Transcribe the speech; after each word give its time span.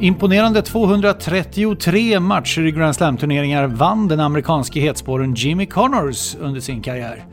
Imponerande 0.00 0.62
233 0.62 2.20
matcher 2.20 2.66
i 2.66 2.70
Grand 2.70 2.96
Slam-turneringar 2.96 3.66
vann 3.66 4.08
den 4.08 4.20
amerikanske 4.20 4.80
hetsporren 4.80 5.34
Jimmy 5.34 5.66
Connors 5.66 6.36
under 6.40 6.60
sin 6.60 6.82
karriär. 6.82 7.24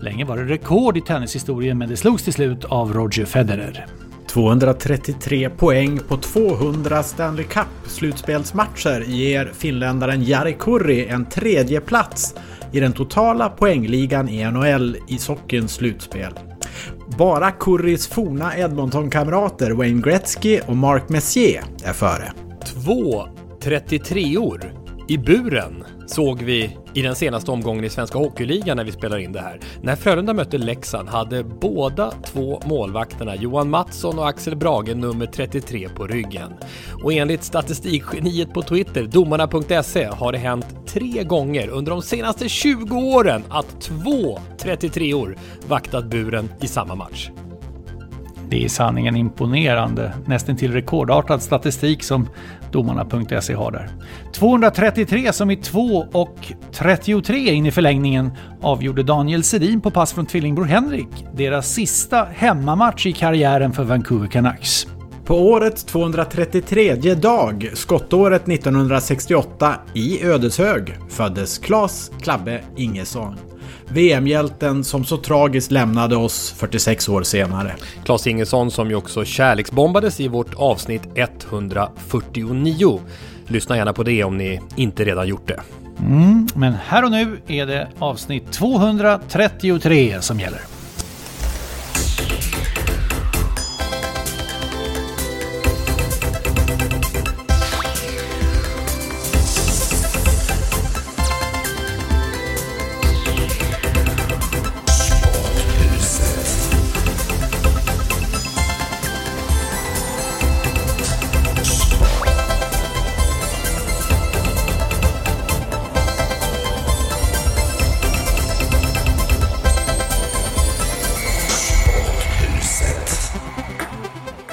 Länge 0.00 0.24
var 0.24 0.36
det 0.36 0.44
rekord 0.44 0.96
i 0.96 1.00
tennishistorien 1.00 1.78
men 1.78 1.88
det 1.88 1.96
slogs 1.96 2.22
till 2.22 2.32
slut 2.32 2.64
av 2.64 2.92
Roger 2.92 3.24
Federer. 3.24 3.86
233 4.26 5.50
poäng 5.50 5.98
på 6.08 6.16
200 6.16 7.02
Stanley 7.02 7.44
Cup-slutspelsmatcher 7.44 9.04
ger 9.06 9.50
finländaren 9.54 10.22
Jari 10.22 10.56
Kurri 10.58 11.06
en 11.06 11.26
tredje 11.26 11.80
plats 11.80 12.34
i 12.72 12.80
den 12.80 12.92
totala 12.92 13.48
poängligan 13.48 14.28
i 14.28 14.44
NHL 14.44 14.96
i 15.08 15.18
sockens 15.18 15.74
slutspel. 15.74 16.32
Bara 17.18 17.50
Currys 17.50 18.08
forna 18.08 18.56
Edmonton-kamrater 18.56 19.70
Wayne 19.70 20.02
Gretzky 20.02 20.60
och 20.66 20.76
Mark 20.76 21.08
Messier 21.08 21.64
är 21.84 21.92
före. 21.92 22.32
Två 22.64 23.24
33-or 23.62 24.72
i 25.08 25.18
buren 25.18 25.84
såg 26.06 26.42
vi 26.42 26.76
i 26.94 27.02
den 27.02 27.14
senaste 27.14 27.50
omgången 27.50 27.84
i 27.84 27.90
Svenska 27.90 28.18
Hockeyligan 28.18 28.76
när 28.76 28.84
vi 28.84 28.92
spelar 28.92 29.18
in 29.18 29.32
det 29.32 29.40
här. 29.40 29.60
När 29.82 29.96
Frölunda 29.96 30.34
mötte 30.34 30.58
Leksand 30.58 31.08
hade 31.08 31.44
båda 31.44 32.10
två 32.10 32.62
målvakterna 32.64 33.36
Johan 33.36 33.70
Mattsson 33.70 34.18
och 34.18 34.28
Axel 34.28 34.56
Brage 34.56 34.96
nummer 34.96 35.26
33 35.26 35.88
på 35.88 36.06
ryggen. 36.06 36.52
Och 37.04 37.12
enligt 37.12 37.44
statistikgeniet 37.44 38.54
på 38.54 38.62
Twitter, 38.62 39.04
domarna.se, 39.04 40.04
har 40.04 40.32
det 40.32 40.38
hänt 40.38 40.66
tre 40.86 41.24
gånger 41.24 41.68
under 41.68 41.90
de 41.92 42.02
senaste 42.02 42.48
20 42.48 42.96
åren 42.96 43.42
att 43.48 43.80
två 43.80 44.38
33-or 44.58 45.36
vaktat 45.68 46.04
buren 46.04 46.48
i 46.60 46.66
samma 46.66 46.94
match. 46.94 47.30
Det 48.48 48.56
är 48.56 48.64
i 48.64 48.68
sanningen 48.68 49.16
imponerande, 49.16 50.12
nästan 50.26 50.56
till 50.56 50.72
rekordartad 50.72 51.42
statistik 51.42 52.02
som 52.02 52.28
domarna.se 52.72 53.54
har 53.54 53.70
där. 53.70 53.88
233 54.32 55.32
som 55.32 55.50
i 55.50 55.56
2 55.56 56.06
och 56.12 56.52
33 56.72 57.52
in 57.52 57.66
i 57.66 57.70
förlängningen 57.70 58.30
avgjorde 58.60 59.02
Daniel 59.02 59.42
Sedin 59.42 59.80
på 59.80 59.90
pass 59.90 60.12
från 60.12 60.26
tvillingbror 60.26 60.64
Henrik, 60.64 61.26
deras 61.34 61.72
sista 61.72 62.24
hemmamatch 62.34 63.06
i 63.06 63.12
karriären 63.12 63.72
för 63.72 63.84
Vancouver 63.84 64.28
Canucks. 64.28 64.86
På 65.24 65.34
årets 65.34 65.84
233 65.84 67.14
dag, 67.14 67.70
skottåret 67.74 68.48
1968, 68.48 69.74
i 69.94 70.24
Ödeshög 70.24 70.98
föddes 71.08 71.58
Claes 71.58 72.10
Klabbe 72.20 72.60
Ingesson. 72.76 73.51
VM-hjälten 73.88 74.84
som 74.84 75.04
så 75.04 75.16
tragiskt 75.16 75.70
lämnade 75.70 76.16
oss 76.16 76.54
46 76.56 77.08
år 77.08 77.22
senare. 77.22 77.74
Claes 78.04 78.26
Ingesson 78.26 78.70
som 78.70 78.90
ju 78.90 78.96
också 78.96 79.24
kärleksbombades 79.24 80.20
i 80.20 80.28
vårt 80.28 80.54
avsnitt 80.54 81.02
149. 81.14 83.00
Lyssna 83.46 83.76
gärna 83.76 83.92
på 83.92 84.02
det 84.02 84.24
om 84.24 84.38
ni 84.38 84.60
inte 84.76 85.04
redan 85.04 85.28
gjort 85.28 85.48
det. 85.48 85.60
Mm, 85.98 86.48
men 86.54 86.72
här 86.72 87.04
och 87.04 87.10
nu 87.10 87.40
är 87.46 87.66
det 87.66 87.88
avsnitt 87.98 88.52
233 88.52 90.20
som 90.20 90.40
gäller. 90.40 90.60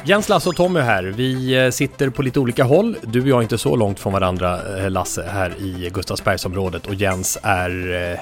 Jens, 0.09 0.29
Lasse 0.29 0.49
och 0.49 0.55
Tommy 0.55 0.79
här. 0.79 1.03
Vi 1.03 1.65
eh, 1.65 1.69
sitter 1.69 2.09
på 2.09 2.21
lite 2.21 2.39
olika 2.39 2.63
håll. 2.63 2.97
Du 3.03 3.21
och 3.21 3.27
jag 3.27 3.37
är 3.37 3.41
inte 3.41 3.57
så 3.57 3.75
långt 3.75 3.99
från 3.99 4.13
varandra, 4.13 4.77
eh, 4.77 4.89
Lasse, 4.89 5.23
här 5.27 5.53
i 5.59 5.89
Gustavsbergsområdet. 5.93 6.87
Och 6.87 6.93
Jens 6.93 7.37
är... 7.43 7.69
Eh, 8.13 8.19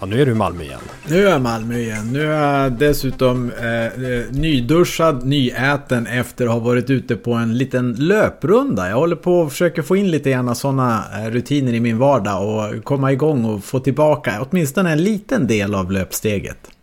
ja, 0.00 0.06
nu 0.06 0.22
är 0.22 0.26
du 0.26 0.32
i 0.32 0.34
Malmö 0.34 0.62
igen. 0.62 0.80
Nu 1.08 1.26
är 1.26 1.30
jag 1.30 1.36
i 1.36 1.42
Malmö 1.42 1.78
igen. 1.78 2.12
Nu 2.12 2.32
är 2.32 2.62
jag 2.62 2.72
dessutom 2.72 3.50
eh, 3.50 4.00
nyduschad, 4.30 5.26
nyäten 5.26 6.06
efter 6.06 6.44
att 6.44 6.52
ha 6.52 6.58
varit 6.58 6.90
ute 6.90 7.16
på 7.16 7.32
en 7.32 7.58
liten 7.58 7.92
löprunda. 7.92 8.88
Jag 8.88 8.96
håller 8.96 9.16
på 9.16 9.40
och 9.40 9.50
försöker 9.50 9.82
få 9.82 9.96
in 9.96 10.10
lite 10.10 10.30
gärna 10.30 10.54
sådana 10.54 11.04
rutiner 11.30 11.72
i 11.72 11.80
min 11.80 11.98
vardag 11.98 12.48
och 12.48 12.84
komma 12.84 13.12
igång 13.12 13.44
och 13.44 13.64
få 13.64 13.80
tillbaka 13.80 14.46
åtminstone 14.50 14.92
en 14.92 15.04
liten 15.04 15.46
del 15.46 15.74
av 15.74 15.92
löpsteget. 15.92 16.73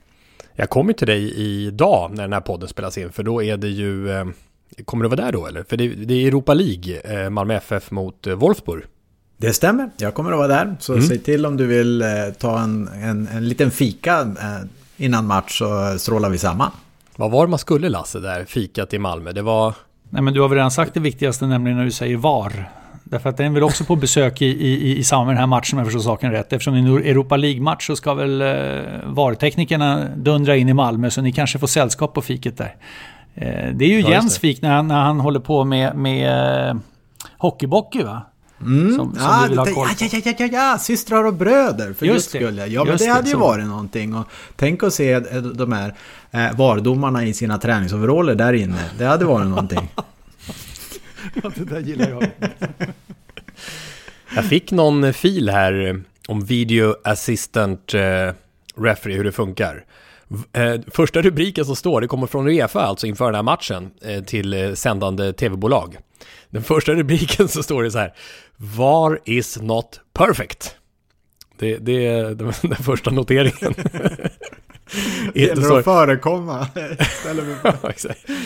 Jag 0.55 0.69
kommer 0.69 0.93
till 0.93 1.07
dig 1.07 1.33
idag 1.35 2.11
när 2.15 2.23
den 2.23 2.33
här 2.33 2.41
podden 2.41 2.69
spelas 2.69 2.97
in, 2.97 3.11
för 3.11 3.23
då 3.23 3.43
är 3.43 3.57
det 3.57 3.69
ju... 3.69 4.11
Eh, 4.11 4.25
kommer 4.85 5.03
du 5.03 5.09
vara 5.09 5.21
där 5.21 5.31
då 5.31 5.47
eller? 5.47 5.63
För 5.63 5.77
det, 5.77 5.87
det 5.87 6.13
är 6.13 6.27
Europa 6.27 6.53
League, 6.53 6.99
eh, 6.99 7.29
Malmö 7.29 7.53
FF 7.53 7.91
mot 7.91 8.27
eh, 8.27 8.35
Wolfsburg. 8.35 8.83
Det 9.37 9.53
stämmer, 9.53 9.89
jag 9.97 10.13
kommer 10.13 10.31
att 10.31 10.37
vara 10.37 10.47
där. 10.47 10.75
Så 10.79 10.93
mm. 10.93 11.05
säg 11.05 11.19
till 11.19 11.45
om 11.45 11.57
du 11.57 11.67
vill 11.67 12.03
ta 12.37 12.59
en, 12.59 12.87
en, 12.87 13.27
en 13.27 13.49
liten 13.49 13.71
fika 13.71 14.35
innan 14.97 15.27
match 15.27 15.57
så 15.57 15.99
strålar 15.99 16.29
vi 16.29 16.37
samman. 16.37 16.71
Vad 17.15 17.31
var 17.31 17.45
det 17.45 17.49
man 17.49 17.59
skulle 17.59 17.89
Lasse 17.89 18.19
där, 18.19 18.45
fikat 18.45 18.93
i 18.93 18.99
Malmö? 18.99 19.31
Det 19.31 19.41
var... 19.41 19.73
Nej 20.09 20.21
men 20.21 20.33
du 20.33 20.41
har 20.41 20.47
väl 20.47 20.55
redan 20.55 20.71
sagt 20.71 20.93
det 20.93 20.99
viktigaste, 20.99 21.47
nämligen 21.47 21.77
när 21.77 21.85
du 21.85 21.91
säger 21.91 22.17
VAR. 22.17 22.69
Därför 23.11 23.29
att 23.29 23.37
den 23.37 23.45
är 23.45 23.49
väl 23.49 23.63
också 23.63 23.83
på 23.83 23.95
besök 23.95 24.41
i, 24.41 24.45
i, 24.45 24.97
i 24.97 25.03
samband 25.03 25.27
med 25.27 25.35
den 25.35 25.39
här 25.39 25.47
matchen 25.47 25.77
om 25.77 25.79
jag 25.79 25.87
förstår 25.87 26.11
saken 26.11 26.31
rätt. 26.31 26.53
Eftersom 26.53 26.73
det 26.73 26.79
är 26.79 26.81
en 26.81 27.05
Europa 27.05 27.37
League-match 27.37 27.87
så 27.87 27.95
ska 27.95 28.13
väl 28.13 28.41
eh, 28.41 28.47
VAR-teknikerna 29.05 30.07
dundra 30.15 30.55
in 30.55 30.69
i 30.69 30.73
Malmö 30.73 31.09
så 31.09 31.21
ni 31.21 31.31
kanske 31.31 31.59
får 31.59 31.67
sällskap 31.67 32.13
på 32.13 32.21
fiket 32.21 32.57
där. 32.57 32.75
Eh, 33.35 33.73
det 33.73 33.85
är 33.85 33.89
ju 33.89 33.99
ja, 33.99 34.09
Jens 34.09 34.39
fik 34.39 34.61
när 34.61 34.71
han, 34.71 34.87
när 34.87 35.01
han 35.01 35.19
håller 35.19 35.39
på 35.39 35.63
med, 35.63 35.95
med 35.95 36.69
eh, 36.69 36.75
hockeybockey 37.37 38.03
va? 38.03 38.21
Mm. 38.61 38.95
Som, 38.95 39.15
som 39.15 39.25
ah, 39.25 39.47
vill 39.49 39.57
ha 39.57 39.65
koll 39.65 39.73
på. 39.73 39.93
Ja, 39.99 40.21
ja, 40.25 40.33
ja, 40.37 40.47
ja, 40.51 40.77
systrar 40.79 41.23
och 41.23 41.33
bröder 41.33 41.93
för 41.93 42.05
just 42.05 42.29
skull. 42.29 42.57
Ja, 42.57 42.65
ja 42.65 42.83
men 42.83 42.97
det, 42.97 43.05
det 43.05 43.11
hade 43.11 43.27
ju 43.27 43.33
så. 43.33 43.39
varit 43.39 43.65
någonting. 43.65 44.15
Och 44.15 44.27
tänk 44.55 44.83
att 44.83 44.93
se 44.93 45.11
eh, 45.11 45.21
de 45.41 45.71
här 45.71 45.95
eh, 46.31 46.57
vardomarna 46.57 47.25
i 47.25 47.33
sina 47.33 47.57
träningsoveraller 47.57 48.35
där 48.35 48.53
inne. 48.53 48.89
Det 48.97 49.05
hade 49.05 49.25
varit 49.25 49.47
någonting. 49.47 49.89
ja, 51.43 51.51
det 51.55 51.65
där 51.65 51.79
gillar 51.79 52.09
jag. 52.09 52.27
Jag 54.35 54.45
fick 54.45 54.71
någon 54.71 55.13
fil 55.13 55.49
här 55.49 56.03
om 56.27 56.45
Video 56.45 56.95
Assistant 57.03 57.93
eh, 57.93 58.33
Referee, 58.75 59.15
hur 59.15 59.23
det 59.23 59.31
funkar. 59.31 59.85
Eh, 60.53 60.75
första 60.87 61.21
rubriken 61.21 61.65
som 61.65 61.75
står, 61.75 62.01
det 62.01 62.07
kommer 62.07 62.27
från 62.27 62.47
Uefa 62.47 62.81
alltså 62.81 63.07
inför 63.07 63.25
den 63.25 63.35
här 63.35 63.43
matchen 63.43 63.91
eh, 64.01 64.23
till 64.23 64.53
eh, 64.53 64.73
sändande 64.73 65.33
tv-bolag. 65.33 65.97
Den 66.49 66.63
första 66.63 66.93
rubriken 66.93 67.47
så 67.47 67.63
står 67.63 67.83
det 67.83 67.91
så 67.91 67.97
här, 67.97 68.13
VAR 68.57 69.19
is 69.25 69.61
not 69.61 69.99
perfect. 70.13 70.75
Det, 71.57 71.77
det 71.77 72.07
är 72.07 72.23
den, 72.23 72.53
den 72.61 72.83
första 72.83 73.11
noteringen. 73.11 73.73
Det 75.33 75.39
gäller 75.39 75.77
att 75.77 75.83
förekomma. 75.83 76.67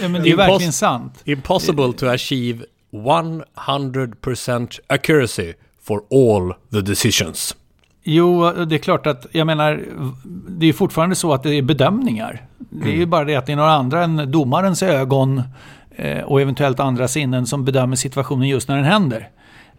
ja, 0.01 0.07
men 0.09 0.23
det 0.23 0.29
är 0.29 0.35
verkligen 0.35 0.73
sant. 0.73 1.21
Impossible 1.23 1.93
to 1.93 2.05
achieve 2.07 2.65
100% 2.91 4.79
accuracy 4.87 5.53
for 5.87 6.01
all 6.11 6.53
the 6.71 6.81
decisions. 6.81 7.55
Jo, 8.03 8.51
det 8.51 8.75
är 8.75 8.79
klart 8.79 9.07
att, 9.07 9.25
jag 9.31 9.47
menar, 9.47 9.83
det 10.49 10.65
är 10.65 10.73
fortfarande 10.73 11.15
så 11.15 11.33
att 11.33 11.43
det 11.43 11.55
är 11.55 11.61
bedömningar. 11.61 12.41
Det 12.57 12.87
är 12.87 12.91
ju 12.91 12.95
mm. 12.95 13.09
bara 13.09 13.25
det 13.25 13.35
att 13.35 13.45
det 13.45 13.51
är 13.51 13.55
några 13.55 13.73
andra 13.73 14.03
än 14.03 14.31
domarens 14.31 14.83
ögon 14.83 15.41
eh, 15.95 16.23
och 16.23 16.41
eventuellt 16.41 16.79
andra 16.79 17.07
sinnen 17.07 17.45
som 17.45 17.65
bedömer 17.65 17.95
situationen 17.95 18.47
just 18.47 18.67
när 18.67 18.75
den 18.75 18.85
händer. 18.85 19.29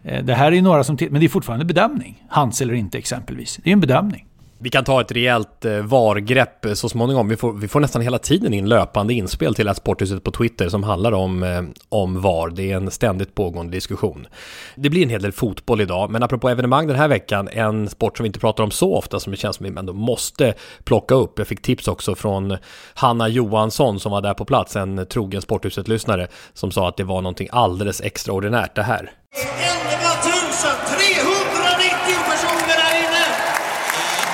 Eh, 0.03 0.23
det 0.23 0.33
här 0.33 0.47
är 0.47 0.51
ju 0.51 0.61
några 0.61 0.83
som, 0.83 0.97
men 1.09 1.19
det 1.19 1.25
är 1.25 1.29
fortfarande 1.29 1.65
bedömning. 1.65 2.23
Hans 2.29 2.61
eller 2.61 2.73
inte 2.73 2.97
exempelvis. 2.97 3.59
Det 3.63 3.69
är 3.69 3.73
en 3.73 3.79
bedömning. 3.79 4.25
Vi 4.59 4.69
kan 4.69 4.83
ta 4.83 5.01
ett 5.01 5.11
rejält 5.11 5.65
eh, 5.65 5.71
vargrepp 5.71 6.47
VAR-grepp 6.65 6.77
så 6.77 6.89
småningom. 6.89 7.27
Vi 7.27 7.37
får, 7.37 7.53
vi 7.53 7.67
får 7.67 7.79
nästan 7.79 8.01
hela 8.01 8.19
tiden 8.19 8.53
in 8.53 8.69
löpande 8.69 9.13
inspel 9.13 9.55
till 9.55 9.73
Sporthuset 9.75 10.23
på 10.23 10.31
Twitter 10.31 10.69
som 10.69 10.83
handlar 10.83 11.11
om, 11.11 11.43
eh, 11.43 11.61
om 11.89 12.21
VAR. 12.21 12.49
Det 12.49 12.71
är 12.71 12.77
en 12.77 12.91
ständigt 12.91 13.35
pågående 13.35 13.71
diskussion. 13.71 14.27
Det 14.75 14.89
blir 14.89 15.03
en 15.03 15.09
hel 15.09 15.21
del 15.21 15.31
fotboll 15.31 15.81
idag, 15.81 16.09
men 16.09 16.23
apropå 16.23 16.49
evenemang 16.49 16.87
den 16.87 16.95
här 16.95 17.07
veckan, 17.07 17.49
en 17.51 17.89
sport 17.89 18.17
som 18.17 18.23
vi 18.23 18.27
inte 18.27 18.39
pratar 18.39 18.63
om 18.63 18.71
så 18.71 18.95
ofta 18.95 19.19
som 19.19 19.31
det 19.31 19.37
känns 19.37 19.55
som 19.55 19.63
vi 19.63 19.79
ändå 19.79 19.93
måste 19.93 20.53
plocka 20.83 21.15
upp. 21.15 21.33
Jag 21.37 21.47
fick 21.47 21.61
tips 21.61 21.87
också 21.87 22.15
från 22.15 22.57
Hanna 22.93 23.27
Johansson 23.27 23.99
som 23.99 24.11
var 24.11 24.21
där 24.21 24.33
på 24.33 24.45
plats, 24.45 24.75
en 24.75 25.05
trogen 25.05 25.41
Sporthuset-lyssnare, 25.41 26.27
som 26.53 26.71
sa 26.71 26.87
att 26.89 26.97
det 26.97 27.03
var 27.03 27.21
någonting 27.21 27.47
alldeles 27.51 28.01
extraordinärt 28.01 28.75
det 28.75 28.83
här. 28.83 29.11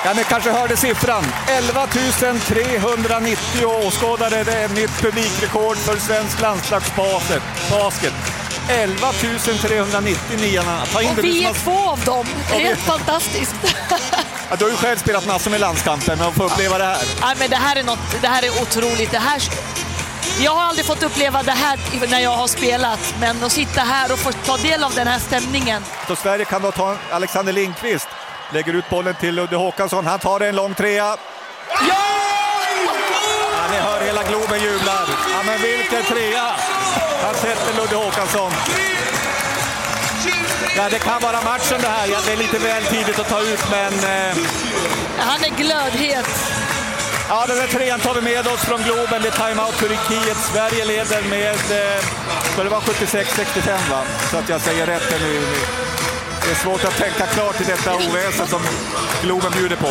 Ja, 0.05 0.13
ni 0.13 0.23
kanske 0.23 0.51
hörde 0.51 0.77
siffran. 0.77 1.23
11 1.47 1.87
390 1.87 3.65
åskådare. 3.65 4.43
Det 4.43 4.51
är 4.51 4.65
ett 4.65 4.75
nytt 4.75 5.01
publikrekord 5.01 5.77
för 5.77 5.97
svensk 5.97 6.41
landslagsbasket. 6.41 7.41
Basket. 7.71 8.13
11 8.69 9.11
390 9.61 10.37
niorna. 10.37 10.85
Ta 10.85 11.01
in 11.01 11.09
och 11.09 11.23
vi 11.23 11.43
är 11.45 11.53
två 11.53 11.71
av 11.71 11.99
dem. 12.05 12.25
Det 12.49 12.55
är 12.55 12.59
helt 12.59 12.79
fantastiskt. 12.79 13.55
Ja, 14.49 14.55
du 14.57 14.65
har 14.65 14.71
ju 14.71 14.77
själv 14.77 14.97
spelat 14.97 15.27
massor 15.27 15.51
med 15.51 15.59
landskamper, 15.59 16.15
men 16.15 16.27
att 16.27 16.33
få 16.33 16.43
uppleva 16.43 16.77
det 16.77 16.83
här. 16.83 17.03
Ja, 17.21 17.33
men 17.39 17.49
det, 17.49 17.55
här 17.55 17.75
är 17.75 17.83
något, 17.83 18.21
det 18.21 18.27
här 18.27 18.43
är 18.43 18.61
otroligt. 18.61 19.11
Det 19.11 19.17
här, 19.19 19.41
jag 20.43 20.51
har 20.51 20.63
aldrig 20.63 20.85
fått 20.85 21.03
uppleva 21.03 21.43
det 21.43 21.51
här 21.51 21.79
när 22.09 22.19
jag 22.19 22.29
har 22.29 22.47
spelat, 22.47 23.15
men 23.19 23.43
att 23.43 23.51
sitta 23.51 23.81
här 23.81 24.13
och 24.13 24.19
få 24.19 24.31
ta 24.31 24.57
del 24.57 24.83
av 24.83 24.93
den 24.93 25.07
här 25.07 25.19
stämningen. 25.19 25.83
Så 26.07 26.15
Sverige 26.15 26.45
kan 26.45 26.61
då 26.61 26.71
ta 26.71 26.97
Alexander 27.11 27.53
Lindqvist 27.53 28.07
Lägger 28.53 28.73
ut 28.73 28.89
bollen 28.89 29.15
till 29.15 29.35
Ludde 29.35 29.55
Håkansson. 29.55 30.05
Han 30.05 30.19
tar 30.19 30.39
en 30.39 30.55
lång 30.55 30.73
trea. 30.73 31.17
Ja! 31.69 32.03
ja 33.53 33.67
ni 33.71 33.77
hör 33.77 34.01
hela 34.05 34.23
Globen 34.23 34.61
jublar. 34.61 35.05
Ja, 35.33 35.43
men 35.45 35.61
vilken 35.61 36.03
trea! 36.03 36.47
Han 37.23 37.35
sätter 37.35 37.81
Ludde 37.81 37.95
Håkansson. 37.95 38.51
Ja, 40.77 40.89
det 40.89 40.99
kan 40.99 41.21
vara 41.21 41.41
matchen 41.41 41.81
det 41.81 41.87
här. 41.87 42.07
Ja, 42.07 42.19
det 42.25 42.31
är 42.31 42.37
lite 42.37 42.57
väl 42.57 42.83
tidigt 42.83 43.19
att 43.19 43.29
ta 43.29 43.41
ut, 43.41 43.63
men... 43.71 43.93
Eh... 43.93 44.35
Han 45.17 45.43
är 45.43 45.57
glödhet. 45.57 46.29
Ja, 47.29 47.45
den 47.47 47.57
där 47.57 47.67
trean 47.67 47.99
tar 47.99 48.13
vi 48.13 48.21
med 48.21 48.47
oss 48.47 48.61
från 48.61 48.81
Globen. 48.83 49.21
Det 49.21 49.27
är 49.27 49.47
timeout 49.47 49.77
Turkiet. 49.77 50.37
Sverige 50.53 50.85
leder 50.85 51.21
med... 51.29 51.55
Eh, 51.71 52.63
det 52.63 52.69
var 52.69 52.79
76-65 52.79 53.89
va? 53.91 54.03
Så 54.31 54.37
att 54.37 54.49
jag 54.49 54.61
säger 54.61 54.85
rätt 54.85 55.11
nu. 55.21 55.41
Det 56.45 56.51
är 56.51 56.55
svårt 56.55 56.83
att 56.83 56.97
tänka 56.97 57.25
klart 57.25 57.61
i 57.61 57.63
detta 57.63 57.95
oväsen 57.95 58.47
som 58.47 58.61
Globen 59.23 59.51
bjuder 59.57 59.75
på. 59.75 59.87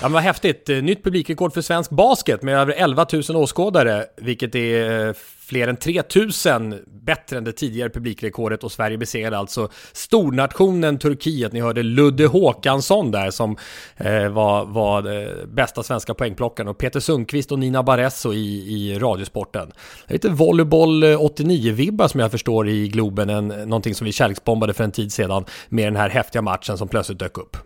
Ja 0.00 0.08
men 0.08 0.12
vad 0.12 0.22
häftigt. 0.22 0.68
Eh, 0.68 0.76
nytt 0.76 1.04
publikrekord 1.04 1.54
för 1.54 1.60
svensk 1.60 1.90
basket 1.90 2.42
med 2.42 2.54
över 2.58 2.72
11 2.72 3.06
000 3.28 3.36
åskådare, 3.36 4.04
vilket 4.16 4.54
är 4.54 5.08
eh, 5.08 5.14
fler 5.52 5.68
än 5.68 5.76
3000 5.76 6.78
bättre 6.86 7.38
än 7.38 7.44
det 7.44 7.52
tidigare 7.52 7.90
publikrekordet 7.90 8.64
och 8.64 8.72
Sverige 8.72 8.98
besegrade 8.98 9.38
alltså 9.38 9.68
stornationen 9.92 10.98
Turkiet. 10.98 11.52
Ni 11.52 11.60
hörde 11.60 11.82
Ludde 11.82 12.26
Håkansson 12.26 13.10
där 13.10 13.30
som 13.30 13.56
eh, 13.96 14.28
var, 14.28 14.64
var 14.64 15.20
eh, 15.20 15.46
bästa 15.46 15.82
svenska 15.82 16.14
poängplockaren 16.14 16.68
och 16.68 16.78
Peter 16.78 17.00
Sundqvist 17.00 17.52
och 17.52 17.58
Nina 17.58 17.82
Baresso 17.82 18.32
i, 18.32 18.38
i 18.38 18.98
Radiosporten. 18.98 19.72
Det 20.06 20.12
är 20.12 20.12
lite 20.12 20.28
volleyboll 20.28 21.02
eh, 21.02 21.06
89-vibbar 21.06 22.08
som 22.08 22.20
jag 22.20 22.30
förstår 22.30 22.68
i 22.68 22.88
Globen, 22.88 23.30
en, 23.30 23.48
någonting 23.48 23.94
som 23.94 24.04
vi 24.04 24.12
kärleksbombade 24.12 24.74
för 24.74 24.84
en 24.84 24.92
tid 24.92 25.12
sedan 25.12 25.44
med 25.68 25.86
den 25.86 25.96
här 25.96 26.08
häftiga 26.08 26.42
matchen 26.42 26.78
som 26.78 26.88
plötsligt 26.88 27.18
dök 27.18 27.38
upp. 27.38 27.56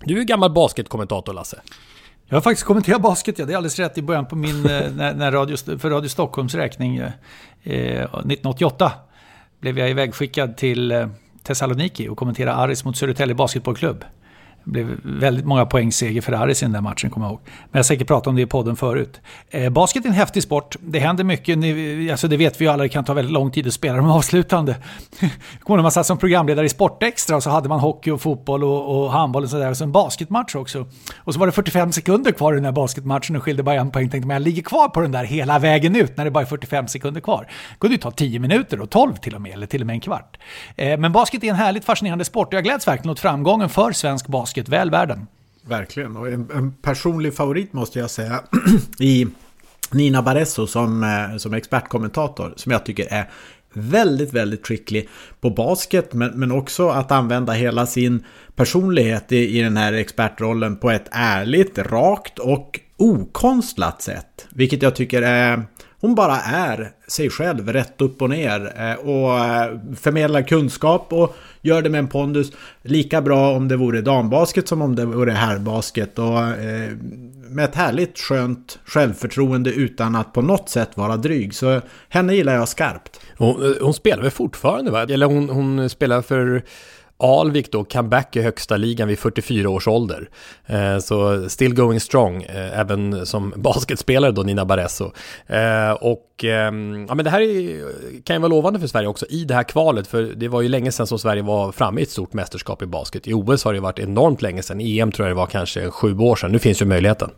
Du 0.00 0.20
är 0.20 0.24
gammal 0.24 0.52
basketkommentator 0.52 1.32
Lasse. 1.32 1.60
Jag 2.28 2.36
har 2.36 2.40
faktiskt 2.40 2.66
kommenterat 2.66 3.02
basket, 3.02 3.38
ja, 3.38 3.44
det 3.44 3.52
är 3.52 3.56
alldeles 3.56 3.78
rätt, 3.78 3.98
i 3.98 4.02
början 4.02 4.26
på 4.26 4.36
min, 4.36 4.66
eh, 4.66 4.90
när, 4.96 5.14
när 5.14 5.32
radio, 5.32 5.56
för 5.78 5.90
Radio 5.90 6.08
Stockholms 6.08 6.54
räkning 6.54 6.96
eh, 6.96 7.12
1988 7.62 8.92
blev 9.60 9.78
jag 9.78 9.90
ivägskickad 9.90 10.56
till 10.56 10.92
eh, 10.92 11.08
Thessaloniki 11.42 12.08
och 12.08 12.18
kommenterade 12.18 12.56
Aris 12.56 12.84
mot 12.84 12.96
Södertälje 12.96 13.34
Basketbollklubb. 13.34 14.04
Det 14.68 14.84
blev 14.84 14.98
väldigt 15.02 15.44
många 15.44 15.66
poängseger 15.66 16.20
för 16.20 16.32
Aris 16.32 16.62
i 16.62 16.64
den 16.64 16.72
där 16.72 16.80
matchen, 16.80 17.10
kommer 17.10 17.26
jag 17.26 17.32
ihåg. 17.32 17.40
Men 17.44 17.70
jag 17.72 17.78
har 17.78 17.82
säkert 17.82 18.06
pratat 18.06 18.26
om 18.26 18.36
det 18.36 18.42
i 18.42 18.46
podden 18.46 18.76
förut. 18.76 19.20
Eh, 19.50 19.70
basket 19.70 20.04
är 20.04 20.08
en 20.08 20.14
häftig 20.14 20.42
sport. 20.42 20.76
Det 20.80 20.98
händer 20.98 21.24
mycket. 21.24 21.58
Ni, 21.58 22.10
alltså 22.10 22.28
det 22.28 22.36
vet 22.36 22.60
vi 22.60 22.64
ju 22.64 22.70
alla, 22.70 22.82
det 22.82 22.88
kan 22.88 23.04
ta 23.04 23.14
väldigt 23.14 23.32
lång 23.32 23.50
tid 23.50 23.66
att 23.66 23.72
spela 23.72 23.96
de 23.96 24.10
avslutande. 24.10 24.76
Kommer 25.60 25.76
när 25.76 25.82
man 25.82 25.92
satt 25.92 26.06
som 26.06 26.18
programledare 26.18 26.66
i 26.66 26.68
Sportextra 26.68 27.36
och 27.36 27.42
så 27.42 27.50
hade 27.50 27.68
man 27.68 27.80
hockey 27.80 28.10
och 28.10 28.20
fotboll 28.20 28.64
och, 28.64 29.04
och 29.04 29.12
handboll 29.12 29.42
och 29.42 29.50
sådär. 29.50 29.70
Och 29.70 29.76
så 29.76 29.84
en 29.84 29.92
basketmatch 29.92 30.54
också. 30.54 30.86
Och 31.16 31.34
så 31.34 31.40
var 31.40 31.46
det 31.46 31.52
45 31.52 31.92
sekunder 31.92 32.32
kvar 32.32 32.52
i 32.52 32.56
den 32.56 32.64
här 32.64 32.72
basketmatchen 32.72 33.36
och 33.36 33.42
skilde 33.42 33.62
bara 33.62 33.74
en 33.74 33.90
poäng. 33.90 34.10
Tänkte 34.10 34.26
man, 34.26 34.34
jag 34.34 34.42
ligger 34.42 34.62
kvar 34.62 34.88
på 34.88 35.00
den 35.00 35.12
där 35.12 35.24
hela 35.24 35.58
vägen 35.58 35.96
ut 35.96 36.16
när 36.16 36.24
det 36.24 36.30
bara 36.30 36.44
är 36.44 36.48
45 36.48 36.88
sekunder 36.88 37.20
kvar. 37.20 37.46
Det 37.72 37.78
kunde 37.78 37.94
ju 37.94 38.00
ta 38.00 38.10
10 38.10 38.38
minuter 38.38 38.80
och 38.80 38.90
12 38.90 39.16
till 39.16 39.34
och 39.34 39.40
med, 39.40 39.52
eller 39.52 39.66
till 39.66 39.80
och 39.80 39.86
med 39.86 39.94
en 39.94 40.00
kvart. 40.00 40.36
Eh, 40.76 40.98
men 40.98 41.12
basket 41.12 41.44
är 41.44 41.48
en 41.48 41.56
härligt 41.56 41.84
fascinerande 41.84 42.24
sport 42.24 42.46
och 42.46 42.54
jag 42.54 42.64
gläds 42.64 42.88
verkligen 42.88 43.10
åt 43.10 43.20
framgången 43.20 43.68
för 43.68 43.92
svensk 43.92 44.26
basket 44.26 44.55
basket 44.56 44.68
väl 44.68 44.90
värden. 44.90 45.26
Verkligen, 45.68 46.16
och 46.16 46.28
en, 46.28 46.48
en 46.54 46.72
personlig 46.72 47.34
favorit 47.34 47.72
måste 47.72 47.98
jag 47.98 48.10
säga 48.10 48.40
i 49.00 49.26
Nina 49.92 50.22
Baresso 50.22 50.66
som, 50.66 51.02
eh, 51.02 51.36
som 51.36 51.54
expertkommentator 51.54 52.54
som 52.56 52.72
jag 52.72 52.84
tycker 52.84 53.06
är 53.12 53.30
väldigt, 53.72 54.32
väldigt 54.32 54.66
skicklig 54.66 55.08
på 55.40 55.50
basket 55.50 56.14
men, 56.14 56.30
men 56.40 56.52
också 56.52 56.88
att 56.88 57.12
använda 57.12 57.52
hela 57.52 57.86
sin 57.86 58.24
personlighet 58.54 59.32
i, 59.32 59.58
i 59.58 59.62
den 59.62 59.76
här 59.76 59.92
expertrollen 59.92 60.76
på 60.76 60.90
ett 60.90 61.08
ärligt, 61.10 61.78
rakt 61.78 62.38
och 62.38 62.80
okonstlat 62.96 64.02
sätt. 64.02 64.46
Vilket 64.54 64.82
jag 64.82 64.94
tycker 64.94 65.22
är 65.22 65.62
hon 66.00 66.14
bara 66.14 66.40
är 66.40 66.90
sig 67.08 67.30
själv 67.30 67.72
rätt 67.72 68.00
upp 68.00 68.22
och 68.22 68.30
ner 68.30 68.72
eh, 68.76 68.94
och 68.94 69.38
eh, 69.38 69.78
förmedlar 69.96 70.42
kunskap 70.42 71.12
och 71.12 71.36
gör 71.60 71.82
det 71.82 71.90
med 71.90 71.98
en 71.98 72.08
pondus. 72.08 72.52
Lika 72.82 73.22
bra 73.22 73.56
om 73.56 73.68
det 73.68 73.76
vore 73.76 74.00
dambasket 74.00 74.68
som 74.68 74.82
om 74.82 74.96
det 74.96 75.04
vore 75.04 75.32
herrbasket 75.32 76.18
och 76.18 76.38
eh, 76.42 76.90
med 77.48 77.64
ett 77.64 77.74
härligt 77.74 78.18
skönt 78.18 78.78
självförtroende 78.84 79.70
utan 79.70 80.16
att 80.16 80.32
på 80.32 80.42
något 80.42 80.68
sätt 80.68 80.90
vara 80.94 81.16
dryg. 81.16 81.54
Så 81.54 81.80
henne 82.08 82.34
gillar 82.34 82.54
jag 82.54 82.68
skarpt. 82.68 83.20
Hon, 83.38 83.74
hon 83.80 83.94
spelar 83.94 84.22
väl 84.22 84.30
fortfarande 84.30 84.90
va? 84.90 85.02
Eller 85.02 85.26
hon, 85.26 85.48
hon 85.48 85.88
spelar 85.90 86.22
för 86.22 86.62
Alvik 87.18 87.72
då 87.72 87.84
comeback 87.84 88.36
i 88.36 88.42
högsta 88.42 88.76
ligan 88.76 89.08
vid 89.08 89.18
44 89.18 89.70
års 89.70 89.88
ålder. 89.88 90.28
Eh, 90.66 90.98
så 90.98 91.48
still 91.48 91.74
going 91.74 92.00
strong, 92.00 92.42
eh, 92.42 92.80
även 92.80 93.26
som 93.26 93.52
basketspelare 93.56 94.32
då 94.32 94.42
Nina 94.42 94.64
Baresso. 94.64 95.12
Eh, 95.46 95.90
och 95.90 96.44
ehm, 96.44 97.06
ja, 97.08 97.14
men 97.14 97.24
det 97.24 97.30
här 97.30 97.40
är, 97.40 97.92
kan 98.24 98.36
ju 98.36 98.40
vara 98.40 98.48
lovande 98.48 98.80
för 98.80 98.86
Sverige 98.86 99.08
också 99.08 99.26
i 99.26 99.44
det 99.44 99.54
här 99.54 99.62
kvalet, 99.62 100.06
för 100.06 100.22
det 100.22 100.48
var 100.48 100.62
ju 100.62 100.68
länge 100.68 100.92
sedan 100.92 101.06
som 101.06 101.18
Sverige 101.18 101.42
var 101.42 101.72
framme 101.72 102.00
i 102.00 102.02
ett 102.02 102.10
stort 102.10 102.32
mästerskap 102.32 102.82
i 102.82 102.86
basket. 102.86 103.26
I 103.26 103.32
OS 103.32 103.64
har 103.64 103.74
det 103.74 103.80
varit 103.80 103.98
enormt 103.98 104.42
länge 104.42 104.62
sedan, 104.62 104.80
i 104.80 104.98
EM 104.98 105.12
tror 105.12 105.28
jag 105.28 105.36
det 105.36 105.38
var 105.40 105.46
kanske 105.46 105.90
sju 105.90 106.18
år 106.18 106.36
sedan. 106.36 106.52
Nu 106.52 106.58
finns 106.58 106.82
ju 106.82 106.86
möjligheten. 106.86 107.30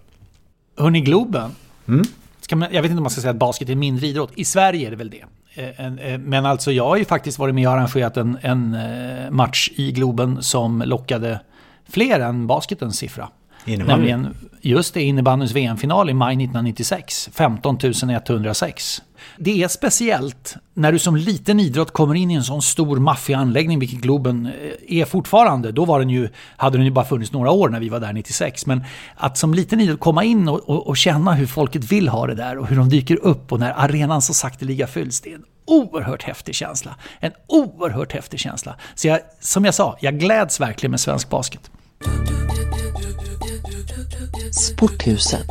Hörni, 0.78 1.00
Globen. 1.00 1.50
Mm. 1.88 2.04
Man, 2.52 2.68
jag 2.72 2.82
vet 2.82 2.90
inte 2.90 2.98
om 2.98 3.02
man 3.02 3.10
ska 3.10 3.20
säga 3.20 3.30
att 3.30 3.36
basket 3.36 3.68
är 3.68 3.74
mindre 3.74 4.06
idrott. 4.06 4.30
I 4.34 4.44
Sverige 4.44 4.86
är 4.86 4.90
det 4.90 4.96
väl 4.96 5.10
det. 5.10 5.24
Eh, 5.58 5.86
eh, 5.86 6.18
men 6.18 6.46
alltså 6.46 6.72
jag 6.72 6.84
har 6.84 6.96
ju 6.96 7.04
faktiskt 7.04 7.38
varit 7.38 7.54
med 7.54 7.68
och 7.68 7.74
arrangerat 7.74 8.16
en, 8.16 8.38
en 8.42 8.74
eh, 8.74 9.30
match 9.30 9.70
i 9.74 9.92
Globen 9.92 10.42
som 10.42 10.82
lockade 10.86 11.40
fler 11.88 12.20
än 12.20 12.46
basketens 12.46 12.96
siffra. 12.96 13.28
Innebandy. 13.68 14.12
Nämligen 14.12 14.34
just 14.60 14.94
det, 14.94 15.02
innebandyns 15.02 15.52
VM-final 15.52 16.10
i 16.10 16.14
maj 16.14 16.34
1996. 16.34 17.30
15 17.32 17.78
106. 18.08 19.02
Det 19.36 19.62
är 19.62 19.68
speciellt 19.68 20.56
när 20.74 20.92
du 20.92 20.98
som 20.98 21.16
liten 21.16 21.60
idrott 21.60 21.90
kommer 21.90 22.14
in 22.14 22.30
i 22.30 22.34
en 22.34 22.44
sån 22.44 22.62
stor 22.62 22.96
maffig 22.96 23.34
anläggning, 23.34 23.78
vilket 23.78 24.00
Globen 24.00 24.46
eh, 24.46 25.00
är 25.00 25.04
fortfarande. 25.04 25.72
Då 25.72 25.84
var 25.84 25.98
den 25.98 26.10
ju, 26.10 26.28
hade 26.56 26.78
den 26.78 26.84
ju 26.84 26.90
bara 26.90 27.04
funnits 27.04 27.32
några 27.32 27.50
år 27.50 27.68
när 27.68 27.80
vi 27.80 27.88
var 27.88 28.00
där 28.00 28.12
96. 28.12 28.66
Men 28.66 28.84
att 29.16 29.38
som 29.38 29.54
liten 29.54 29.80
idrott 29.80 30.00
komma 30.00 30.24
in 30.24 30.48
och, 30.48 30.68
och, 30.68 30.86
och 30.86 30.96
känna 30.96 31.32
hur 31.32 31.46
folket 31.46 31.92
vill 31.92 32.08
ha 32.08 32.26
det 32.26 32.34
där 32.34 32.58
och 32.58 32.66
hur 32.66 32.76
de 32.76 32.88
dyker 32.88 33.16
upp 33.16 33.52
och 33.52 33.60
när 33.60 33.72
arenan 33.76 34.22
så 34.22 34.34
sakteliga 34.34 34.86
fylls. 34.86 35.20
Det 35.20 35.30
är 35.30 35.34
en 35.34 35.44
oerhört 35.66 36.22
häftig 36.22 36.54
känsla. 36.54 36.96
En 37.20 37.32
oerhört 37.46 38.12
häftig 38.12 38.40
känsla. 38.40 38.76
Så 38.94 39.08
jag, 39.08 39.20
som 39.40 39.64
jag 39.64 39.74
sa, 39.74 39.96
jag 40.00 40.18
gläds 40.18 40.60
verkligen 40.60 40.90
med 40.90 41.00
svensk 41.00 41.30
basket. 41.30 41.70
Sporthuset 44.52 45.46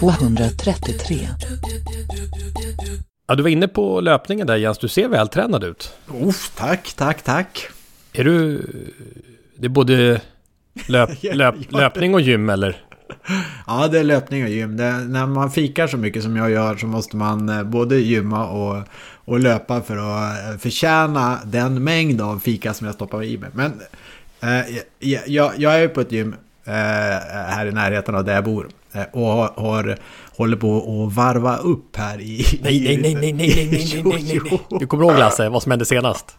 233 0.00 1.28
Ja, 3.26 3.34
du 3.34 3.42
var 3.42 3.50
inne 3.50 3.68
på 3.68 4.00
löpningen 4.00 4.46
där 4.46 4.56
Jens, 4.56 4.78
du 4.78 4.88
ser 4.88 5.08
vältränad 5.08 5.64
ut. 5.64 5.94
Uff, 6.22 6.52
tack, 6.56 6.92
tack, 6.96 7.22
tack. 7.22 7.68
Är 8.12 8.24
du... 8.24 8.66
Det 9.56 9.66
är 9.66 9.68
både 9.68 10.20
löp, 10.86 11.10
löp, 11.34 11.54
löpning 11.72 12.14
och 12.14 12.20
gym 12.20 12.50
eller? 12.50 12.84
Ja, 13.66 13.88
det 13.88 13.98
är 13.98 14.04
löpning 14.04 14.44
och 14.44 14.50
gym. 14.50 14.76
Det, 14.76 14.92
när 14.92 15.26
man 15.26 15.50
fikar 15.50 15.86
så 15.86 15.96
mycket 15.96 16.22
som 16.22 16.36
jag 16.36 16.50
gör 16.50 16.76
så 16.76 16.86
måste 16.86 17.16
man 17.16 17.48
eh, 17.48 17.62
både 17.62 17.96
gymma 17.96 18.46
och, 18.46 18.82
och 19.24 19.40
löpa 19.40 19.82
för 19.82 19.96
att 19.96 20.52
eh, 20.52 20.58
förtjäna 20.58 21.38
den 21.44 21.84
mängd 21.84 22.20
av 22.20 22.38
fika 22.38 22.74
som 22.74 22.86
jag 22.86 22.94
stoppar 22.94 23.22
i 23.22 23.38
mig. 23.38 23.50
Men 23.52 23.80
eh, 24.40 24.76
jag, 25.26 25.52
jag, 25.58 25.82
är 25.82 25.88
på 25.88 26.00
ett 26.00 26.12
gym 26.12 26.34
här 26.70 27.66
i 27.66 27.72
närheten 27.72 28.14
av 28.14 28.24
där 28.24 28.34
jag 28.34 28.44
bor. 28.44 28.68
Eh, 28.92 29.02
och 29.12 29.26
har, 29.26 29.52
har, 29.56 29.98
håller 30.36 30.56
på 30.56 30.76
att 30.76 31.14
varva 31.14 31.56
upp 31.56 31.96
här 31.96 32.20
i... 32.20 32.44
Nej, 32.62 32.80
nej, 32.80 32.96
nej, 32.96 33.14
nej, 33.14 33.32
nej, 33.32 33.32
nej, 33.32 33.68
nej, 33.70 34.02
nej, 34.04 34.40
nej. 34.50 34.60
Du 34.80 34.86
kommer 34.86 35.04
ihåg 35.04 35.18
Lasse, 35.18 35.48
vad 35.48 35.62
som 35.62 35.70
hände 35.72 35.84
senast? 35.84 36.36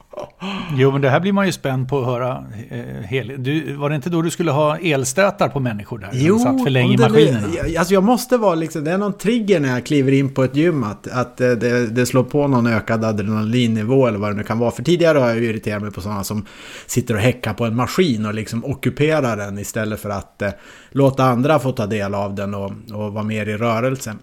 Jo, 0.78 0.92
men 0.92 1.02
det 1.02 1.10
här 1.10 1.20
blir 1.20 1.34
man 1.34 1.46
ju 1.46 1.52
spänd 1.52 1.90
på 1.90 2.00
att 2.00 2.06
höra. 2.06 2.46
Eh, 2.70 3.24
du, 3.38 3.74
var 3.74 3.90
det 3.90 3.96
inte 3.96 4.10
då 4.10 4.22
du 4.22 4.30
skulle 4.30 4.52
ha 4.52 4.78
elstötar 4.78 5.50
på 5.50 5.60
människor 5.60 6.00
där? 6.00 6.10
Jo, 6.14 6.40
satt 6.40 6.64
för 6.64 6.70
länge 6.70 7.20
i? 7.20 7.78
Alltså 7.78 7.94
jag 7.94 8.04
måste 8.04 8.38
vara 8.38 8.56
liksom, 8.56 8.84
det 8.84 8.92
är 8.92 8.98
någon 8.98 9.18
trigger 9.18 9.60
när 9.60 9.70
jag 9.70 9.86
kliver 9.86 10.12
in 10.12 10.34
på 10.34 10.44
ett 10.44 10.56
gym 10.56 10.84
att, 10.84 11.08
att 11.08 11.42
eh, 11.42 11.50
det, 11.50 11.88
det 11.88 12.06
slår 12.06 12.24
på 12.24 12.48
någon 12.48 12.68
ökad 12.68 13.06
adrenalinnivå 13.06 14.08
eller 14.08 14.20
vad 14.20 14.32
det 14.32 14.38
nu 14.38 14.44
kan 14.44 14.60
vara. 14.60 14.72
För 14.72 14.84
tidigare 14.84 15.18
har 15.18 15.28
jag 15.28 15.38
ju 15.40 15.46
irriterat 15.46 15.82
mig 15.82 15.92
på 15.92 16.02
sådana 16.02 16.24
som 16.24 16.46
sitter 16.86 17.14
och 17.14 17.22
häckar 17.22 17.54
på 17.54 17.66
en 17.66 17.76
maskin 17.76 18.26
och 18.26 18.34
liksom 18.34 18.66
ockuperar 18.66 19.38
den 19.38 19.60
istället 19.60 20.00
för 20.00 20.10
att 20.10 20.42
eh, 20.42 20.50
låta 20.92 21.24
andra 21.24 21.60
få 21.60 21.72
ta 21.72 21.86
del 21.86 22.16
av 22.16 22.36
den 22.36 22.54
och, 22.54 22.72
och 22.94 23.14
vara 23.14 23.24
mer 23.24 23.50
i 23.50 23.58
rörelse. 23.58 24.16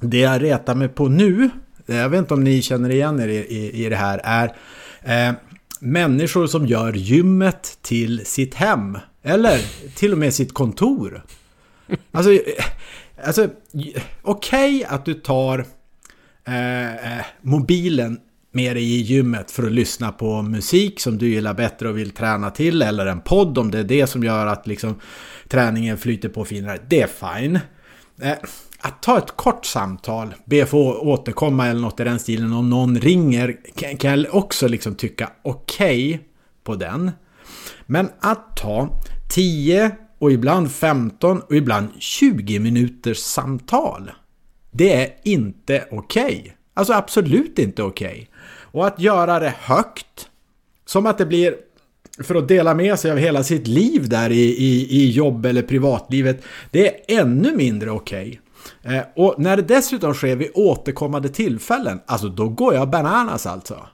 Det 0.00 0.18
jag 0.18 0.42
retar 0.42 0.74
mig 0.74 0.88
på 0.88 1.08
nu, 1.08 1.50
jag 1.86 2.08
vet 2.08 2.18
inte 2.18 2.34
om 2.34 2.44
ni 2.44 2.62
känner 2.62 2.90
igen 2.90 3.20
er 3.20 3.28
i, 3.28 3.36
i, 3.36 3.84
i 3.86 3.88
det 3.88 3.96
här, 3.96 4.20
är 4.24 4.52
eh, 5.06 5.32
människor 5.80 6.46
som 6.46 6.66
gör 6.66 6.92
gymmet 6.92 7.78
till 7.82 8.26
sitt 8.26 8.54
hem. 8.54 8.98
Eller 9.22 9.60
till 9.94 10.12
och 10.12 10.18
med 10.18 10.34
sitt 10.34 10.54
kontor. 10.54 11.22
Alltså, 12.12 12.32
eh, 12.32 12.64
alltså 13.24 13.48
okej 14.22 14.76
okay 14.76 14.84
att 14.84 15.04
du 15.04 15.14
tar 15.14 15.66
eh, 16.46 17.18
eh, 17.18 17.24
mobilen 17.42 18.20
med 18.52 18.76
dig 18.76 18.94
i 18.94 19.00
gymmet 19.00 19.50
för 19.50 19.66
att 19.66 19.72
lyssna 19.72 20.12
på 20.12 20.42
musik 20.42 21.00
som 21.00 21.18
du 21.18 21.28
gillar 21.28 21.54
bättre 21.54 21.88
och 21.88 21.98
vill 21.98 22.10
träna 22.10 22.50
till. 22.50 22.82
Eller 22.82 23.06
en 23.06 23.20
podd 23.20 23.58
om 23.58 23.70
det 23.70 23.78
är 23.78 23.84
det 23.84 24.06
som 24.06 24.24
gör 24.24 24.46
att 24.46 24.66
liksom, 24.66 25.00
träningen 25.48 25.98
flyter 25.98 26.28
på 26.28 26.44
finare. 26.44 26.78
Det 26.88 27.02
är 27.02 27.36
fine. 27.36 27.58
Eh, 28.20 28.36
att 28.78 29.02
ta 29.02 29.18
ett 29.18 29.36
kort 29.36 29.66
samtal, 29.66 30.34
be 30.44 30.66
få 30.66 30.98
återkomma 30.98 31.66
eller 31.66 31.80
något 31.80 32.00
i 32.00 32.04
den 32.04 32.18
stilen 32.18 32.52
om 32.52 32.70
någon 32.70 33.00
ringer 33.00 33.56
kan, 33.74 33.96
kan 33.96 34.20
jag 34.20 34.34
också 34.34 34.68
liksom 34.68 34.94
tycka 34.94 35.30
okej 35.42 36.14
okay 36.14 36.18
på 36.64 36.74
den. 36.74 37.10
Men 37.86 38.08
att 38.20 38.56
ta 38.56 39.00
10 39.28 39.90
och 40.18 40.32
ibland 40.32 40.70
15 40.70 41.40
och 41.40 41.56
ibland 41.56 41.88
20 41.98 42.58
minuters 42.58 43.18
samtal. 43.18 44.10
Det 44.70 44.94
är 44.94 45.14
inte 45.22 45.84
okej. 45.90 46.24
Okay. 46.24 46.52
Alltså 46.74 46.92
absolut 46.92 47.58
inte 47.58 47.82
okej. 47.82 48.08
Okay. 48.08 48.26
Och 48.60 48.86
att 48.86 49.00
göra 49.00 49.38
det 49.38 49.54
högt. 49.58 50.28
Som 50.86 51.06
att 51.06 51.18
det 51.18 51.26
blir 51.26 51.54
för 52.18 52.34
att 52.34 52.48
dela 52.48 52.74
med 52.74 52.98
sig 52.98 53.10
av 53.10 53.18
hela 53.18 53.44
sitt 53.44 53.66
liv 53.66 54.08
där 54.08 54.30
i, 54.30 54.42
i, 54.42 54.86
i 54.90 55.10
jobb 55.10 55.46
eller 55.46 55.62
privatlivet. 55.62 56.42
Det 56.70 56.88
är 56.88 57.20
ännu 57.20 57.56
mindre 57.56 57.90
okej. 57.90 58.28
Okay. 58.28 58.38
Eh, 58.86 59.02
och 59.16 59.34
när 59.38 59.56
det 59.56 59.62
dessutom 59.62 60.14
sker 60.14 60.36
vid 60.36 60.50
återkommande 60.54 61.28
tillfällen, 61.28 62.00
alltså 62.06 62.28
då 62.28 62.48
går 62.48 62.74
jag 62.74 62.90
bananas 62.90 63.46
alltså. 63.46 63.86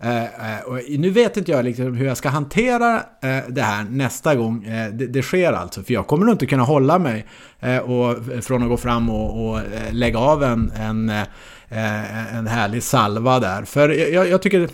Eh, 0.00 0.24
eh 0.24 0.60
och 0.66 0.80
nu 0.88 1.10
vet 1.10 1.36
inte 1.36 1.50
jag 1.50 1.64
liksom 1.64 1.94
hur 1.94 2.06
jag 2.06 2.16
ska 2.16 2.28
hantera 2.28 2.96
eh, 2.96 3.48
det 3.48 3.62
här 3.62 3.84
nästa 3.90 4.34
gång 4.34 4.64
eh, 4.64 4.92
det, 4.92 5.06
det, 5.06 5.22
sker 5.22 5.52
alltså. 5.52 5.82
För 5.82 5.94
jag 5.94 6.06
kommer 6.06 6.26
nog 6.26 6.34
inte 6.34 6.46
kunna 6.46 6.62
hålla 6.62 6.98
mig 6.98 7.26
eh, 7.60 7.78
och, 7.78 8.16
från 8.44 8.62
att 8.62 8.68
gå 8.68 8.76
fram 8.76 9.10
och, 9.10 9.48
och 9.48 9.58
eh, 9.58 9.92
lägga 9.92 10.18
av 10.18 10.42
en, 10.42 10.70
en, 10.70 11.08
eh, 11.08 12.36
en 12.36 12.46
härlig 12.46 12.82
salva 12.82 13.40
där. 13.40 13.62
För 13.62 13.88
jag, 13.88 14.28
jag 14.28 14.42
tycker... 14.42 14.68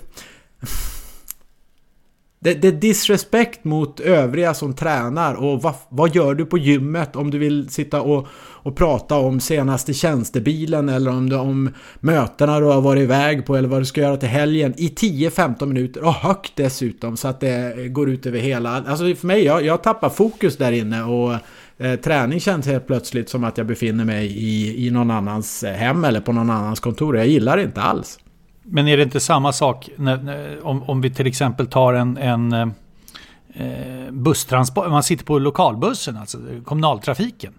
Det, 2.44 2.54
det, 2.54 2.68
är 2.68 2.72
disrespekt 2.72 3.64
mot 3.64 4.00
övriga 4.00 4.54
som 4.54 4.74
tränar 4.74 5.34
och 5.34 5.62
vad, 5.62 5.74
vad 5.88 6.14
gör 6.14 6.34
du 6.34 6.46
på 6.46 6.58
gymmet 6.58 7.16
om 7.16 7.30
du 7.30 7.38
vill 7.38 7.68
sitta 7.68 8.02
och, 8.02 8.26
och 8.36 8.76
prata 8.76 9.16
om 9.16 9.40
senaste 9.40 9.94
tjänstebilen 9.94 10.88
eller 10.88 11.10
om, 11.10 11.28
du, 11.28 11.36
om 11.36 11.70
mötena 12.00 12.60
du 12.60 12.66
har 12.66 12.80
varit 12.80 13.02
iväg 13.02 13.46
på 13.46 13.56
eller 13.56 13.68
vad 13.68 13.80
du 13.80 13.84
ska 13.84 14.00
göra 14.00 14.16
till 14.16 14.28
helgen 14.28 14.74
i 14.76 14.88
10-15 14.88 15.66
minuter 15.66 16.04
och 16.04 16.12
högt 16.12 16.52
dessutom 16.56 17.16
så 17.16 17.28
att 17.28 17.40
det 17.40 17.88
går 17.88 18.10
ut 18.10 18.26
över 18.26 18.38
hela. 18.38 18.70
Alltså 18.70 19.14
för 19.14 19.26
mig, 19.26 19.44
jag, 19.44 19.64
jag 19.64 19.82
tappar 19.82 20.08
fokus 20.08 20.56
där 20.56 20.72
inne 20.72 21.02
och 21.02 21.34
eh, 21.78 21.94
träning 22.00 22.40
känns 22.40 22.66
helt 22.66 22.86
plötsligt 22.86 23.28
som 23.28 23.44
att 23.44 23.58
jag 23.58 23.66
befinner 23.66 24.04
mig 24.04 24.26
i, 24.26 24.86
i 24.86 24.90
någon 24.90 25.10
annans 25.10 25.64
hem 25.64 26.04
eller 26.04 26.20
på 26.20 26.32
någon 26.32 26.50
annans 26.50 26.80
kontor. 26.80 27.16
Jag 27.16 27.26
gillar 27.26 27.56
det 27.56 27.62
inte 27.62 27.82
alls. 27.82 28.18
Men 28.64 28.88
är 28.88 28.96
det 28.96 29.02
inte 29.02 29.20
samma 29.20 29.52
sak 29.52 29.90
när, 29.96 30.66
om, 30.66 30.82
om 30.82 31.00
vi 31.00 31.10
till 31.10 31.26
exempel 31.26 31.66
tar 31.66 31.94
en, 31.94 32.16
en 32.16 32.52
eh, 32.52 34.10
busstransport, 34.10 34.90
man 34.90 35.02
sitter 35.02 35.24
på 35.24 35.38
lokalbussen, 35.38 36.16
alltså 36.16 36.38
kommunaltrafiken. 36.64 37.52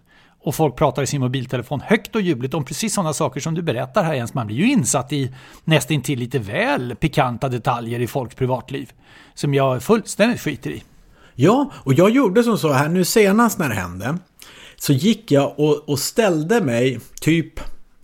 Och 0.46 0.56
folk 0.56 0.76
pratar 0.76 1.04
i 1.04 1.08
sin 1.08 1.22
mobiltelefon 1.22 1.82
högt 1.82 2.16
och 2.16 2.22
ljudligt 2.22 2.54
om 2.54 2.66
precis 2.66 2.94
sådana 2.94 3.14
saker 3.14 3.40
som 3.40 3.54
du 3.54 3.62
berättar 3.62 4.04
här 4.04 4.14
Jens. 4.14 4.34
Man 4.34 4.48
blir 4.48 4.58
ju 4.58 4.72
insatt 4.72 5.14
i 5.14 5.32
nästintill 5.64 6.20
lite 6.20 6.40
väl 6.40 6.96
pikanta 6.96 7.50
detaljer 7.50 8.00
i 8.00 8.08
folks 8.08 8.36
privatliv. 8.36 8.92
Som 9.34 9.54
jag 9.54 9.84
fullständigt 9.84 10.42
skiter 10.42 10.70
i. 10.70 10.84
Ja, 11.36 11.72
och 11.74 11.94
jag 11.94 12.10
gjorde 12.10 12.44
som 12.44 12.58
så 12.58 12.72
här 12.72 12.90
nu 12.90 13.06
senast 13.06 13.60
när 13.60 13.70
det 13.70 13.76
hände. 13.76 14.18
Så 14.76 14.94
gick 14.94 15.32
jag 15.32 15.60
och, 15.60 15.90
och 15.90 16.00
ställde 16.00 16.62
mig 16.62 17.00
typ 17.22 17.60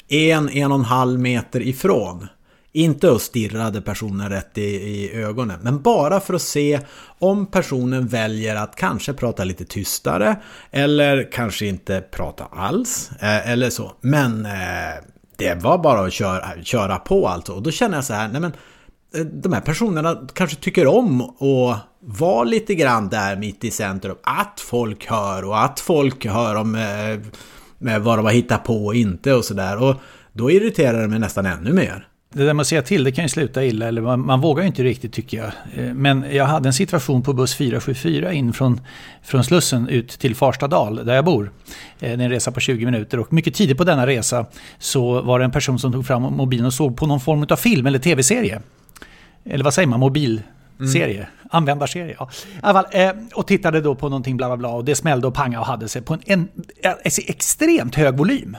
en, 0.07 0.49
en 0.49 0.71
och 0.71 0.79
en 0.79 0.85
halv 0.85 1.19
meter 1.19 1.61
ifrån 1.61 2.27
inte 2.73 3.09
och 3.09 3.21
stirrade 3.21 3.81
personen 3.81 4.29
rätt 4.29 4.57
i, 4.57 4.61
i, 4.61 5.13
ögonen, 5.13 5.59
men 5.61 5.81
bara 5.81 6.19
för 6.19 6.33
att 6.33 6.41
se 6.41 6.79
om 7.19 7.45
personen 7.45 8.07
väljer 8.07 8.55
att 8.55 8.75
kanske 8.75 9.13
prata 9.13 9.43
lite 9.43 9.65
tystare 9.65 10.35
eller 10.71 11.31
kanske 11.31 11.65
inte 11.65 12.01
prata 12.01 12.43
alls 12.43 13.11
eh, 13.19 13.51
eller 13.51 13.69
så. 13.69 13.91
Men 14.01 14.45
eh, 14.45 14.51
det 15.37 15.63
var 15.63 15.77
bara 15.77 16.05
att 16.05 16.13
köra, 16.13 16.63
köra 16.63 16.97
på 16.97 17.27
alltså. 17.27 17.53
Och 17.53 17.63
då 17.63 17.71
känner 17.71 17.97
jag 17.97 18.05
så 18.05 18.13
här, 18.13 18.27
nej 18.27 18.41
men 18.41 18.53
eh, 19.15 19.25
de 19.25 19.53
här 19.53 19.61
personerna 19.61 20.27
kanske 20.33 20.55
tycker 20.55 20.87
om 20.87 21.21
att 21.21 21.77
vara 21.99 22.43
lite 22.43 22.75
grann 22.75 23.09
där 23.09 23.35
mitt 23.35 23.63
i 23.63 23.71
centrum. 23.71 24.15
Att 24.23 24.59
folk 24.59 25.05
hör 25.05 25.45
och 25.45 25.63
att 25.63 25.79
folk 25.79 26.25
hör 26.25 26.55
om 26.55 26.75
eh, 26.75 27.99
vad 27.99 28.17
de 28.17 28.25
har 28.25 28.31
hittat 28.31 28.63
på 28.63 28.85
och 28.85 28.95
inte 28.95 29.33
och 29.33 29.45
sådär. 29.45 29.83
Och 29.83 29.95
då 30.33 30.51
irriterar 30.51 31.01
det 31.01 31.07
mig 31.07 31.19
nästan 31.19 31.45
ännu 31.45 31.73
mer. 31.73 32.07
Det 32.33 32.45
där 32.45 32.53
med 32.53 32.61
att 32.61 32.67
säga 32.67 32.81
till, 32.81 33.03
det 33.03 33.11
kan 33.11 33.25
ju 33.25 33.29
sluta 33.29 33.65
illa. 33.65 33.87
Eller 33.87 34.01
man, 34.01 34.25
man, 34.25 34.41
vågar 34.41 34.63
ju 34.63 34.67
inte 34.67 34.83
riktigt 34.83 35.13
tycker 35.13 35.37
jag. 35.37 35.51
Eh, 35.75 35.93
men 35.93 36.25
jag 36.31 36.45
hade 36.45 36.69
en 36.69 36.73
situation 36.73 37.21
på 37.21 37.33
buss 37.33 37.55
474 37.55 38.33
in 38.33 38.53
från, 38.53 38.81
från 39.23 39.43
Slussen 39.43 39.87
ut 39.87 40.09
till 40.09 40.35
Farstadal, 40.35 41.05
där 41.05 41.15
jag 41.15 41.25
bor. 41.25 41.43
Eh, 41.45 41.49
det 41.99 42.07
är 42.07 42.13
en 42.13 42.29
resa 42.29 42.51
på 42.51 42.59
20 42.59 42.85
minuter 42.85 43.19
och 43.19 43.33
mycket 43.33 43.53
tidigt 43.53 43.77
på 43.77 43.83
denna 43.83 44.07
resa 44.07 44.45
så 44.79 45.21
var 45.21 45.39
det 45.39 45.45
en 45.45 45.51
person 45.51 45.79
som 45.79 45.91
tog 45.91 46.05
fram 46.05 46.21
mobilen 46.21 46.65
och 46.65 46.73
såg 46.73 46.97
på 46.97 47.07
någon 47.07 47.19
form 47.19 47.45
av 47.49 47.55
film 47.55 47.87
eller 47.87 47.99
tv-serie. 47.99 48.61
Eller 49.45 49.63
vad 49.63 49.73
säger 49.73 49.87
man, 49.87 49.99
mobilserie? 49.99 51.17
Mm. 51.17 51.29
Användarserie, 51.49 52.15
ja. 52.19 52.29
Fall, 52.61 52.85
eh, 52.91 53.11
och 53.33 53.47
tittade 53.47 53.81
då 53.81 53.95
på 53.95 54.09
någonting 54.09 54.37
bla 54.37 54.47
bla 54.47 54.57
bla 54.57 54.69
och 54.69 54.85
det 54.85 54.95
smällde 54.95 55.27
och 55.27 55.33
pangade 55.33 55.59
och 55.59 55.67
hade 55.67 55.87
sig 55.87 56.01
på 56.01 56.13
en, 56.13 56.21
en, 56.25 56.47
en 56.81 57.11
extremt 57.27 57.95
hög 57.95 58.17
volym. 58.17 58.57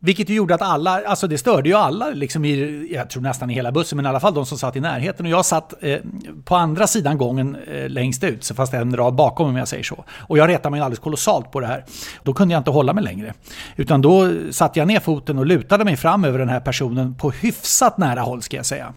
Vilket 0.00 0.28
ju 0.28 0.34
gjorde 0.34 0.54
att 0.54 0.62
alla, 0.62 1.04
alltså 1.06 1.26
det 1.26 1.38
störde 1.38 1.68
ju 1.68 1.74
alla, 1.74 2.10
liksom 2.10 2.44
i, 2.44 2.88
jag 2.92 3.10
tror 3.10 3.22
nästan 3.22 3.50
i 3.50 3.54
hela 3.54 3.72
bussen, 3.72 3.96
men 3.96 4.06
i 4.06 4.08
alla 4.08 4.20
fall 4.20 4.34
de 4.34 4.46
som 4.46 4.58
satt 4.58 4.76
i 4.76 4.80
närheten. 4.80 5.26
Och 5.26 5.32
jag 5.32 5.44
satt 5.44 5.74
eh, 5.80 5.98
på 6.44 6.56
andra 6.56 6.86
sidan 6.86 7.18
gången 7.18 7.56
eh, 7.66 7.88
längst 7.88 8.24
ut, 8.24 8.44
så 8.44 8.54
fast 8.54 8.74
en 8.74 8.96
rad 8.96 9.14
bakom 9.14 9.48
om 9.48 9.56
jag 9.56 9.68
säger 9.68 9.82
så. 9.82 10.04
Och 10.10 10.38
jag 10.38 10.48
retade 10.48 10.70
mig 10.70 10.80
alldeles 10.80 10.98
kolossalt 10.98 11.52
på 11.52 11.60
det 11.60 11.66
här. 11.66 11.84
Då 12.22 12.34
kunde 12.34 12.54
jag 12.54 12.60
inte 12.60 12.70
hålla 12.70 12.92
mig 12.92 13.04
längre. 13.04 13.34
Utan 13.76 14.02
då 14.02 14.30
satte 14.50 14.78
jag 14.78 14.88
ner 14.88 15.00
foten 15.00 15.38
och 15.38 15.46
lutade 15.46 15.84
mig 15.84 15.96
fram 15.96 16.24
över 16.24 16.38
den 16.38 16.48
här 16.48 16.60
personen 16.60 17.14
på 17.14 17.30
hyfsat 17.30 17.98
nära 17.98 18.20
håll 18.20 18.42
ska 18.42 18.56
jag 18.56 18.66
säga. 18.66 18.94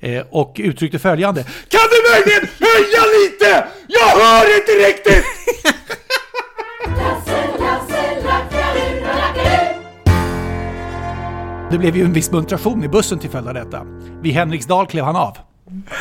Eh, 0.00 0.22
och 0.30 0.56
uttryckte 0.58 0.98
följande. 0.98 1.42
Kan 1.44 1.80
du 1.90 2.10
möjligen 2.12 2.48
höja 2.60 3.02
lite? 3.18 3.68
Jag 3.88 4.24
hör 4.24 4.56
inte 4.58 4.72
riktigt! 4.88 5.24
Det 11.70 11.78
blev 11.78 11.96
ju 11.96 12.04
en 12.04 12.12
viss 12.12 12.30
muntration 12.32 12.84
i 12.84 12.88
bussen 12.88 13.18
till 13.18 13.30
följd 13.30 13.48
av 13.48 13.54
detta. 13.54 13.86
Vid 14.22 14.34
Henriksdal 14.34 14.86
klev 14.86 15.04
han 15.04 15.16
av. 15.16 15.36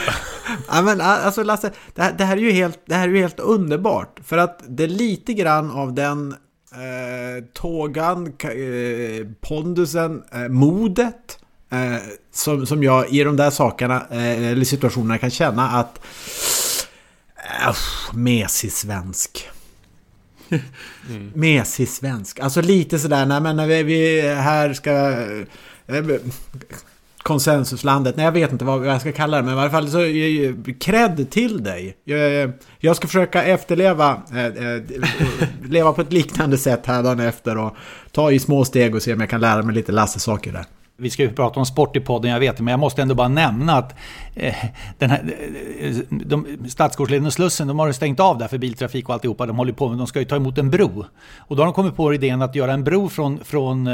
ja, 0.68 0.82
men, 0.82 1.02
alltså 1.02 1.44
Lasse, 1.44 1.72
det 1.96 2.02
här, 2.02 2.14
det 2.18 2.24
här, 2.24 2.38
är 2.38 2.42
ju 2.42 2.52
helt, 2.52 2.80
det 2.86 2.96
här 2.96 3.08
är 3.08 3.14
ju 3.14 3.22
helt 3.22 3.40
underbart. 3.40 4.20
För 4.24 4.38
att 4.38 4.64
det 4.68 4.84
är 4.84 4.88
lite 4.88 5.34
grann 5.34 5.72
av 5.72 5.94
den 5.94 6.36
eh, 6.72 7.44
tågan, 7.54 8.28
eh, 8.28 9.28
pondusen, 9.42 10.24
eh, 10.32 10.48
modet 10.50 11.40
eh, 11.72 12.02
som, 12.34 12.66
som 12.66 12.84
jag 12.84 13.10
i 13.10 13.24
de 13.24 13.36
där 13.36 13.50
sakerna, 13.50 14.06
eh, 14.12 14.52
eller 14.52 14.66
situationerna 14.66 15.18
kan 15.18 15.30
känna 15.30 15.70
att 15.70 16.00
Eh, 17.50 17.76
mesig 18.14 18.72
svensk. 18.72 19.50
Mm. 21.10 21.32
Mesig 21.36 21.90
svensk. 21.90 22.40
Alltså 22.40 22.62
lite 22.62 23.00
sådär, 23.00 23.26
nej 23.26 23.42
men 23.42 23.56
när 23.56 23.68
vi, 23.68 23.84
vi 23.84 24.22
här 24.22 24.74
ska... 24.74 24.92
Eh, 25.88 26.04
konsensuslandet. 27.28 28.16
Nej, 28.16 28.26
jag 28.26 28.32
vet 28.32 28.52
inte 28.52 28.66
vad 28.66 28.88
jag 28.88 29.02
ska 29.02 29.12
kalla 29.12 29.38
det, 29.38 29.44
men 29.44 29.58
i 29.58 29.60
alla 29.60 29.70
fall 29.70 29.90
så 29.90 30.02
eh, 30.02 30.54
cred 30.80 31.30
till 31.30 31.64
dig. 31.64 31.98
Jag, 32.04 32.42
eh, 32.42 32.50
jag 32.80 32.96
ska 32.96 33.08
försöka 33.08 33.44
efterleva, 33.44 34.22
äh, 34.32 34.46
äh, 34.46 34.82
leva 35.70 35.94
på 35.94 36.02
ett 36.02 36.14
liknande 36.14 36.58
sätt 36.58 36.86
här 36.86 37.04
dagen 37.04 37.20
efter 37.20 37.58
och 37.58 37.76
ta 38.12 38.32
i 38.32 38.40
små 38.40 38.66
steg 38.66 38.96
och 38.96 39.02
se 39.02 39.14
om 39.14 39.20
jag 39.20 39.30
kan 39.30 39.42
lära 39.42 39.64
mig 39.64 39.76
lite 39.76 39.92
Lasse-saker 39.92 40.52
där. 40.52 40.66
Vi 41.00 41.10
ska 41.10 41.24
ju 41.24 41.34
prata 41.34 41.60
om 41.60 41.66
sport 41.66 41.96
i 41.96 42.00
podden, 42.00 42.32
jag 42.32 42.40
vet 42.40 42.58
det, 42.58 42.64
men 42.64 42.72
jag 42.72 42.80
måste 42.80 43.02
ändå 43.02 43.16
bara 43.16 43.28
nämna 43.28 43.74
att 43.74 43.96
eh, 44.36 44.56
den 44.98 45.10
här, 45.10 45.36
eh, 45.80 45.96
de, 46.10 46.48
Stadsgårdsleden 46.70 47.26
och 47.26 47.34
Slussen, 47.34 47.68
de 47.68 47.80
har 47.80 47.92
stängt 47.92 48.20
av 48.20 48.38
där 48.38 48.48
för 48.48 48.58
biltrafik 48.58 49.10
och 49.10 49.14
alltihopa. 49.14 49.46
De 49.46 49.58
håller 49.58 49.74
på 49.74 49.90
med, 49.90 49.98
de 49.98 50.08
ska 50.08 50.20
ju 50.20 50.26
ta 50.26 50.36
emot 50.36 50.58
en 50.58 50.70
bro. 50.70 51.06
Och 51.38 51.56
då 51.56 51.62
har 51.62 51.66
de 51.66 51.74
kommit 51.74 51.96
på 51.96 52.14
idén 52.14 52.42
att 52.42 52.56
göra 52.56 52.74
en 52.74 52.84
bro 52.84 53.10
från, 53.10 53.40
från 53.44 53.88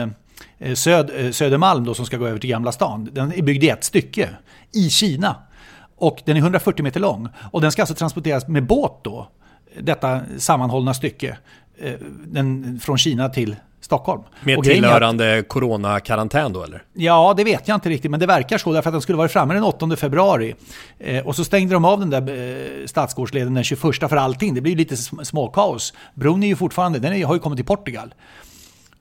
eh, 0.60 0.74
Söd, 0.74 1.12
eh, 1.16 1.32
Södermalm 1.32 1.86
då, 1.86 1.94
som 1.94 2.06
ska 2.06 2.18
gå 2.18 2.28
över 2.28 2.40
till 2.40 2.50
Gamla 2.50 2.72
stan. 2.72 3.10
Den 3.12 3.34
är 3.34 3.42
byggd 3.42 3.64
i 3.64 3.70
ett 3.70 3.84
stycke 3.84 4.30
i 4.74 4.90
Kina. 4.90 5.36
Och 5.98 6.22
den 6.26 6.38
är 6.38 6.42
140 6.42 6.84
meter 6.84 7.00
lång. 7.00 7.30
Och 7.52 7.62
den 7.62 7.72
ska 7.72 7.82
alltså 7.82 7.96
transporteras 7.96 8.48
med 8.48 8.68
båt 8.68 9.00
då, 9.04 9.28
detta 9.80 10.22
sammanhållna 10.38 10.94
stycke, 10.94 11.38
eh, 11.80 11.94
den, 12.26 12.80
från 12.80 12.98
Kina 12.98 13.30
till 13.30 13.56
Stockholm. 13.84 14.22
Med 14.42 14.58
och 14.58 14.64
tillhörande 14.64 15.44
coronakarantän 15.48 16.54
då 16.54 16.64
eller? 16.64 16.84
Ja, 16.94 17.34
det 17.38 17.44
vet 17.44 17.68
jag 17.68 17.76
inte 17.76 17.90
riktigt, 17.90 18.12
men 18.12 18.20
det 18.20 18.26
verkar 18.26 18.58
så 18.58 18.74
därför 18.74 18.90
att 18.90 18.94
den 18.94 19.02
skulle 19.02 19.18
varit 19.18 19.32
framme 19.32 19.54
den 19.54 19.64
8 19.64 19.96
februari. 19.96 20.56
Eh, 21.00 21.28
och 21.28 21.36
så 21.36 21.44
stängde 21.44 21.74
de 21.74 21.86
av 21.86 22.00
den 22.00 22.10
där 22.10 22.22
eh, 22.82 22.86
Stadsgårdsleden 22.86 23.54
den 23.54 23.64
21 23.64 23.82
för 23.82 24.16
allting. 24.16 24.54
Det 24.56 24.62
blir 24.62 24.76
lite 24.76 24.98
småkaos. 24.98 25.94
Bron 26.14 26.44
är 26.44 26.48
ju 26.48 26.56
fortfarande, 26.56 27.00
den 27.00 27.14
är, 27.14 27.26
har 27.26 27.34
ju 27.34 27.40
kommit 27.40 27.58
till 27.58 27.66
Portugal. 27.66 28.14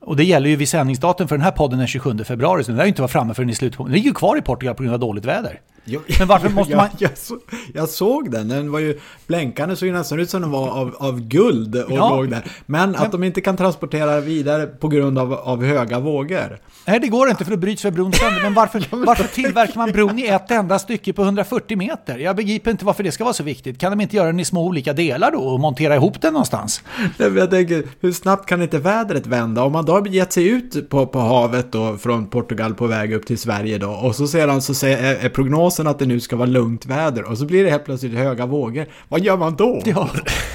Och 0.05 0.15
det 0.15 0.23
gäller 0.23 0.49
ju 0.49 0.55
vid 0.55 0.69
sändningsdatum 0.69 1.27
för 1.27 1.35
den 1.35 1.43
här 1.43 1.51
podden 1.51 1.79
den 1.79 1.87
27 1.87 2.23
februari, 2.23 2.63
så 2.63 2.71
den 2.71 2.77
lär 2.77 2.83
ju 2.83 2.89
inte 2.89 3.01
vara 3.01 3.09
framme 3.09 3.33
förrän 3.33 3.49
i 3.49 3.55
slutet 3.55 3.77
på... 3.77 3.83
Den 3.83 3.93
ligger 3.93 4.07
ju 4.07 4.13
kvar 4.13 4.37
i 4.37 4.41
Portugal 4.41 4.75
på 4.75 4.83
grund 4.83 4.93
av 4.93 4.99
dåligt 4.99 5.25
väder. 5.25 5.59
Jo, 5.85 6.01
Men 6.19 6.27
varför 6.27 6.49
måste 6.55 6.75
man... 6.75 6.87
Jag, 6.97 7.09
jag, 7.11 7.17
så, 7.17 7.37
jag, 7.73 7.89
såg 7.89 8.31
den, 8.31 8.47
den 8.47 8.71
var 8.71 8.79
ju 8.79 8.99
blänkande, 9.27 9.75
såg 9.75 9.87
ju 9.87 9.93
nästan 9.93 10.19
ut 10.19 10.29
som 10.29 10.41
den 10.41 10.51
var 10.51 10.69
av, 10.69 10.95
av 10.99 11.19
guld 11.21 11.75
och 11.75 11.91
ja. 11.91 12.09
låg 12.09 12.29
där. 12.29 12.43
Men 12.65 12.95
att 12.95 13.01
Men... 13.01 13.11
de 13.11 13.23
inte 13.23 13.41
kan 13.41 13.57
transportera 13.57 14.19
vidare 14.19 14.65
på 14.65 14.87
grund 14.87 15.19
av, 15.19 15.33
av 15.33 15.63
höga 15.63 15.99
vågor. 15.99 16.59
Nej, 16.87 16.99
det 16.99 17.07
går 17.07 17.29
inte 17.29 17.43
för 17.43 17.51
då 17.51 17.57
bryts 17.57 17.85
väl 17.85 17.93
bron 17.93 18.13
sönder. 18.13 18.41
Men 18.41 18.53
varför, 18.53 18.85
varför 19.05 19.23
tillverkar 19.23 19.77
man 19.77 19.91
bron 19.91 20.19
i 20.19 20.27
ett 20.27 20.51
enda 20.51 20.79
stycke 20.79 21.13
på 21.13 21.21
140 21.21 21.77
meter? 21.77 22.17
Jag 22.17 22.35
begriper 22.35 22.71
inte 22.71 22.85
varför 22.85 23.03
det 23.03 23.11
ska 23.11 23.23
vara 23.23 23.33
så 23.33 23.43
viktigt. 23.43 23.79
Kan 23.79 23.91
de 23.91 24.01
inte 24.01 24.15
göra 24.15 24.27
den 24.27 24.39
i 24.39 24.45
små 24.45 24.65
olika 24.65 24.93
delar 24.93 25.31
då 25.31 25.39
och 25.39 25.59
montera 25.59 25.95
ihop 25.95 26.21
den 26.21 26.33
någonstans? 26.33 26.83
Jag 27.17 27.51
tänker, 27.51 27.83
hur 27.99 28.11
snabbt 28.11 28.49
kan 28.49 28.61
inte 28.61 28.79
vädret 28.79 29.27
vända? 29.27 29.63
Om 29.63 29.71
man 29.71 29.85
då 29.85 29.92
har 29.93 30.07
gett 30.07 30.33
sig 30.33 30.47
ut 30.47 30.89
på, 30.89 31.07
på 31.07 31.19
havet 31.19 31.71
då 31.71 31.97
från 31.97 32.27
Portugal 32.27 32.73
på 32.73 32.87
väg 32.87 33.13
upp 33.13 33.25
till 33.25 33.37
Sverige 33.37 33.77
då 33.77 33.89
och 33.89 34.15
så 34.15 34.27
sedan 34.27 34.61
så 34.61 34.85
är, 34.85 35.25
är 35.25 35.29
prognosen 35.29 35.87
att 35.87 35.99
det 35.99 36.05
nu 36.05 36.19
ska 36.19 36.35
vara 36.35 36.49
lugnt 36.49 36.85
väder 36.85 37.23
och 37.23 37.37
så 37.37 37.45
blir 37.45 37.63
det 37.63 37.69
helt 37.69 37.85
plötsligt 37.85 38.13
höga 38.13 38.45
vågor. 38.45 38.85
Vad 39.07 39.21
gör 39.21 39.37
man 39.37 39.55
då? 39.55 39.81
Ja. 39.85 40.09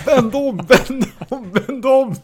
Vänd 0.07 0.35
om, 0.35 0.57
vänd 0.69 1.05
om, 1.29 1.53
vänd 1.53 1.87
om! 1.87 2.15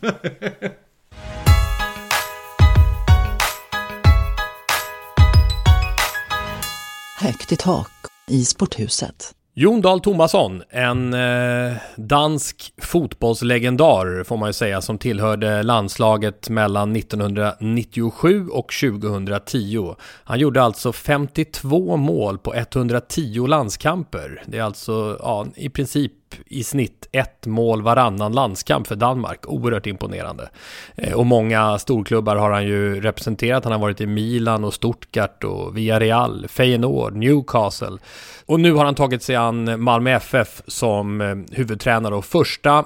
Högt 7.20 7.52
i 7.52 7.56
tak 7.56 7.90
i 8.28 8.44
sporthuset. 8.44 9.34
Jon 9.56 9.80
Dahl 9.80 10.00
Tomasson, 10.00 10.62
en 10.70 11.14
eh, 11.14 11.76
dansk 11.96 12.72
fotbollslegendar 12.82 14.24
får 14.24 14.36
man 14.36 14.48
ju 14.48 14.52
säga 14.52 14.80
som 14.80 14.98
tillhörde 14.98 15.62
landslaget 15.62 16.48
mellan 16.48 16.96
1997 16.96 18.48
och 18.48 18.72
2010. 18.80 19.94
Han 20.24 20.38
gjorde 20.38 20.62
alltså 20.62 20.92
52 20.92 21.96
mål 21.96 22.38
på 22.38 22.54
110 22.54 23.46
landskamper. 23.46 24.42
Det 24.46 24.58
är 24.58 24.62
alltså 24.62 25.16
ja, 25.20 25.46
i 25.56 25.68
princip 25.68 26.12
i 26.46 26.64
snitt 26.64 27.08
ett 27.12 27.46
mål 27.46 27.82
varannan 27.82 28.32
landskamp 28.32 28.86
för 28.86 28.96
Danmark. 28.96 29.46
Oerhört 29.46 29.86
imponerande. 29.86 30.48
Eh, 30.96 31.12
och 31.12 31.26
många 31.26 31.78
storklubbar 31.78 32.36
har 32.36 32.50
han 32.50 32.66
ju 32.66 33.00
representerat. 33.00 33.64
Han 33.64 33.72
har 33.72 33.80
varit 33.80 34.00
i 34.00 34.06
Milan 34.06 34.64
och 34.64 34.74
Stuttgart 34.74 35.44
och 35.44 35.76
Villarreal, 35.76 36.46
Feyenoord, 36.48 37.16
Newcastle. 37.16 37.98
Och 38.46 38.60
nu 38.60 38.72
har 38.72 38.84
han 38.84 38.94
tagit 38.94 39.22
sig 39.22 39.36
an 39.36 39.82
Malmö 39.82 40.10
FF 40.10 40.62
som 40.66 41.20
eh, 41.20 41.36
huvudtränare 41.52 42.14
och 42.14 42.24
första 42.24 42.84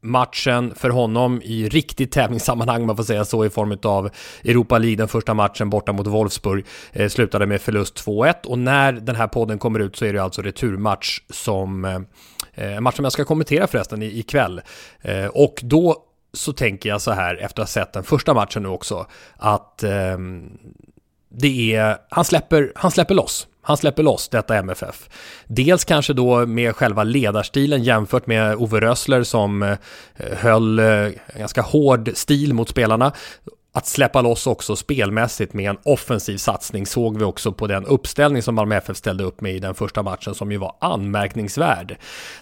matchen 0.00 0.74
för 0.76 0.90
honom 0.90 1.42
i 1.44 1.68
riktigt 1.68 2.12
tävlingssammanhang, 2.12 2.86
man 2.86 2.96
får 2.96 3.04
säga 3.04 3.24
så, 3.24 3.44
i 3.44 3.50
form 3.50 3.78
av 3.82 4.10
Europa 4.44 4.78
League, 4.78 4.96
den 4.96 5.08
första 5.08 5.34
matchen 5.34 5.70
borta 5.70 5.92
mot 5.92 6.06
Wolfsburg, 6.06 6.66
eh, 6.92 7.08
slutade 7.08 7.46
med 7.46 7.60
förlust 7.60 8.06
2-1 8.06 8.46
och 8.46 8.58
när 8.58 8.92
den 8.92 9.16
här 9.16 9.26
podden 9.26 9.58
kommer 9.58 9.80
ut 9.80 9.96
så 9.96 10.04
är 10.04 10.12
det 10.12 10.22
alltså 10.22 10.42
returmatch 10.42 11.20
som, 11.30 11.84
eh, 11.84 12.00
Eh, 12.58 12.76
en 12.76 12.82
match 12.82 12.96
som 12.96 13.04
jag 13.04 13.12
ska 13.12 13.24
kommentera 13.24 13.66
förresten 13.66 14.02
ikväll. 14.02 14.60
Eh, 15.00 15.26
och 15.26 15.60
då 15.62 15.96
så 16.32 16.52
tänker 16.52 16.88
jag 16.88 17.02
så 17.02 17.12
här, 17.12 17.36
efter 17.36 17.62
att 17.62 17.68
ha 17.68 17.72
sett 17.72 17.92
den 17.92 18.04
första 18.04 18.34
matchen 18.34 18.62
nu 18.62 18.68
också, 18.68 19.06
att 19.36 19.82
ehm, 19.82 20.58
det 21.28 21.74
är, 21.74 21.96
han 22.08 22.24
släpper, 22.24 22.72
han 22.74 22.90
släpper 22.90 23.14
loss. 23.14 23.46
Han 23.62 23.76
släpper 23.76 24.02
loss 24.02 24.28
detta 24.28 24.56
MFF. 24.56 25.08
Dels 25.46 25.84
kanske 25.84 26.12
då 26.12 26.46
med 26.46 26.76
själva 26.76 27.04
ledarstilen 27.04 27.82
jämfört 27.82 28.26
med 28.26 28.56
Ove 28.56 28.80
Rössler 28.80 29.22
som 29.22 29.62
eh, 29.62 29.76
höll 30.16 30.80
ganska 31.38 31.62
hård 31.62 32.10
stil 32.14 32.54
mot 32.54 32.68
spelarna. 32.68 33.12
Att 33.72 33.86
släppa 33.86 34.22
loss 34.22 34.46
också 34.46 34.76
spelmässigt 34.76 35.52
med 35.52 35.70
en 35.70 35.78
offensiv 35.84 36.36
satsning 36.36 36.86
såg 36.86 37.18
vi 37.18 37.24
också 37.24 37.52
på 37.52 37.66
den 37.66 37.86
uppställning 37.86 38.42
som 38.42 38.54
Malmö 38.54 38.76
FF 38.76 38.96
ställde 38.96 39.24
upp 39.24 39.40
med 39.40 39.54
i 39.54 39.58
den 39.58 39.74
första 39.74 40.02
matchen 40.02 40.34
som 40.34 40.52
ju 40.52 40.58
var 40.58 40.76
anmärkningsvärd. 40.80 41.96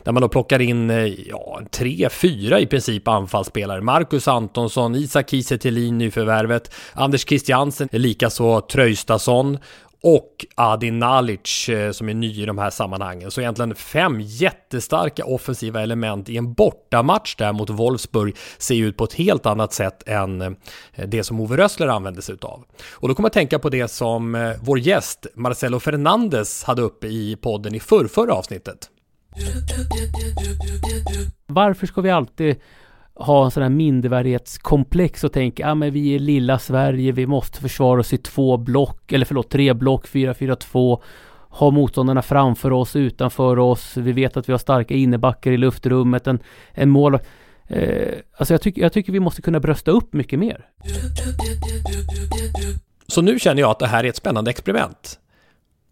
Där 0.04 0.12
man 0.12 0.20
då 0.20 0.28
plockar 0.28 0.60
in 0.60 0.90
eh, 0.90 1.06
ja, 1.06 1.60
tre, 1.70 2.08
fyra 2.10 2.60
i 2.60 2.66
princip 2.66 3.08
anfallsspelare. 3.08 3.80
Marcus 3.80 4.28
Antonsson, 4.28 4.94
Isak 4.94 5.30
Kiese 5.30 5.70
nyförvärvet, 5.70 6.74
Anders 6.92 7.28
Christiansen, 7.28 7.88
likaså 7.92 8.60
Tröjstason 8.60 9.58
och 10.06 10.46
Adi 10.54 10.90
Nalic 10.90 11.68
eh, 11.68 11.90
som 11.90 12.08
är 12.08 12.14
ny 12.14 12.42
i 12.42 12.46
de 12.46 12.58
här 12.58 12.70
sammanhangen. 12.70 13.30
Så 13.30 13.40
egentligen 13.40 13.74
fem 13.74 14.20
jättestarka 14.20 15.24
offensiva 15.24 15.82
element 15.82 16.28
i 16.28 16.36
en 16.36 16.52
bortamatch 16.52 17.36
där 17.36 17.52
mot 17.52 17.70
Wolfsburg 17.70 18.36
ser 18.58 18.74
ut 18.74 18.96
på 18.96 19.04
ett 19.04 19.12
helt 19.12 19.46
annat 19.46 19.72
sätt 19.72 20.08
än 20.08 20.40
eh, 20.40 20.50
det 21.06 21.24
som 21.24 21.40
Ove 21.40 21.56
Rössler 21.56 21.86
använde 21.86 22.22
sig 22.22 22.34
utav. 22.34 22.64
Och 22.92 23.08
då 23.08 23.14
kommer 23.14 23.26
jag 23.26 23.32
tänka 23.32 23.58
på 23.58 23.68
det 23.68 23.88
som 23.88 24.34
eh, 24.34 24.52
vår 24.62 24.78
gäst 24.78 25.26
Marcelo 25.34 25.80
Fernandes 25.80 26.64
hade 26.64 26.82
uppe 26.82 27.06
i 27.06 27.36
podden 27.36 27.74
i 27.74 27.80
förrförra 27.80 28.34
avsnittet. 28.34 28.90
Varför 31.46 31.86
ska 31.86 32.00
vi 32.00 32.10
alltid 32.10 32.56
ha 33.16 33.44
en 33.44 33.50
sån 33.50 33.62
här 33.62 33.70
mindervärdighetskomplex 33.70 35.24
och 35.24 35.32
tänka, 35.32 35.62
ja 35.62 35.70
ah, 35.70 35.74
men 35.74 35.92
vi 35.92 36.14
är 36.14 36.18
lilla 36.18 36.58
Sverige, 36.58 37.12
vi 37.12 37.26
måste 37.26 37.60
försvara 37.60 38.00
oss 38.00 38.12
i 38.12 38.18
två 38.18 38.56
block, 38.56 39.12
eller 39.12 39.26
förlåt, 39.26 39.50
tre 39.50 39.72
block, 39.74 40.06
fyra, 40.06 40.34
fyra, 40.34 40.56
två. 40.56 41.02
Ha 41.48 41.70
motståndarna 41.70 42.22
framför 42.22 42.72
oss, 42.72 42.96
utanför 42.96 43.58
oss. 43.58 43.96
Vi 43.96 44.12
vet 44.12 44.36
att 44.36 44.48
vi 44.48 44.52
har 44.52 44.58
starka 44.58 44.94
innebackar 44.94 45.50
i 45.50 45.56
luftrummet, 45.56 46.26
en, 46.26 46.38
en 46.72 46.90
mål. 46.90 47.18
Eh, 47.68 48.14
alltså 48.36 48.54
jag, 48.54 48.60
tycker 48.60 48.82
jag 48.82 48.92
tycker 48.92 49.12
vi 49.12 49.20
måste 49.20 49.42
kunna 49.42 49.60
brösta 49.60 49.90
upp 49.90 50.12
mycket 50.12 50.38
mer. 50.38 50.66
Så 53.06 53.22
nu 53.22 53.38
känner 53.38 53.60
jag 53.60 53.70
att 53.70 53.78
det 53.78 53.86
här 53.86 54.04
är 54.04 54.08
ett 54.08 54.16
spännande 54.16 54.50
experiment. 54.50 55.18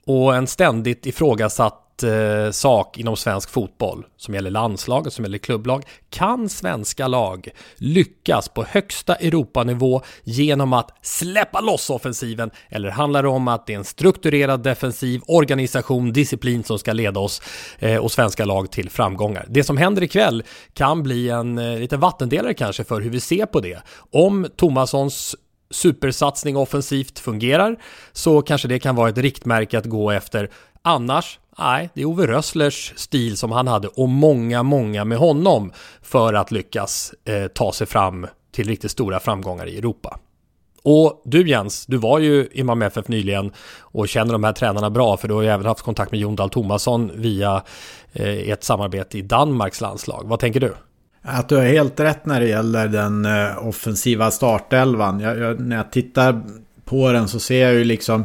Och 0.07 0.37
en 0.37 0.47
ständigt 0.47 1.07
ifrågasatt 1.07 1.84
eh, 2.03 2.51
sak 2.51 2.99
inom 2.99 3.17
svensk 3.17 3.51
fotboll 3.51 4.07
som 4.17 4.35
gäller 4.35 4.51
landslaget, 4.51 5.13
som 5.13 5.25
gäller 5.25 5.39
klubblag. 5.39 5.83
Kan 6.11 6.49
svenska 6.49 7.09
lag 7.09 7.49
lyckas 7.77 8.49
på 8.49 8.65
högsta 8.65 9.15
Europanivå 9.15 10.03
genom 10.25 10.73
att 10.73 10.91
släppa 11.03 11.61
loss 11.61 11.91
offensiven? 11.91 12.51
Eller 12.69 12.91
handlar 12.91 13.23
det 13.23 13.29
om 13.29 13.49
att 13.49 13.67
det 13.67 13.73
är 13.73 13.79
en 13.79 13.85
strukturerad 13.85 14.63
defensiv 14.63 15.21
organisation, 15.27 16.13
disciplin 16.13 16.65
som 16.65 16.79
ska 16.79 16.93
leda 16.93 17.21
oss 17.21 17.43
eh, 17.79 17.97
och 17.97 18.13
svenska 18.13 18.45
lag 18.45 18.71
till 18.71 18.91
framgångar? 18.91 19.47
Det 19.49 19.65
som 19.65 19.77
händer 19.77 20.03
ikväll 20.03 20.43
kan 20.73 21.03
bli 21.03 21.29
en 21.29 21.59
eh, 21.59 21.79
liten 21.79 22.01
vattendelare 22.01 22.55
kanske 22.55 22.85
för 22.85 23.01
hur 23.01 23.11
vi 23.11 23.21
ser 23.21 23.47
på 23.47 23.61
det. 23.61 23.79
Om 24.13 24.47
Tomassons 24.57 25.37
supersatsning 25.71 26.57
offensivt 26.57 27.19
fungerar 27.19 27.77
så 28.13 28.43
kanske 28.43 28.69
det 28.69 28.79
kan 28.79 28.97
vara 28.97 29.09
ett 29.09 29.19
riktmärke 29.19 29.79
att 29.79 29.87
gå 29.87 30.11
efter 30.11 30.51
Annars, 30.87 31.39
Nej, 31.59 31.91
det 31.95 32.01
är 32.01 32.05
Ove 32.05 32.27
Rösslers 32.27 32.93
stil 32.97 33.37
som 33.37 33.53
han 33.53 33.69
hade 33.69 33.89
och 33.89 34.09
många, 34.09 34.63
många 34.63 35.05
med 35.05 35.19
honom 35.19 35.73
för 36.03 36.35
att 36.35 36.51
lyckas 36.51 37.15
eh, 37.25 37.47
ta 37.47 37.73
sig 37.73 37.87
fram 37.87 38.27
till 38.53 38.69
riktigt 38.69 38.91
stora 38.91 39.21
framgångar 39.21 39.67
i 39.67 39.79
Europa. 39.79 40.19
Och 40.83 41.23
du 41.25 41.49
Jens, 41.49 41.87
du 41.87 41.97
var 41.97 42.19
ju 42.19 42.49
i 42.53 42.63
Malmö 42.63 42.87
FF 42.87 43.09
nyligen 43.09 43.53
och 43.81 44.09
känner 44.09 44.33
de 44.33 44.45
här 44.45 44.53
tränarna 44.53 44.91
bra 44.91 45.17
för 45.17 45.29
du 45.29 45.35
har 45.35 45.43
ju 45.43 45.49
även 45.49 45.67
haft 45.67 45.83
kontakt 45.83 46.11
med 46.11 46.21
Jon 46.21 46.37
Dahl 46.37 46.51
Tomasson 46.51 47.11
via 47.15 47.63
eh, 48.13 48.51
ett 48.51 48.65
samarbete 48.65 49.19
i 49.19 49.23
Danmarks 49.23 49.81
landslag. 49.81 50.25
Vad 50.27 50.39
tänker 50.41 50.61
du? 50.61 50.75
Att 51.23 51.49
du 51.49 51.57
har 51.57 51.65
helt 51.65 52.01
rätt 52.01 52.27
när 52.27 52.41
det 52.41 52.49
gäller 52.49 52.89
den 52.89 53.25
eh, 53.25 53.69
offensiva 53.69 54.31
startelvan. 54.31 55.21
Jag, 55.21 55.39
jag, 55.39 55.61
när 55.61 55.77
jag 55.77 55.93
tittar 55.93 56.43
på 56.85 57.13
den 57.13 57.29
så 57.29 57.41
ser 57.41 57.63
jag 57.63 57.75
ju 57.75 57.85
liksom 57.85 58.25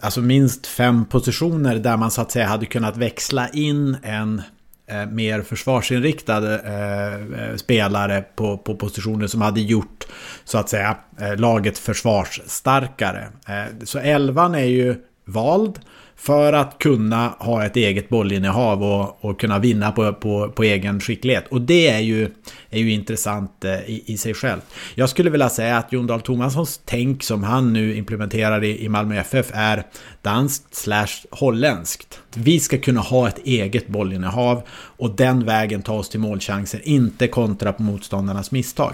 alltså 0.00 0.20
minst 0.20 0.66
fem 0.66 1.04
positioner 1.04 1.76
där 1.76 1.96
man 1.96 2.10
så 2.10 2.20
att 2.20 2.32
säga 2.32 2.46
hade 2.46 2.66
kunnat 2.66 2.96
växla 2.96 3.48
in 3.48 3.96
en 4.02 4.42
eh, 4.86 5.06
mer 5.06 5.42
försvarsinriktad 5.42 6.54
eh, 6.54 7.14
eh, 7.14 7.56
spelare 7.56 8.24
på, 8.34 8.58
på 8.58 8.76
positioner 8.76 9.26
som 9.26 9.40
hade 9.40 9.60
gjort 9.60 10.06
så 10.44 10.58
att 10.58 10.68
säga 10.68 10.96
eh, 11.20 11.36
laget 11.36 11.78
försvarsstarkare. 11.78 13.28
Eh, 13.48 13.84
så 13.84 13.98
elvan 13.98 14.54
är 14.54 14.64
ju 14.64 14.96
vald. 15.24 15.78
För 16.16 16.52
att 16.52 16.78
kunna 16.78 17.28
ha 17.38 17.64
ett 17.64 17.76
eget 17.76 18.08
bollinnehav 18.08 18.82
och, 18.82 19.24
och 19.24 19.40
kunna 19.40 19.58
vinna 19.58 19.92
på, 19.92 20.12
på, 20.12 20.48
på 20.48 20.62
egen 20.62 21.00
skicklighet. 21.00 21.44
Och 21.48 21.60
det 21.60 21.88
är 21.88 22.00
ju, 22.00 22.30
är 22.70 22.80
ju 22.80 22.92
intressant 22.92 23.64
eh, 23.64 23.72
i, 23.72 24.02
i 24.06 24.18
sig 24.18 24.34
själv. 24.34 24.60
Jag 24.94 25.08
skulle 25.08 25.30
vilja 25.30 25.48
säga 25.48 25.76
att 25.76 25.92
Jon 25.92 26.06
Dahl 26.06 26.20
Tomassons 26.20 26.80
tänk 26.84 27.22
som 27.22 27.42
han 27.42 27.72
nu 27.72 27.96
implementerar 27.96 28.64
i, 28.64 28.84
i 28.84 28.88
Malmö 28.88 29.16
FF 29.20 29.50
är 29.52 29.86
danskt 30.22 30.74
slash 30.74 31.26
holländskt. 31.30 32.20
Vi 32.34 32.60
ska 32.60 32.78
kunna 32.78 33.00
ha 33.00 33.28
ett 33.28 33.38
eget 33.44 33.88
bollinnehav 33.88 34.62
och 34.70 35.16
den 35.16 35.44
vägen 35.44 35.82
ta 35.82 35.94
oss 35.94 36.08
till 36.08 36.20
målchanser, 36.20 36.80
inte 36.84 37.28
kontra 37.28 37.72
på 37.72 37.82
motståndarnas 37.82 38.50
misstag. 38.50 38.92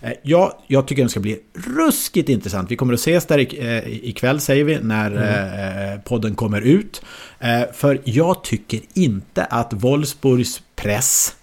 Eh, 0.00 0.12
ja, 0.22 0.64
jag 0.66 0.86
tycker 0.86 1.02
den 1.02 1.10
ska 1.10 1.20
bli 1.20 1.38
ruskigt 1.54 2.28
intressant. 2.28 2.70
Vi 2.70 2.76
kommer 2.76 2.94
att 2.94 3.00
ses 3.00 3.26
där 3.26 3.38
eh, 3.38 3.88
ikväll 3.88 4.40
säger 4.40 4.64
vi 4.64 4.78
när 4.78 5.10
mm. 5.10 6.00
podden 6.00 6.34
kommer 6.34 6.60
ut. 6.60 7.02
För 7.72 8.00
jag 8.04 8.44
tycker 8.44 8.80
inte 8.94 9.44
att 9.44 9.72
Wolfsburgs 9.72 10.62
press 10.76 11.36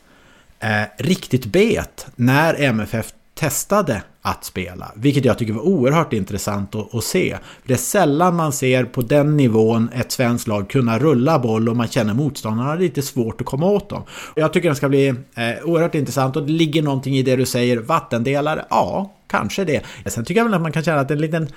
riktigt 0.97 1.45
bet 1.45 2.07
när 2.15 2.61
MFF 2.61 3.13
testade 3.33 4.01
att 4.21 4.45
spela. 4.45 4.91
Vilket 4.95 5.25
jag 5.25 5.37
tycker 5.37 5.53
var 5.53 5.61
oerhört 5.61 6.13
intressant 6.13 6.75
att, 6.75 6.95
att, 6.95 7.03
se. 7.03 7.37
Det 7.65 7.73
är 7.73 7.77
sällan 7.77 8.35
man 8.35 8.53
ser 8.53 8.83
på 8.83 9.01
den 9.01 9.37
nivån 9.37 9.89
ett 9.93 10.11
svenskt 10.11 10.47
lag 10.47 10.69
kunna 10.69 10.99
rulla 10.99 11.39
boll 11.39 11.69
och 11.69 11.75
man 11.75 11.87
känner 11.87 12.13
motståndarna 12.13 12.75
lite 12.75 13.01
svårt 13.01 13.41
att 13.41 13.47
komma 13.47 13.65
åt 13.65 13.89
dem. 13.89 14.03
Jag 14.35 14.53
tycker 14.53 14.69
den 14.69 14.75
ska 14.75 14.89
bli 14.89 15.07
eh, 15.07 15.15
oerhört 15.63 15.95
intressant 15.95 16.35
och 16.35 16.43
det 16.43 16.51
ligger 16.51 16.81
någonting 16.81 17.17
i 17.17 17.23
det 17.23 17.35
du 17.35 17.45
säger. 17.45 17.77
Vattendelare? 17.77 18.65
Ja, 18.69 19.13
kanske 19.27 19.65
det. 19.65 19.83
Sen 20.05 20.25
tycker 20.25 20.39
jag 20.39 20.45
väl 20.45 20.53
att 20.53 20.61
man 20.61 20.71
kan 20.71 20.83
känna 20.83 20.99
att 20.99 21.07
det 21.07 21.13
är 21.13 21.15
en 21.15 21.21
liten, 21.21 21.47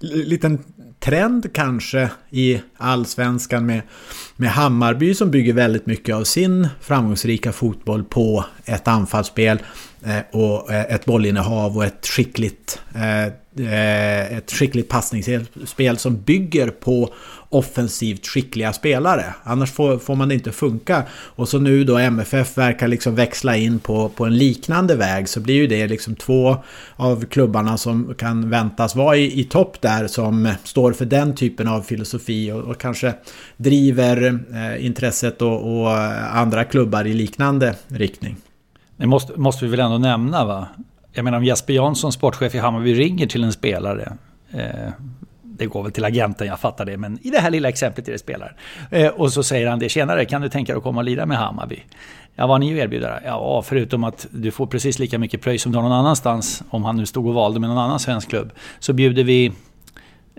liten 0.00 0.58
trend 1.00 1.52
kanske 1.52 2.10
i 2.30 2.60
allsvenskan 2.76 3.66
med, 3.66 3.82
med 4.40 4.50
Hammarby 4.50 5.14
som 5.14 5.30
bygger 5.30 5.52
väldigt 5.52 5.86
mycket 5.86 6.14
av 6.14 6.24
sin 6.24 6.68
framgångsrika 6.80 7.52
fotboll 7.52 8.04
på 8.04 8.44
ett 8.64 8.88
anfallsspel 8.88 9.58
eh, 10.04 10.18
och 10.40 10.72
eh, 10.72 10.94
ett 10.94 11.04
bollinnehav 11.04 11.76
och 11.76 11.84
ett 11.84 12.06
skickligt, 12.06 12.80
eh, 12.94 14.32
ett 14.36 14.52
skickligt 14.52 14.88
passningsspel 14.88 15.98
som 15.98 16.20
bygger 16.20 16.68
på 16.68 17.14
offensivt 17.50 18.26
skickliga 18.26 18.72
spelare. 18.72 19.24
Annars 19.42 19.70
får, 19.70 19.98
får 19.98 20.14
man 20.14 20.28
det 20.28 20.34
inte 20.34 20.52
funka. 20.52 21.02
Och 21.10 21.48
så 21.48 21.58
nu 21.58 21.84
då 21.84 21.98
MFF 21.98 22.58
verkar 22.58 22.88
liksom 22.88 23.14
växla 23.14 23.56
in 23.56 23.78
på, 23.78 24.08
på 24.08 24.24
en 24.24 24.38
liknande 24.38 24.96
väg 24.96 25.28
så 25.28 25.40
blir 25.40 25.54
ju 25.54 25.66
det 25.66 25.86
liksom 25.86 26.14
två 26.14 26.56
av 26.96 27.24
klubbarna 27.24 27.78
som 27.78 28.14
kan 28.14 28.50
väntas 28.50 28.96
vara 28.96 29.16
i, 29.16 29.40
i 29.40 29.44
topp 29.44 29.80
där 29.80 30.06
som 30.06 30.52
står 30.64 30.92
för 30.92 31.04
den 31.04 31.34
typen 31.34 31.68
av 31.68 31.82
filosofi 31.82 32.52
och, 32.52 32.60
och 32.60 32.80
kanske 32.80 33.14
driver 33.56 34.27
Eh, 34.28 34.86
intresset 34.86 35.42
och, 35.42 35.80
och 35.80 35.90
eh, 35.90 36.36
andra 36.36 36.64
klubbar 36.64 37.06
i 37.06 37.14
liknande 37.14 37.74
riktning. 37.88 38.36
Det 38.96 39.06
måste, 39.06 39.40
måste 39.40 39.64
vi 39.64 39.70
väl 39.70 39.80
ändå 39.80 39.98
nämna 39.98 40.44
va? 40.44 40.68
Jag 41.12 41.24
menar 41.24 41.38
om 41.38 41.44
Jesper 41.44 41.72
Jansson, 41.72 42.12
sportchef 42.12 42.54
i 42.54 42.58
Hammarby, 42.58 42.94
ringer 42.94 43.26
till 43.26 43.44
en 43.44 43.52
spelare. 43.52 44.12
Eh, 44.52 44.90
det 45.42 45.66
går 45.66 45.82
väl 45.82 45.92
till 45.92 46.04
agenten, 46.04 46.46
jag 46.46 46.60
fattar 46.60 46.84
det, 46.84 46.96
men 46.96 47.18
i 47.22 47.30
det 47.30 47.38
här 47.38 47.50
lilla 47.50 47.68
exemplet 47.68 48.08
är 48.08 48.12
det 48.12 48.18
spelaren. 48.18 48.54
Eh, 48.90 49.08
och 49.08 49.32
så 49.32 49.42
säger 49.42 49.66
han 49.66 49.78
det, 49.78 49.88
tjenare, 49.88 50.24
kan 50.24 50.42
du 50.42 50.48
tänka 50.48 50.72
dig 50.72 50.78
att 50.78 50.82
komma 50.82 51.00
och 51.00 51.04
lira 51.04 51.26
med 51.26 51.38
Hammarby? 51.38 51.82
Ja, 52.34 52.46
vad 52.46 52.50
har 52.50 52.58
ni 52.58 52.72
att 52.72 52.78
erbjuda? 52.78 53.20
Ja, 53.24 53.62
förutom 53.62 54.04
att 54.04 54.26
du 54.30 54.50
får 54.50 54.66
precis 54.66 54.98
lika 54.98 55.18
mycket 55.18 55.42
pröjs 55.42 55.62
som 55.62 55.72
du 55.72 55.78
har 55.78 55.82
någon 55.82 55.98
annanstans, 55.98 56.62
om 56.70 56.84
han 56.84 56.96
nu 56.96 57.06
stod 57.06 57.26
och 57.26 57.34
valde 57.34 57.60
med 57.60 57.68
någon 57.68 57.78
annan 57.78 57.98
svensk 57.98 58.28
klubb, 58.28 58.52
så 58.78 58.92
bjuder 58.92 59.24
vi, 59.24 59.52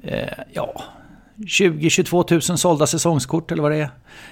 eh, 0.04 0.28
ja, 0.54 0.84
20-22 1.48 2.50
000 2.50 2.58
sålda 2.58 2.88
säsongskort 2.88 3.52
eller 3.52 3.64
vad 3.64 3.72
det 3.72 3.78
är. 3.78 3.90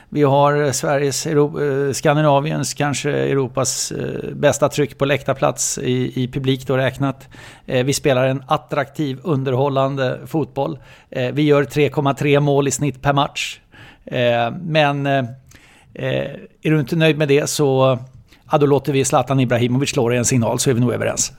Vi 0.09 0.23
har 0.23 0.63
eh, 0.63 0.71
Sveriges, 0.71 1.25
Europa, 1.25 1.65
eh, 1.65 1.91
Skandinaviens, 1.91 2.73
kanske 2.73 3.11
Europas 3.11 3.91
eh, 3.91 4.33
bästa 4.33 4.69
tryck 4.69 4.97
på 4.97 5.05
läktarplats 5.05 5.77
i, 5.77 6.23
i 6.23 6.27
publik 6.27 6.67
då 6.67 6.77
räknat. 6.77 7.27
Vi 7.65 7.93
spelar 7.93 8.27
en 8.27 8.43
attraktiv, 8.47 9.19
underhållande 9.23 10.19
fotboll. 10.25 10.79
Vi 11.33 11.41
gör 11.41 11.63
3,3 11.63 12.39
mål 12.39 12.67
i 12.67 12.71
snitt 12.71 13.01
per 13.01 13.13
match. 13.13 13.59
Men 14.61 15.05
är 15.05 16.39
du 16.61 16.79
inte 16.79 16.95
nöjd 16.95 17.17
med 17.17 17.27
det 17.27 17.49
så 17.49 17.99
ja, 18.51 18.57
då 18.57 18.65
låter 18.65 18.93
vi 18.93 19.05
Zlatan 19.05 19.39
Ibrahimovic 19.39 19.89
slå 19.89 20.09
dig 20.09 20.17
en 20.17 20.25
signal 20.25 20.59
så 20.59 20.69
är 20.69 20.73
vi 20.73 20.79
nog 20.79 20.93
överens. 20.93 21.33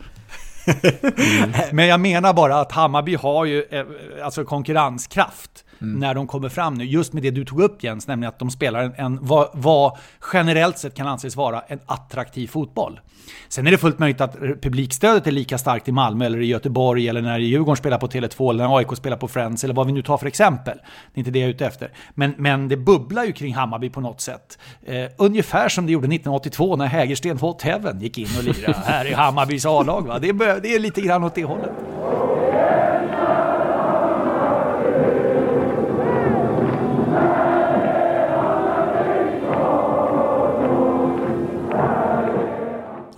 Mm. 0.68 1.52
Men 1.72 1.86
jag 1.86 2.00
menar 2.00 2.32
bara 2.32 2.60
att 2.60 2.72
Hammarby 2.72 3.14
har 3.14 3.44
ju 3.44 3.64
eh, 3.70 3.84
alltså 4.24 4.44
konkurrenskraft 4.44 5.64
mm. 5.80 6.00
när 6.00 6.14
de 6.14 6.26
kommer 6.26 6.48
fram 6.48 6.74
nu. 6.74 6.84
Just 6.84 7.12
med 7.12 7.22
det 7.22 7.30
du 7.30 7.44
tog 7.44 7.60
upp 7.60 7.84
Jens, 7.84 8.06
nämligen 8.06 8.28
att 8.28 8.38
de 8.38 8.50
spelar 8.50 8.82
en, 8.82 8.94
en 8.96 9.18
vad, 9.22 9.48
vad, 9.52 9.98
generellt 10.32 10.78
sett 10.78 10.94
kan 10.94 11.06
anses 11.06 11.36
vara 11.36 11.60
en 11.60 11.80
attraktiv 11.86 12.46
fotboll. 12.46 13.00
Sen 13.48 13.66
är 13.66 13.70
det 13.70 13.78
fullt 13.78 13.98
möjligt 13.98 14.20
att 14.20 14.36
publikstödet 14.62 15.26
är 15.26 15.30
lika 15.30 15.58
starkt 15.58 15.88
i 15.88 15.92
Malmö 15.92 16.26
eller 16.26 16.40
i 16.40 16.46
Göteborg 16.46 17.08
eller 17.08 17.22
när 17.22 17.38
Djurgården 17.38 17.76
spelar 17.76 17.98
på 17.98 18.06
Tele2 18.06 18.50
eller 18.50 18.68
när 18.68 18.76
AIK 18.76 18.96
spelar 18.96 19.16
på 19.16 19.28
Friends 19.28 19.64
eller 19.64 19.74
vad 19.74 19.86
vi 19.86 19.92
nu 19.92 20.02
tar 20.02 20.18
för 20.18 20.26
exempel. 20.26 20.78
Det 21.14 21.18
är 21.18 21.18
inte 21.18 21.30
det 21.30 21.38
jag 21.38 21.48
är 21.48 21.54
ute 21.54 21.66
efter. 21.66 21.90
Men, 22.14 22.34
men 22.36 22.68
det 22.68 22.76
bubblar 22.76 23.24
ju 23.24 23.32
kring 23.32 23.54
Hammarby 23.54 23.90
på 23.90 24.00
något 24.00 24.20
sätt. 24.20 24.58
Eh, 24.86 25.04
ungefär 25.16 25.68
som 25.68 25.86
det 25.86 25.92
gjorde 25.92 26.06
1982 26.06 26.76
när 26.76 26.86
Hägersten 26.86 27.38
Hot 27.38 27.62
Heaven 27.62 28.00
gick 28.00 28.18
in 28.18 28.28
och 28.38 28.44
lirade 28.44 28.78
här 28.84 29.04
i 29.04 29.12
Hammarbys 29.12 29.66
A-lag. 29.66 30.22
Det, 30.22 30.32
det 30.32 30.74
är 30.74 30.78
lite 30.78 31.00
grann 31.00 31.24
åt 31.24 31.34
det 31.34 31.44
hållet. 31.44 31.72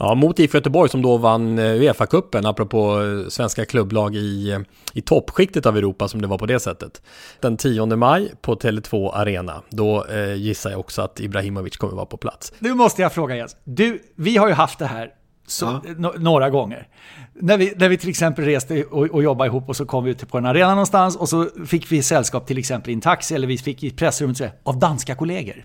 Ja, 0.02 0.14
mot 0.14 0.38
IFK 0.38 0.58
Göteborg 0.58 0.90
som 0.90 1.02
då 1.02 1.16
vann 1.16 1.58
eh, 1.58 1.64
Uefa-cupen, 1.64 2.48
apropå 2.48 3.02
eh, 3.02 3.28
svenska 3.28 3.64
klubblag 3.64 4.16
i, 4.16 4.50
eh, 4.50 4.58
i 4.94 5.00
toppskiktet 5.00 5.66
av 5.66 5.76
Europa 5.76 6.08
som 6.08 6.22
det 6.22 6.26
var 6.28 6.38
på 6.38 6.46
det 6.46 6.60
sättet. 6.60 7.02
Den 7.40 7.56
10 7.56 7.86
maj 7.86 8.32
på 8.40 8.54
Tele2 8.54 9.10
Arena, 9.14 9.62
då 9.70 10.04
eh, 10.04 10.34
gissar 10.34 10.70
jag 10.70 10.80
också 10.80 11.02
att 11.02 11.20
Ibrahimovic 11.20 11.76
kommer 11.76 11.94
vara 11.94 12.06
på 12.06 12.16
plats. 12.16 12.52
Nu 12.58 12.74
måste 12.74 13.02
jag 13.02 13.12
fråga 13.12 13.36
Jens, 13.36 13.56
du, 13.64 14.02
vi 14.16 14.36
har 14.36 14.48
ju 14.48 14.54
haft 14.54 14.78
det 14.78 14.86
här 14.86 15.10
så, 15.46 15.80
ja. 15.98 16.12
några 16.18 16.50
gånger. 16.50 16.88
När 17.34 17.58
vi, 17.58 17.72
när 17.76 17.88
vi 17.88 17.98
till 17.98 18.10
exempel 18.10 18.44
reste 18.44 18.84
och, 18.84 19.06
och 19.06 19.22
jobbade 19.22 19.48
ihop 19.48 19.68
och 19.68 19.76
så 19.76 19.86
kom 19.86 20.04
vi 20.04 20.10
ut 20.10 20.28
på 20.28 20.38
en 20.38 20.46
arena 20.46 20.70
någonstans 20.70 21.16
och 21.16 21.28
så 21.28 21.48
fick 21.66 21.92
vi 21.92 22.02
sällskap 22.02 22.46
till 22.46 22.58
exempel 22.58 22.90
i 22.90 22.94
en 22.94 23.00
taxi 23.00 23.34
eller 23.34 23.46
vi 23.46 23.58
fick 23.58 23.84
i 23.84 23.90
pressrummet 23.90 24.40
av 24.62 24.78
danska 24.78 25.14
kollegor. 25.14 25.64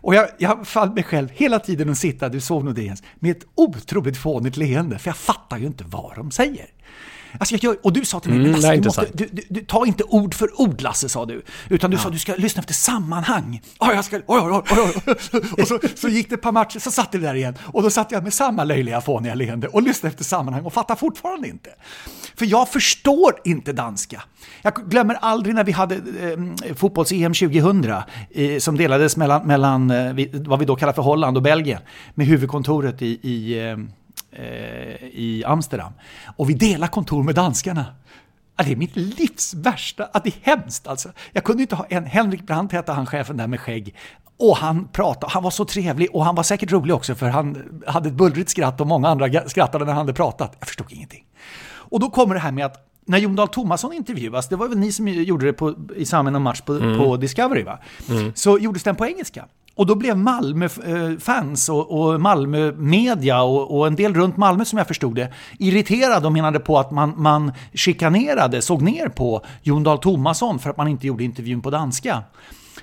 Och 0.00 0.14
jag, 0.14 0.28
jag 0.38 0.66
fann 0.66 0.94
mig 0.94 1.02
själv 1.02 1.28
hela 1.32 1.58
tiden 1.58 1.90
att 1.90 1.98
sitta, 1.98 2.28
du 2.28 2.40
såg 2.40 2.64
nog 2.64 2.74
det 2.74 2.82
Jens, 2.82 3.02
med 3.14 3.30
ett 3.30 3.46
otroligt 3.54 4.16
fånigt 4.16 4.56
leende, 4.56 4.98
för 4.98 5.08
jag 5.08 5.16
fattar 5.16 5.58
ju 5.58 5.66
inte 5.66 5.84
vad 5.84 6.16
de 6.16 6.30
säger. 6.30 6.66
Alltså 7.38 7.56
jag, 7.60 7.76
och 7.82 7.92
du 7.92 8.04
sa 8.04 8.20
till 8.20 8.30
mig, 8.30 8.40
mm, 8.40 8.52
Lasse, 8.52 8.76
du 8.76 8.84
måste, 8.84 9.06
du, 9.12 9.28
du, 9.32 9.42
du, 9.48 9.60
ta 9.60 9.86
inte 9.86 10.04
ord 10.04 10.34
för 10.34 10.60
ord 10.60 10.80
Lasse, 10.80 11.08
sa 11.08 11.26
du. 11.26 11.42
Utan 11.68 11.90
du 11.90 11.96
ja. 11.96 12.02
sa 12.02 12.10
du 12.10 12.18
ska 12.18 12.34
lyssna 12.34 12.60
efter 12.60 12.74
sammanhang. 12.74 13.62
Oh, 13.80 13.94
jag 13.94 14.04
ska, 14.04 14.16
oj, 14.16 14.22
oj, 14.26 14.62
oj, 14.70 14.78
oj. 15.32 15.42
Och 15.62 15.68
så, 15.68 15.78
så 15.94 16.08
gick 16.08 16.28
det 16.28 16.34
ett 16.34 16.42
par 16.42 16.52
matcher, 16.52 16.78
så 16.78 16.90
satt 16.90 17.12
det 17.12 17.18
där 17.18 17.34
igen. 17.34 17.54
Och 17.62 17.82
då 17.82 17.90
satt 17.90 18.12
jag 18.12 18.22
med 18.22 18.34
samma 18.34 18.64
löjliga 18.64 19.00
fåniga 19.00 19.34
leende 19.34 19.68
och 19.68 19.82
lyssnade 19.82 20.10
efter 20.10 20.24
sammanhang 20.24 20.64
och 20.64 20.72
fattar 20.72 20.94
fortfarande 20.94 21.48
inte. 21.48 21.70
För 22.34 22.46
jag 22.46 22.68
förstår 22.68 23.32
inte 23.44 23.72
danska. 23.72 24.22
Jag 24.62 24.74
glömmer 24.74 25.14
aldrig 25.14 25.54
när 25.54 25.64
vi 25.64 25.72
hade 25.72 25.94
eh, 25.94 26.74
fotbolls-EM 26.74 27.34
2000 27.34 27.92
eh, 28.30 28.58
som 28.58 28.76
delades 28.76 29.16
mellan, 29.16 29.46
mellan 29.46 29.90
eh, 29.90 30.28
vad 30.32 30.58
vi 30.58 30.64
då 30.64 30.76
kallar 30.76 30.92
för 30.92 31.02
Holland 31.02 31.36
och 31.36 31.42
Belgien 31.42 31.80
med 32.14 32.26
huvudkontoret 32.26 33.02
i, 33.02 33.06
i 33.06 33.76
eh, 34.32 34.44
i 35.02 35.42
Amsterdam. 35.46 35.92
Och 36.36 36.50
vi 36.50 36.54
delar 36.54 36.86
kontor 36.86 37.22
med 37.22 37.34
danskarna. 37.34 37.86
Ja, 38.56 38.64
det 38.64 38.72
är 38.72 38.76
mitt 38.76 38.96
livs 38.96 39.54
värsta, 39.54 40.08
det 40.24 40.28
är 40.28 40.56
hemskt 40.56 40.86
alltså. 40.86 41.12
Jag 41.32 41.44
kunde 41.44 41.62
inte 41.62 41.76
ha 41.76 41.86
en, 41.88 42.04
Henrik 42.04 42.42
Brandt 42.42 42.72
hette 42.72 42.92
han 42.92 43.06
chefen 43.06 43.36
där 43.36 43.46
med 43.46 43.60
skägg. 43.60 43.94
Och 44.36 44.56
han 44.56 44.88
pratade, 44.88 45.32
han 45.32 45.42
var 45.42 45.50
så 45.50 45.64
trevlig 45.64 46.08
och 46.12 46.24
han 46.24 46.34
var 46.34 46.42
säkert 46.42 46.72
rolig 46.72 46.94
också 46.94 47.14
för 47.14 47.28
han 47.28 47.80
hade 47.86 48.08
ett 48.08 48.14
bullrigt 48.14 48.50
skratt 48.50 48.80
och 48.80 48.86
många 48.86 49.08
andra 49.08 49.48
skrattade 49.48 49.84
när 49.84 49.92
han 49.92 50.00
hade 50.00 50.12
pratat. 50.12 50.56
Jag 50.58 50.68
förstod 50.68 50.92
ingenting. 50.92 51.24
Och 51.66 52.00
då 52.00 52.10
kommer 52.10 52.34
det 52.34 52.40
här 52.40 52.52
med 52.52 52.66
att 52.66 52.90
när 53.06 53.18
Jon 53.18 53.36
Dahl 53.36 53.48
Tomasson 53.48 53.92
intervjuas, 53.92 54.48
det 54.48 54.56
var 54.56 54.68
väl 54.68 54.78
ni 54.78 54.92
som 54.92 55.08
gjorde 55.08 55.46
det 55.46 55.52
på, 55.52 55.74
i 55.96 56.06
samband 56.06 56.24
med 56.24 56.32
någon 56.32 56.42
match 56.42 56.60
på, 56.60 56.72
mm. 56.72 56.98
på 56.98 57.16
Discovery 57.16 57.62
va? 57.62 57.78
Mm. 58.10 58.32
Så 58.34 58.58
gjordes 58.58 58.82
den 58.82 58.96
på 58.96 59.06
engelska. 59.06 59.46
Och 59.74 59.86
då 59.86 59.94
blev 59.94 60.16
Malmö-fans 60.18 61.68
eh, 61.68 61.74
och, 61.74 62.00
och 62.00 62.20
Malmö-media 62.20 63.42
och, 63.42 63.78
och, 63.78 63.86
en 63.86 63.96
del 63.96 64.14
runt 64.14 64.36
Malmö 64.36 64.64
som 64.64 64.78
jag 64.78 64.88
förstod 64.88 65.14
det 65.14 65.32
irriterade 65.58 66.26
och 66.26 66.32
menade 66.32 66.60
på 66.60 66.78
att 66.78 66.90
man, 66.90 67.14
man 67.16 67.52
chikanerade, 67.74 68.62
såg 68.62 68.82
ner 68.82 69.08
på 69.08 69.44
Jon 69.62 69.82
Dahl 69.82 69.98
Tomasson 69.98 70.58
för 70.58 70.70
att 70.70 70.76
man 70.76 70.88
inte 70.88 71.06
gjorde 71.06 71.24
intervjun 71.24 71.60
på 71.60 71.70
danska. 71.70 72.22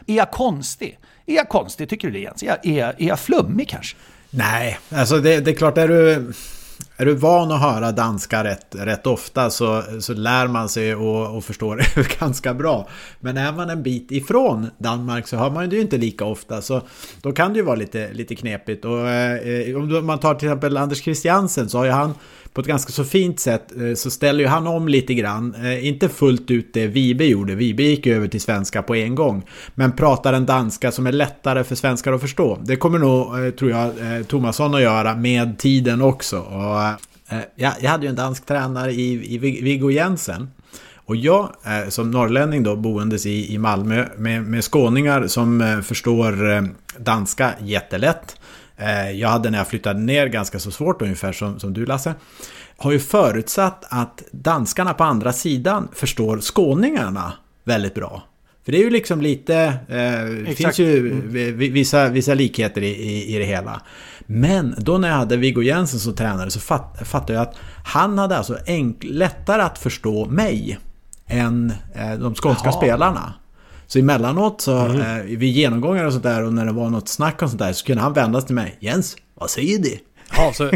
Är 0.06 0.16
jag 0.16 0.32
konstig? 0.32 1.00
Är 1.26 1.36
jag 1.36 1.50
konstig, 1.50 1.90
tycker 1.90 2.08
du 2.08 2.14
det 2.14 2.20
Jens? 2.20 2.44
Är 2.44 2.48
jag, 2.48 2.66
är 2.66 2.80
jag, 2.80 3.02
är 3.02 3.08
jag 3.08 3.20
flummig 3.20 3.70
kanske? 3.70 3.98
Nej, 4.30 4.80
alltså 4.90 5.20
det, 5.20 5.40
det 5.40 5.52
är 5.52 5.56
klart, 5.56 5.78
är 5.78 5.88
du 5.88 6.34
är 7.02 7.06
du 7.06 7.14
van 7.14 7.52
att 7.52 7.62
höra 7.62 7.92
danska 7.92 8.44
rätt, 8.44 8.76
rätt 8.76 9.08
ofta 9.08 9.50
så, 9.50 9.84
så 10.00 10.14
lär 10.14 10.48
man 10.48 10.70
sig 10.70 10.96
och, 10.96 11.38
och 11.38 11.44
förstår 11.44 11.76
det 11.96 12.20
ganska 12.20 12.54
bra. 12.54 12.88
Men 13.20 13.38
är 13.38 13.52
man 13.52 13.70
en 13.70 13.84
bit 13.84 14.12
ifrån 14.12 14.68
Danmark 14.78 15.28
så 15.28 15.38
hör 15.38 15.50
man 15.50 15.70
det 15.70 15.76
ju 15.76 15.82
inte 15.82 15.98
lika 15.98 16.26
ofta. 16.26 16.62
Så 16.62 16.82
då 17.22 17.32
kan 17.32 17.54
det 17.54 17.60
ju 17.60 17.66
vara 17.66 17.76
lite, 17.76 18.14
lite 18.14 18.36
knepigt. 18.36 18.86
Och, 18.86 19.10
eh, 19.10 19.76
om 19.76 20.06
man 20.06 20.20
tar 20.20 20.36
till 20.36 20.48
exempel 20.48 20.78
Anders 20.78 21.04
Christiansen 21.04 21.70
så 21.70 21.78
har 21.78 21.86
ju 21.86 21.92
han 21.92 22.14
på 22.54 22.62
ett 22.62 22.68
ganska 22.68 22.92
så 22.92 23.04
fint 23.04 23.40
sätt 23.40 23.72
eh, 23.82 23.94
så 23.96 24.12
ställer 24.12 24.40
ju 24.40 24.48
han 24.48 24.68
om 24.68 24.88
lite 24.88 25.14
grann. 25.14 25.56
Eh, 25.56 25.88
inte 25.88 26.10
fullt 26.10 26.52
ut 26.52 26.74
det 26.74 26.88
Vibe 26.88 27.26
gjorde. 27.26 27.56
Vibe 27.56 27.84
gick 27.84 28.08
över 28.08 28.28
till 28.28 28.42
svenska 28.42 28.82
på 28.82 28.96
en 28.96 29.16
gång. 29.16 29.44
Men 29.76 29.92
pratar 29.92 30.34
en 30.34 30.46
danska 30.46 30.92
som 30.92 31.08
är 31.08 31.12
lättare 31.12 31.64
för 31.64 31.76
svenskar 31.76 32.14
att 32.14 32.22
förstå. 32.22 32.60
Det 32.64 32.76
kommer 32.76 33.00
nog, 33.00 33.46
eh, 33.46 33.52
tror 33.52 33.72
jag, 33.72 33.92
Tomasson 34.28 34.76
att 34.76 34.82
göra 34.82 35.16
med 35.16 35.60
tiden 35.60 36.02
också. 36.02 36.40
Och, 36.40 37.08
jag, 37.56 37.72
hade 37.90 38.04
ju 38.04 38.10
en 38.10 38.16
dansk 38.16 38.46
tränare 38.46 38.92
i, 38.92 39.38
Viggo 39.38 39.92
Jensen. 39.92 40.50
Och 40.96 41.16
jag 41.16 41.50
som 41.90 42.12
norrlänning 42.12 42.64
då 42.64 42.76
boendes 42.76 43.26
i, 43.26 43.54
i 43.54 43.58
Malmö 43.58 44.06
med, 44.18 44.44
med 44.44 44.64
skåningar 44.64 45.28
som 45.28 45.82
förstår 45.86 46.68
danska 47.04 47.52
jättelätt. 47.60 48.36
Eh, 48.82 49.12
jag 49.12 49.30
hade 49.30 49.50
när 49.50 49.58
jag 49.58 49.68
flyttade 49.68 50.00
ner 50.00 50.28
ganska 50.28 50.60
så 50.60 50.72
svårt 50.72 51.02
ungefär 51.02 51.32
som, 51.32 51.60
som 51.60 51.74
du 51.74 51.86
Lasse. 51.86 52.14
Har 52.78 52.92
ju 52.92 53.00
förutsatt 53.00 53.86
att 53.90 54.24
danskarna 54.32 54.94
på 54.94 55.04
andra 55.04 55.34
sidan 55.34 55.88
förstår 55.94 56.40
skåningarna 56.40 57.34
väldigt 57.64 57.96
bra. 57.96 58.24
För 58.66 58.72
det 58.72 58.78
är 58.78 58.84
ju 58.84 58.90
liksom 58.90 59.22
lite, 59.22 59.56
eh, 59.88 60.54
finns 60.56 60.80
ju 60.80 61.12
mm. 61.12 61.58
vissa, 61.58 62.10
vissa 62.10 62.34
likheter 62.34 62.82
i, 62.82 62.88
i, 62.88 63.36
i, 63.36 63.40
det 63.40 63.46
hela. 63.46 63.82
Men 64.20 64.76
då 64.78 64.98
när 64.98 65.08
jag 65.08 65.16
hade 65.16 65.38
Viggo 65.38 65.62
Jensen 65.62 66.00
som 66.00 66.16
tränare 66.16 66.52
så 66.52 66.60
fatt, 66.60 67.08
fattade 67.08 67.34
jag 67.34 67.42
att 67.42 67.56
han 67.86 68.18
hade 68.18 68.38
alltså 68.38 68.58
enk, 68.66 69.04
lättare 69.04 69.62
att 69.62 69.78
förstå 69.78 70.26
mig 70.26 70.80
än 71.28 71.74
eh, 71.96 72.14
de 72.14 72.36
skånska 72.36 72.70
Jaha. 72.70 72.78
spelarna. 72.78 73.34
Så 73.92 74.00
emellanåt 74.00 74.62
så 74.62 74.78
mm. 74.78 75.02
eh, 75.02 75.24
vid 75.24 75.52
genomgångar 75.52 76.06
och 76.06 76.12
sånt 76.12 76.24
där 76.24 76.44
och 76.44 76.54
när 76.54 76.66
det 76.66 76.72
var 76.72 76.90
något 76.90 77.08
snack 77.08 77.42
och 77.42 77.50
sånt 77.50 77.60
där 77.60 77.74
så 77.74 77.86
kunde 77.86 78.02
han 78.02 78.14
vända 78.14 78.42
sig 78.42 78.48
till 78.48 78.56
mig. 78.56 78.78
Jens, 78.80 79.18
vad 79.34 79.50
säger 79.50 79.80
du? 79.80 79.98
Ja, 80.38 80.54
så, 80.54 80.70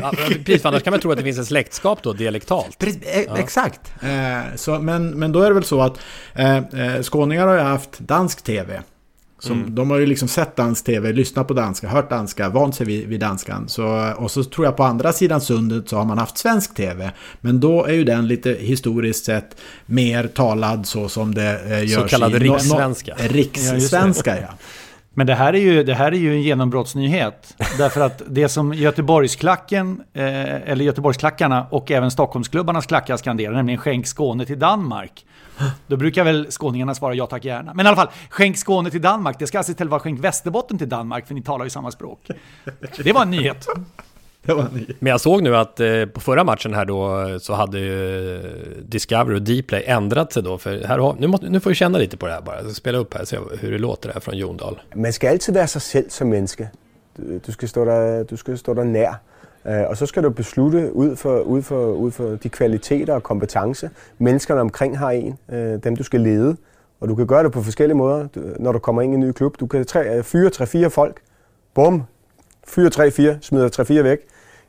precis, 0.46 0.66
annars 0.66 0.84
kan 0.84 0.92
man 0.92 1.00
tro 1.00 1.12
att 1.12 1.18
det 1.18 1.24
finns 1.24 1.40
ett 1.40 1.48
släktskap 1.48 2.04
då, 2.04 2.14
dialektalt. 2.14 2.80
Precis, 2.80 3.02
e- 3.04 3.26
ja. 3.28 3.38
Exakt. 3.38 3.94
Eh, 4.02 4.56
så, 4.56 4.80
men, 4.80 5.10
men 5.10 5.32
då 5.32 5.42
är 5.42 5.48
det 5.48 5.54
väl 5.54 5.64
så 5.64 5.82
att 5.82 6.00
eh, 6.34 6.58
eh 6.58 7.02
skåningar 7.02 7.48
har 7.48 7.54
ju 7.54 7.62
haft 7.62 8.00
dansk 8.00 8.42
tv. 8.42 8.82
Som, 9.40 9.60
mm. 9.60 9.76
De 9.76 9.92
har 9.92 9.98
ju 9.98 10.06
liksom 10.06 10.28
sett 10.28 10.56
dansk 10.56 10.86
tv, 10.86 11.14
lyssnat 11.14 11.48
på 11.48 11.54
danska, 11.54 11.88
hört 11.88 12.10
danska, 12.10 12.50
vant 12.50 12.76
sig 12.76 12.86
vid, 12.86 13.08
vid 13.08 13.20
danskan. 13.20 13.70
Så, 13.70 14.14
och 14.18 14.32
så 14.32 14.44
tror 14.44 14.66
jag 14.66 14.78
på 14.78 14.84
andra 14.84 15.14
sidan 15.14 15.42
sundet 15.42 15.90
så 15.90 15.98
har 15.98 16.06
man 16.06 16.18
haft 16.18 16.38
svensk 16.38 16.76
tv. 16.76 17.12
Men 17.42 17.60
då 17.60 17.86
är 17.86 17.94
ju 17.94 18.04
den 18.04 18.28
lite 18.28 18.52
historiskt 18.52 19.26
sett 19.26 19.58
mer 19.86 20.28
talad 20.28 20.88
så 20.88 21.10
som 21.10 21.36
det 21.36 21.62
eh, 21.66 21.84
görs 21.84 22.02
så 22.02 22.08
kallad 22.08 22.36
i... 22.36 22.40
rikssvenska. 22.40 23.16
No, 23.16 23.24
no, 23.24 23.28
rikssvenska, 23.28 24.42
ja. 24.42 24.50
Men 25.18 25.28
det 25.28 25.36
här 25.36 25.54
är 25.54 25.60
ju, 25.60 25.84
det 25.84 25.94
här 25.94 26.12
är 26.12 26.18
ju 26.18 26.34
en 26.34 26.42
genombrottsnyhet. 26.42 27.56
Därför 27.78 28.02
att 28.02 28.22
det 28.28 28.50
som 28.50 28.74
Göteborgsklacken, 28.74 30.02
eh, 30.14 30.72
eller 30.72 30.86
Göteborgsklackarna 30.86 31.68
och 31.70 31.92
även 31.92 32.12
Stockholmsklubbarnas 32.12 32.86
klackar 32.86 33.18
skanderar, 33.18 33.54
nämligen 33.54 33.80
skänk 33.80 34.08
Skåne 34.08 34.46
till 34.46 34.60
Danmark. 34.60 35.26
Då 35.88 35.98
brukar 35.98 36.24
väl 36.24 36.52
skåningarna 36.52 36.96
svara 36.96 37.14
ja 37.14 37.28
tack 37.28 37.46
gärna. 37.46 37.74
Men 37.74 37.86
i 37.86 37.90
alla 37.90 37.96
fall, 37.96 38.10
skänk 38.30 38.58
Skåne 38.58 38.92
till 38.92 39.02
Danmark. 39.02 39.40
Det 39.40 39.48
ska 39.48 39.58
alltså 39.58 39.72
istället 39.72 39.92
vara 39.92 40.00
skänk 40.00 40.20
Västerbotten 40.20 40.78
till 40.78 40.90
Danmark, 40.90 41.28
för 41.28 41.34
ni 41.34 41.42
talar 41.42 41.66
ju 41.66 41.70
samma 41.70 41.92
språk. 41.92 42.20
Det 43.04 43.14
var 43.14 43.22
en 43.22 43.32
nyhet. 43.32 43.68
Men 45.00 45.12
jag 45.12 45.22
såg 45.22 45.44
nu 45.44 45.56
att 45.58 45.80
eh, 45.80 46.06
på 46.06 46.20
förra 46.20 46.44
matchen 46.44 46.74
här 46.74 46.86
då 46.86 47.28
så 47.40 47.54
hade 47.54 47.80
ju 47.80 48.42
Discovery 48.82 49.36
och 49.36 49.42
Dplay 49.42 49.84
ändrat 49.86 50.34
sig 50.34 50.44
då. 50.44 50.58
För 50.58 50.84
här 50.84 50.98
har, 50.98 51.16
nu, 51.20 51.28
måste, 51.28 51.50
nu 51.50 51.60
får 51.60 51.70
vi 51.70 51.76
känna 51.76 51.98
lite 51.98 52.18
på 52.18 52.26
det 52.26 52.34
här 52.34 52.42
bara. 52.42 52.56
Jag 52.56 52.66
ska 52.66 52.74
spela 52.74 52.98
upp 52.98 53.14
här 53.14 53.22
och 53.22 53.28
se 53.28 53.38
hur 53.60 53.72
det 53.72 53.78
låter 53.78 54.14
här 54.14 54.20
från 54.20 54.38
Jondal. 54.38 54.82
Man 54.96 55.14
ska 55.14 55.30
alltid 55.30 55.56
vara 55.56 55.68
sig 55.68 55.82
själv 55.82 56.10
som 56.10 56.30
människa. 56.30 56.68
Du, 57.16 57.40
du, 57.46 57.52
ska 57.52 57.68
stå 57.68 57.86
där, 57.86 58.26
du 58.30 58.38
ska 58.38 58.58
stå 58.58 58.74
där 58.74 58.84
nära. 58.84 59.16
Uh, 59.66 59.90
og 59.90 59.98
så 59.98 60.06
skal 60.06 60.24
du 60.24 60.30
beslutte 60.30 60.96
ud 60.96 61.16
for, 61.16 61.40
ud, 61.40 61.62
for, 61.62 61.92
ud 61.92 62.12
for 62.12 62.24
de 62.24 62.50
kvaliteter 62.50 63.14
og 63.14 63.24
kompetence, 63.24 63.90
menneskerne 64.18 64.62
omkring 64.62 64.98
har 64.98 65.12
en, 65.12 65.38
uh, 65.48 65.56
dem 65.58 65.96
du 65.96 66.04
skal 66.04 66.22
lede. 66.22 66.58
Og 67.02 67.08
du 67.08 67.16
kan 67.16 67.28
gøre 67.28 67.44
det 67.44 67.52
på 67.52 67.62
forskellige 67.62 67.98
måder, 67.98 68.28
når 68.60 68.72
du 68.72 68.80
kommer 68.80 69.02
ind 69.02 69.14
i 69.14 69.16
en 69.16 69.20
ny 69.20 69.32
klub. 69.32 69.60
Du 69.60 69.68
kan 69.68 69.86
tre, 69.86 70.24
fyre 70.24 70.52
3-4 70.86 70.88
folk. 70.88 71.22
Bum, 71.74 72.04
fyre 72.68 72.90
3-4, 73.34 73.38
smider 73.42 74.00
3-4 74.00 74.04
væk. 74.04 74.18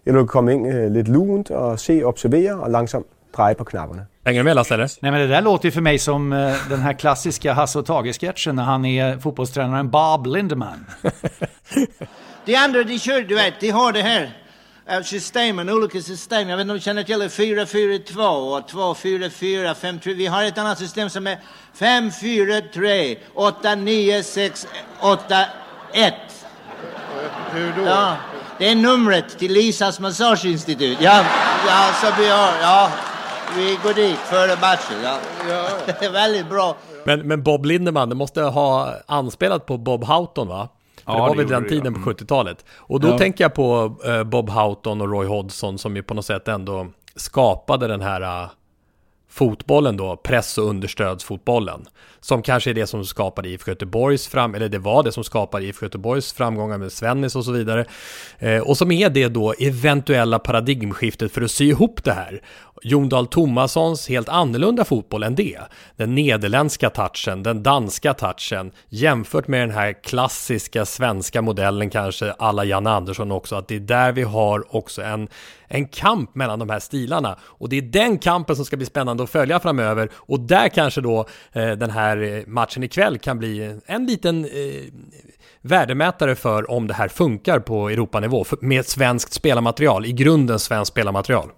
Eller 0.06 0.18
du 0.18 0.24
kan 0.24 0.28
komme 0.28 0.52
ind 0.52 0.92
lidt 0.92 1.08
lunt 1.08 1.50
og 1.50 1.80
se, 1.80 2.02
observere 2.04 2.54
og 2.54 2.70
langsomt 2.70 3.06
dreje 3.36 3.54
på 3.54 3.64
knapperne. 3.64 4.06
Hänger 4.26 4.42
du 4.42 4.44
med 4.44 4.54
Lasse 4.54 4.74
eller? 4.74 4.98
Nej 5.02 5.10
men 5.10 5.20
det 5.20 5.26
där 5.26 5.40
låter 5.40 5.64
ju 5.64 5.70
för 5.70 5.80
mig 5.80 5.98
som 5.98 6.32
uh, 6.32 6.68
den 6.68 6.80
här 6.80 6.92
klassiska 6.92 7.52
Hasse 7.52 7.78
och 7.78 7.86
Tage-sketchen 7.86 8.56
när 8.56 8.62
han 8.62 8.84
är 8.84 9.18
fotbollstränaren 9.18 9.90
Bob 9.90 10.26
Lindeman. 10.26 10.86
de 12.46 12.56
andra 12.56 12.82
de 12.82 12.98
kör, 12.98 13.20
du 13.28 13.34
vet, 13.34 13.60
de 13.60 13.70
har 13.70 13.92
det 13.92 14.02
här 14.02 14.45
systemen, 15.04 15.70
olika 15.70 16.00
system. 16.00 16.48
Jag 16.48 16.56
vet 16.56 16.64
inte 16.64 16.72
om 16.72 16.78
du 16.78 16.82
känner 16.82 17.02
till 17.02 17.18
det, 17.18 17.28
4-4-2 17.28 18.56
och 18.56 18.70
2-4-4, 18.70 19.74
5-3. 19.74 20.14
Vi 20.14 20.26
har 20.26 20.44
ett 20.44 20.58
annat 20.58 20.78
system 20.78 21.10
som 21.10 21.26
är 21.26 21.38
5-4-3, 21.78 23.18
8-9-6, 23.34 24.66
8-1. 25.00 26.12
Hur 27.52 27.72
då? 27.76 27.82
Ja, 27.82 28.16
det 28.58 28.68
är 28.68 28.74
numret 28.74 29.38
till 29.38 29.52
Lisas 29.52 30.00
massageinstitut. 30.00 30.98
Ja, 31.00 31.24
ja, 31.66 31.90
så 32.00 32.22
vi 32.22 32.28
har, 32.28 32.52
ja. 32.62 32.90
Vi 33.56 33.78
går 33.82 33.94
dit 33.94 34.18
före 34.18 34.56
matchen. 34.60 35.02
Ja. 35.02 35.18
ja. 35.48 35.68
Det 35.86 36.02
är 36.06 36.10
väldigt 36.10 36.48
bra. 36.48 36.76
Men, 37.04 37.28
men 37.28 37.42
Bob 37.42 37.64
Lindeman, 37.64 38.08
det 38.08 38.14
måste 38.14 38.42
ha 38.42 38.94
anspelat 39.06 39.66
på 39.66 39.78
Bob 39.78 40.04
Houghton 40.04 40.48
va? 40.48 40.68
Ja, 41.06 41.14
det 41.14 41.20
var 41.20 41.34
väl 41.34 41.48
den 41.48 41.68
tiden 41.68 41.94
på 41.94 42.00
70-talet. 42.00 42.62
Mm. 42.62 42.74
Och 42.78 43.00
då 43.00 43.08
ja. 43.08 43.18
tänker 43.18 43.44
jag 43.44 43.54
på 43.54 43.96
uh, 44.08 44.24
Bob 44.24 44.50
Houghton 44.50 45.00
och 45.00 45.10
Roy 45.10 45.26
Hodgson 45.26 45.78
som 45.78 45.96
ju 45.96 46.02
på 46.02 46.14
något 46.14 46.26
sätt 46.26 46.48
ändå 46.48 46.86
skapade 47.16 47.86
den 47.86 48.00
här 48.00 48.22
uh, 48.22 48.50
fotbollen 49.36 49.96
då, 49.96 50.16
press 50.16 50.58
och 50.58 50.64
understödsfotbollen. 50.64 51.86
Som 52.20 52.42
kanske 52.42 52.70
är 52.70 52.74
det 52.74 52.86
som 52.86 53.04
skapade 53.04 53.48
IFK 53.48 53.70
Göteborgs 53.70 54.28
fram, 54.28 54.54
eller 54.54 54.68
det 54.68 54.78
var 54.78 55.02
det 55.02 55.12
som 55.12 55.24
skapade 55.24 55.66
IFK 55.66 55.86
Göteborgs 55.86 56.32
framgångar 56.32 56.78
med 56.78 56.92
Svennis 56.92 57.36
och 57.36 57.44
så 57.44 57.52
vidare. 57.52 57.84
Eh, 58.38 58.58
och 58.58 58.76
som 58.76 58.92
är 58.92 59.10
det 59.10 59.28
då 59.28 59.54
eventuella 59.58 60.38
paradigmskiftet 60.38 61.32
för 61.32 61.42
att 61.42 61.50
sy 61.50 61.68
ihop 61.68 62.04
det 62.04 62.12
här. 62.12 62.40
Jon 62.82 63.08
Dahl 63.08 63.26
Tomassons 63.26 64.08
helt 64.08 64.28
annorlunda 64.28 64.84
fotboll 64.84 65.22
än 65.22 65.34
det. 65.34 65.58
Den 65.96 66.14
nederländska 66.14 66.90
touchen, 66.90 67.42
den 67.42 67.62
danska 67.62 68.14
touchen, 68.14 68.72
jämfört 68.88 69.48
med 69.48 69.60
den 69.60 69.70
här 69.70 70.02
klassiska 70.02 70.84
svenska 70.84 71.42
modellen 71.42 71.90
kanske, 71.90 72.32
alla 72.32 72.64
Jan 72.64 72.86
Andersson 72.86 73.32
också, 73.32 73.56
att 73.56 73.68
det 73.68 73.76
är 73.76 73.80
där 73.80 74.12
vi 74.12 74.22
har 74.22 74.76
också 74.76 75.02
en, 75.02 75.28
en 75.68 75.88
kamp 75.88 76.34
mellan 76.34 76.58
de 76.58 76.70
här 76.70 76.78
stilarna. 76.78 77.36
Och 77.42 77.68
det 77.68 77.76
är 77.76 77.82
den 77.82 78.18
kampen 78.18 78.56
som 78.56 78.64
ska 78.64 78.76
bli 78.76 78.86
spännande 78.86 79.22
att 79.22 79.30
följa 79.30 79.60
framöver 79.60 80.10
och 80.14 80.40
där 80.40 80.68
kanske 80.68 81.00
då 81.00 81.26
eh, 81.52 81.70
den 81.70 81.90
här 81.90 82.22
eh, 82.22 82.42
matchen 82.46 82.82
ikväll 82.82 83.18
kan 83.18 83.38
bli 83.38 83.80
en 83.86 84.06
liten 84.06 84.44
eh, 84.44 84.50
värdemätare 85.60 86.34
för 86.34 86.70
om 86.70 86.86
det 86.86 86.94
här 86.94 87.08
funkar 87.08 87.58
på 87.58 87.88
Europanivå 87.88 88.44
med 88.60 88.86
svenskt 88.86 89.32
spelarmaterial, 89.32 90.06
i 90.06 90.12
grunden 90.12 90.58
svenskt 90.58 90.92
spelarmaterial. 90.92 91.50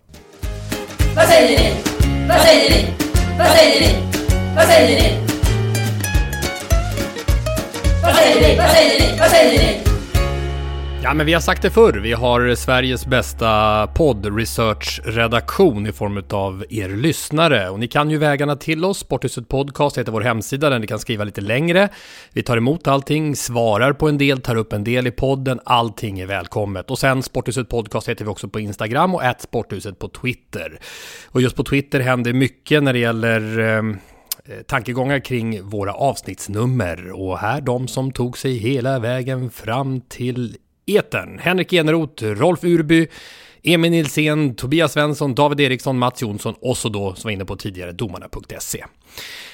Vad 1.18 1.28
säger 1.28 1.58
ni? 1.58 1.74
Vad 2.28 2.40
säger 2.40 2.70
ni? 2.70 2.86
Vad 3.38 3.46
säger 3.48 3.80
ni? 3.80 3.96
Vad 4.56 4.66
säger 4.66 5.00
ni? 5.00 5.18
Vad 8.02 8.14
säger 8.14 8.40
ni? 8.40 8.56
Vad 8.56 8.70
säger 8.70 9.00
ni? 9.00 9.18
Vad 9.18 9.30
säger 9.30 9.58
ni? 9.58 9.87
Ja, 11.08 11.14
men 11.14 11.26
vi 11.26 11.32
har 11.32 11.40
sagt 11.40 11.62
det 11.62 11.70
förr. 11.70 11.92
Vi 11.92 12.12
har 12.12 12.54
Sveriges 12.54 13.06
bästa 13.06 13.86
podd-research-redaktion 13.86 15.86
i 15.86 15.92
form 15.92 16.22
av 16.30 16.64
er 16.70 16.88
lyssnare. 16.88 17.70
Och 17.70 17.78
ni 17.78 17.88
kan 17.88 18.10
ju 18.10 18.18
vägarna 18.18 18.56
till 18.56 18.84
oss. 18.84 18.98
Sporthuset 18.98 19.48
Podcast 19.48 19.98
heter 19.98 20.12
vår 20.12 20.20
hemsida 20.20 20.70
där 20.70 20.78
ni 20.78 20.86
kan 20.86 20.98
skriva 20.98 21.24
lite 21.24 21.40
längre. 21.40 21.88
Vi 22.32 22.42
tar 22.42 22.56
emot 22.56 22.86
allting, 22.86 23.36
svarar 23.36 23.92
på 23.92 24.08
en 24.08 24.18
del, 24.18 24.40
tar 24.40 24.56
upp 24.56 24.72
en 24.72 24.84
del 24.84 25.06
i 25.06 25.10
podden. 25.10 25.60
Allting 25.64 26.20
är 26.20 26.26
välkommet. 26.26 26.90
Och 26.90 26.98
sen 26.98 27.22
Sporthuset 27.22 27.68
Podcast 27.68 28.08
heter 28.08 28.24
vi 28.24 28.30
också 28.30 28.48
på 28.48 28.60
Instagram 28.60 29.14
och 29.14 29.24
at 29.24 29.40
Sporthuset 29.40 29.98
på 29.98 30.08
Twitter. 30.08 30.78
Och 31.26 31.42
just 31.42 31.56
på 31.56 31.64
Twitter 31.64 32.00
händer 32.00 32.32
mycket 32.32 32.82
när 32.82 32.92
det 32.92 32.98
gäller 32.98 33.58
ehm, 33.58 33.98
eh, 34.44 34.62
tankegångar 34.66 35.18
kring 35.18 35.62
våra 35.62 35.92
avsnittsnummer 35.92 37.12
och 37.12 37.38
här 37.38 37.60
de 37.60 37.88
som 37.88 38.12
tog 38.12 38.38
sig 38.38 38.56
hela 38.56 38.98
vägen 38.98 39.50
fram 39.50 40.00
till 40.00 40.56
etern. 40.88 41.38
Henrik 41.38 41.72
Eneroth, 41.72 42.24
Rolf 42.24 42.64
Urby, 42.64 43.06
Emil 43.62 43.90
Nilsén, 43.90 44.54
Tobias 44.54 44.92
Svensson, 44.92 45.34
David 45.34 45.60
Eriksson, 45.60 45.98
Mats 45.98 46.22
Jonsson 46.22 46.54
och 46.60 46.76
så 46.76 46.88
då, 46.88 47.14
som 47.14 47.28
var 47.28 47.32
inne 47.32 47.44
på 47.44 47.56
tidigare, 47.56 47.92
domarna.se. 47.92 48.84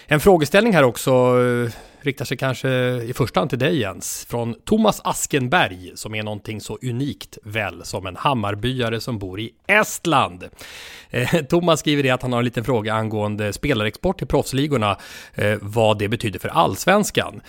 En 0.07 0.21
frågeställning 0.21 0.73
här 0.73 0.83
också 0.83 1.11
eh, 1.11 1.73
riktar 2.01 2.25
sig 2.25 2.37
kanske 2.37 2.69
i 3.03 3.13
första 3.15 3.41
hand 3.41 3.51
till 3.51 3.59
dig 3.59 3.79
Jens, 3.79 4.27
från 4.31 4.55
Thomas 4.65 5.01
Askenberg 5.05 5.93
som 5.95 6.15
är 6.15 6.23
någonting 6.23 6.61
så 6.61 6.79
unikt 6.83 7.39
väl 7.43 7.85
som 7.85 8.07
en 8.07 8.17
Hammarbyare 8.17 9.01
som 9.01 9.19
bor 9.19 9.41
i 9.41 9.51
Estland. 9.67 10.45
Eh, 11.11 11.43
Thomas 11.49 11.81
skriver 11.81 12.03
det 12.03 12.11
att 12.11 12.23
han 12.23 12.33
har 12.33 12.39
en 12.39 12.45
liten 12.45 12.65
fråga 12.65 12.95
angående 12.95 13.53
spelarexport 13.53 14.19
till 14.19 14.27
proffsligorna, 14.27 14.99
eh, 15.35 15.59
vad 15.61 15.99
det 15.99 16.09
betyder 16.09 16.39
för 16.39 16.49
allsvenskan. 16.49 17.41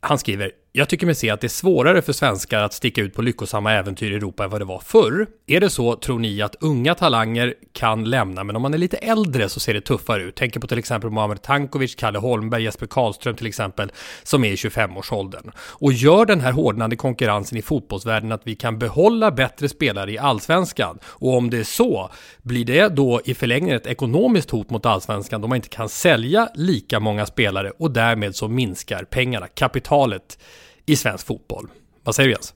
Han 0.00 0.18
skriver 0.18 0.52
jag 0.78 0.88
tycker 0.88 1.06
mig 1.06 1.14
se 1.14 1.30
att 1.30 1.40
det 1.40 1.46
är 1.46 1.48
svårare 1.48 2.02
för 2.02 2.12
svenskar 2.12 2.62
att 2.62 2.72
sticka 2.72 3.00
ut 3.00 3.14
på 3.14 3.22
lyckosamma 3.22 3.72
äventyr 3.72 4.10
i 4.10 4.14
Europa 4.14 4.44
än 4.44 4.50
vad 4.50 4.60
det 4.60 4.64
var 4.64 4.78
förr. 4.78 5.26
Är 5.46 5.60
det 5.60 5.70
så, 5.70 5.96
tror 5.96 6.18
ni, 6.18 6.42
att 6.42 6.56
unga 6.60 6.94
talanger 6.94 7.54
kan 7.72 8.04
lämna, 8.04 8.44
men 8.44 8.56
om 8.56 8.62
man 8.62 8.74
är 8.74 8.78
lite 8.78 8.96
äldre 8.96 9.48
så 9.48 9.60
ser 9.60 9.74
det 9.74 9.80
tuffare 9.80 10.22
ut? 10.22 10.34
Tänker 10.34 10.60
på 10.60 10.66
till 10.66 10.78
exempel 10.78 11.10
Mohamed 11.10 11.42
Tankovic, 11.42 11.94
Kalle 11.94 12.18
Holmberg, 12.18 12.62
Jesper 12.62 12.86
Karlström 12.86 13.36
till 13.36 13.46
exempel, 13.46 13.92
som 14.22 14.44
är 14.44 14.48
i 14.48 14.54
25-årsåldern. 14.54 15.50
Och 15.58 15.92
gör 15.92 16.26
den 16.26 16.40
här 16.40 16.52
hårdnande 16.52 16.96
konkurrensen 16.96 17.58
i 17.58 17.62
fotbollsvärlden 17.62 18.32
att 18.32 18.42
vi 18.44 18.54
kan 18.54 18.78
behålla 18.78 19.30
bättre 19.30 19.68
spelare 19.68 20.12
i 20.12 20.18
allsvenskan? 20.18 20.98
Och 21.04 21.36
om 21.36 21.50
det 21.50 21.58
är 21.58 21.64
så, 21.64 22.10
blir 22.42 22.64
det 22.64 22.88
då 22.88 23.20
i 23.24 23.34
förlängningen 23.34 23.76
ett 23.76 23.86
ekonomiskt 23.86 24.50
hot 24.50 24.70
mot 24.70 24.86
allsvenskan 24.86 25.40
då 25.40 25.48
man 25.48 25.56
inte 25.56 25.68
kan 25.68 25.88
sälja 25.88 26.48
lika 26.54 27.00
många 27.00 27.26
spelare 27.26 27.70
och 27.78 27.90
därmed 27.90 28.36
så 28.36 28.48
minskar 28.48 29.04
pengarna, 29.04 29.46
kapitalet 29.46 30.38
i 30.86 30.96
svensk 30.96 31.26
fotboll. 31.26 31.68
Vad 32.04 32.14
säger 32.14 32.28
du 32.28 32.32
Jens? 32.32 32.54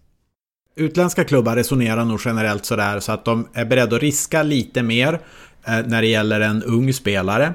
Utländska 0.76 1.24
klubbar 1.24 1.56
resonerar 1.56 2.04
nog 2.04 2.20
generellt 2.24 2.64
sådär 2.64 3.00
så 3.00 3.12
att 3.12 3.24
de 3.24 3.48
är 3.54 3.64
beredda 3.64 3.96
att 3.96 4.02
riska 4.02 4.42
lite 4.42 4.82
mer 4.82 5.20
eh, 5.64 5.86
när 5.86 6.02
det 6.02 6.08
gäller 6.08 6.40
en 6.40 6.62
ung 6.62 6.92
spelare. 6.92 7.54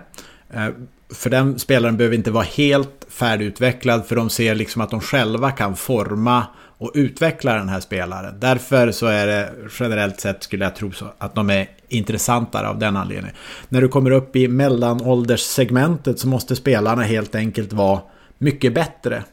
Eh, 0.53 0.67
för 1.13 1.29
den 1.29 1.59
spelaren 1.59 1.97
behöver 1.97 2.15
inte 2.15 2.31
vara 2.31 2.43
helt 2.43 3.05
färdigutvecklad 3.09 4.05
för 4.05 4.15
de 4.15 4.29
ser 4.29 4.55
liksom 4.55 4.81
att 4.81 4.89
de 4.89 5.01
själva 5.01 5.51
kan 5.51 5.75
forma 5.75 6.45
och 6.77 6.91
utveckla 6.93 7.53
den 7.53 7.69
här 7.69 7.79
spelaren. 7.79 8.39
Därför 8.39 8.91
så 8.91 9.05
är 9.05 9.27
det 9.27 9.51
generellt 9.79 10.19
sett 10.19 10.43
skulle 10.43 10.65
jag 10.65 10.75
tro 10.75 10.91
så 10.91 11.05
att 11.17 11.35
de 11.35 11.49
är 11.49 11.69
intressantare 11.87 12.69
av 12.69 12.79
den 12.79 12.97
anledningen. 12.97 13.35
När 13.69 13.81
du 13.81 13.87
kommer 13.87 14.11
upp 14.11 14.35
i 14.35 14.47
mellanålderssegmentet 14.47 16.19
så 16.19 16.27
måste 16.27 16.55
spelarna 16.55 17.03
helt 17.03 17.35
enkelt 17.35 17.73
vara 17.73 18.01
mycket 18.37 18.73
bättre 18.73 19.23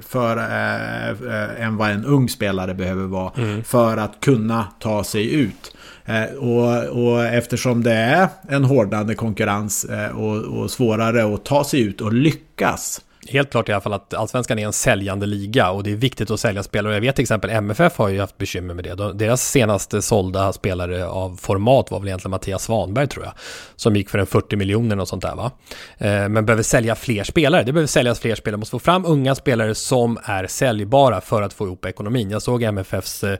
för, 0.00 0.36
äh, 0.36 1.10
äh, 1.10 1.64
än 1.64 1.76
vad 1.76 1.90
en 1.90 2.04
ung 2.04 2.28
spelare 2.28 2.74
behöver 2.74 3.06
vara 3.06 3.32
mm. 3.36 3.64
för 3.64 3.96
att 3.96 4.20
kunna 4.20 4.66
ta 4.78 5.04
sig 5.04 5.34
ut. 5.34 5.76
Äh, 6.04 6.24
och, 6.24 6.86
och, 6.86 7.24
eftersom 7.24 7.82
det 7.82 7.92
är 7.92 8.28
en 8.48 8.64
hårdnande 8.64 9.14
konkurrens 9.14 9.86
och, 10.14 10.36
och 10.36 10.70
svårare 10.70 11.34
att 11.34 11.44
ta 11.44 11.64
sig 11.64 11.80
ut 11.80 12.00
och 12.00 12.12
lyckas 12.12 13.00
helt 13.28 13.50
klart 13.50 13.68
i 13.68 13.72
alla 13.72 13.80
fall 13.80 13.92
att 13.92 14.14
allsvenskan 14.14 14.58
är 14.58 14.66
en 14.66 14.72
säljande 14.72 15.26
liga 15.26 15.70
och 15.70 15.82
det 15.82 15.90
är 15.92 15.96
viktigt 15.96 16.30
att 16.30 16.40
sälja 16.40 16.62
spelare. 16.62 16.94
Jag 16.94 17.00
vet 17.00 17.16
till 17.16 17.22
exempel 17.22 17.50
MFF 17.50 17.98
har 17.98 18.08
ju 18.08 18.20
haft 18.20 18.38
bekymmer 18.38 18.74
med 18.74 18.84
det. 18.84 19.12
Deras 19.12 19.50
senaste 19.50 20.02
sålda 20.02 20.52
spelare 20.52 21.06
av 21.06 21.36
format 21.36 21.90
var 21.90 21.98
väl 21.98 22.08
egentligen 22.08 22.30
Mattias 22.30 22.62
Svanberg 22.62 23.06
tror 23.06 23.24
jag. 23.24 23.34
Som 23.76 23.96
gick 23.96 24.10
för 24.10 24.18
en 24.18 24.26
40 24.26 24.56
miljoner 24.56 25.00
och 25.00 25.08
sånt 25.08 25.22
där 25.22 25.34
va. 25.34 25.50
Eh, 25.98 26.28
men 26.28 26.46
behöver 26.46 26.62
sälja 26.62 26.94
fler 26.94 27.24
spelare. 27.24 27.62
Det 27.62 27.72
behöver 27.72 27.86
säljas 27.86 28.20
fler 28.20 28.34
spelare. 28.34 28.56
Man 28.56 28.60
måste 28.60 28.70
få 28.70 28.78
fram 28.78 29.04
unga 29.06 29.34
spelare 29.34 29.74
som 29.74 30.18
är 30.24 30.46
säljbara 30.46 31.20
för 31.20 31.42
att 31.42 31.52
få 31.52 31.66
ihop 31.66 31.84
ekonomin. 31.84 32.30
Jag 32.30 32.42
såg 32.42 32.62
MFFs 32.62 33.24
eh, 33.24 33.38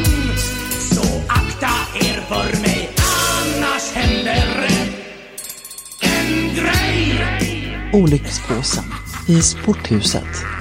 Så 0.95 1.07
akta 1.29 1.71
er 1.95 2.21
för 2.29 2.61
mig, 2.61 2.91
annars 2.99 3.93
händer 3.93 4.67
en 6.01 6.55
grej. 6.55 7.21
Olyckspåsen 7.93 8.85
i 9.29 9.43
sporthuset. 9.43 10.56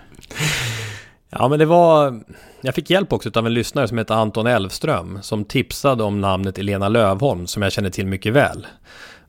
Ja, 1.39 1.47
men 1.47 1.59
det 1.59 1.65
var... 1.65 2.19
Jag 2.61 2.75
fick 2.75 2.89
hjälp 2.89 3.13
också 3.13 3.29
av 3.35 3.45
en 3.45 3.53
lyssnare 3.53 3.87
som 3.87 3.97
heter 3.97 4.15
Anton 4.15 4.47
Elfström 4.47 5.19
som 5.21 5.45
tipsade 5.45 6.03
om 6.03 6.21
namnet 6.21 6.59
Elena 6.59 6.89
Lövholm 6.89 7.47
som 7.47 7.61
jag 7.61 7.71
känner 7.71 7.89
till 7.89 8.07
mycket 8.07 8.33
väl 8.33 8.67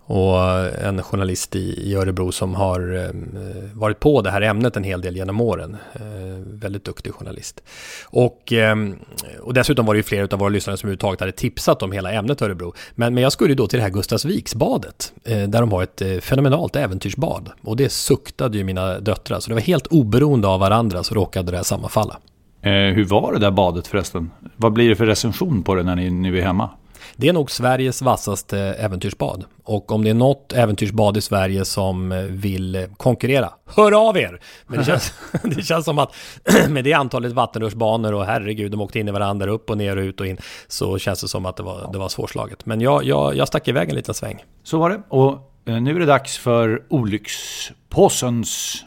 och 0.09 0.41
en 0.85 1.03
journalist 1.03 1.57
i, 1.57 1.91
i 1.91 1.95
Örebro 1.95 2.33
som 2.33 2.55
har 2.55 2.97
ehm, 2.97 3.39
varit 3.75 4.01
på 4.01 4.23
det 4.23 4.31
här 4.31 4.41
ämnet 4.41 4.77
en 4.77 4.85
hel 4.85 5.01
del 5.01 5.17
genom 5.17 5.41
åren. 5.41 5.77
Eh, 5.95 6.01
väldigt 6.45 6.85
duktig 6.85 7.13
journalist. 7.13 7.63
Och, 8.05 8.53
ehm, 8.53 8.97
och 9.41 9.55
dessutom 9.55 9.87
var 9.87 9.95
det 9.95 9.99
ju 9.99 10.03
flera 10.03 10.29
av 10.33 10.39
våra 10.39 10.49
lyssnare 10.49 10.77
som 10.77 10.87
överhuvudtaget 10.87 11.21
hade 11.21 11.33
tipsat 11.33 11.83
om 11.83 11.93
hela 11.93 12.13
ämnet 12.13 12.43
Örebro. 12.43 12.75
Men, 12.95 13.15
men 13.15 13.23
jag 13.23 13.33
skulle 13.33 13.55
då 13.55 13.67
till 13.67 13.77
det 13.79 13.83
här 13.83 13.91
Gustavsviksbadet, 13.91 15.13
eh, 15.25 15.43
där 15.43 15.61
de 15.61 15.73
har 15.73 15.83
ett 15.83 16.03
eh, 16.03 16.19
fenomenalt 16.19 16.77
äventyrsbad. 16.77 17.51
Och 17.63 17.77
det 17.77 17.93
suktade 17.93 18.59
ju 18.59 18.65
mina 18.65 19.01
döttrar, 19.01 19.41
så 19.41 19.49
det 19.49 19.55
var 19.55 19.63
helt 19.63 19.87
oberoende 19.87 20.49
av 20.49 20.61
varandra 20.61 21.03
så 21.03 21.15
råkade 21.15 21.51
det 21.51 21.57
här 21.57 21.65
sammanfalla. 21.65 22.19
Hur 22.61 23.05
var 23.05 23.33
det 23.33 23.39
där 23.39 23.51
badet 23.51 23.87
förresten? 23.87 24.31
Vad 24.57 24.73
blir 24.73 24.89
det 24.89 24.97
för 24.97 25.07
recension 25.07 25.63
på 25.63 25.75
det 25.75 25.83
när 25.83 25.97
ni 25.97 26.11
nu 26.11 26.39
är 26.39 26.43
hemma? 26.43 26.71
Det 27.19 27.29
är 27.29 27.33
nog 27.33 27.51
Sveriges 27.51 28.03
vassaste 28.03 28.59
äventyrsbad. 28.59 29.45
Och 29.65 29.93
om 29.93 30.05
det 30.05 30.11
är 30.11 30.15
något 30.15 30.53
äventyrsbad 30.53 31.17
i 31.17 31.21
Sverige 31.21 31.65
som 31.65 32.27
vill 32.31 32.87
konkurrera, 32.97 33.53
hör 33.67 34.09
av 34.09 34.17
er! 34.17 34.41
Men 34.67 34.79
det 34.79 34.85
känns, 34.87 35.13
det 35.43 35.63
känns 35.63 35.85
som 35.85 35.99
att 35.99 36.15
med 36.69 36.85
det 36.85 36.93
antalet 36.93 37.33
vattenrutschbanor 37.33 38.13
och 38.13 38.25
herregud, 38.25 38.71
de 38.71 38.81
åkte 38.81 38.99
in 38.99 39.09
i 39.09 39.11
varandra, 39.11 39.51
upp 39.51 39.71
och 39.71 39.79
ner 39.79 39.97
och 39.97 40.03
ut 40.03 40.21
och 40.21 40.27
in, 40.27 40.39
så 40.69 40.99
känns 40.99 41.21
det 41.21 41.29
som 41.29 41.47
att 41.47 41.57
det 41.57 41.63
var, 41.63 41.93
det 41.93 41.99
var 41.99 42.09
svårslaget. 42.09 42.67
Men 42.67 42.81
jag, 42.81 43.05
jag, 43.05 43.37
jag 43.37 43.49
stack 43.49 43.69
iväg 43.69 43.89
en 43.89 43.97
liten 43.97 44.15
sväng. 44.15 44.45
Så 44.63 44.79
var 44.79 44.91
det. 44.91 45.03
Och 45.09 45.33
eh, 45.67 45.81
nu 45.81 45.97
är 45.97 46.01
det 46.01 46.07
dags 46.07 46.39
för 46.39 46.83
olyckspåsens, 46.89 48.85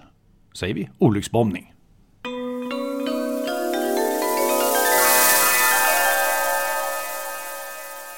säger 0.54 0.74
vi, 0.74 0.90
olycksbombning. 0.98 1.74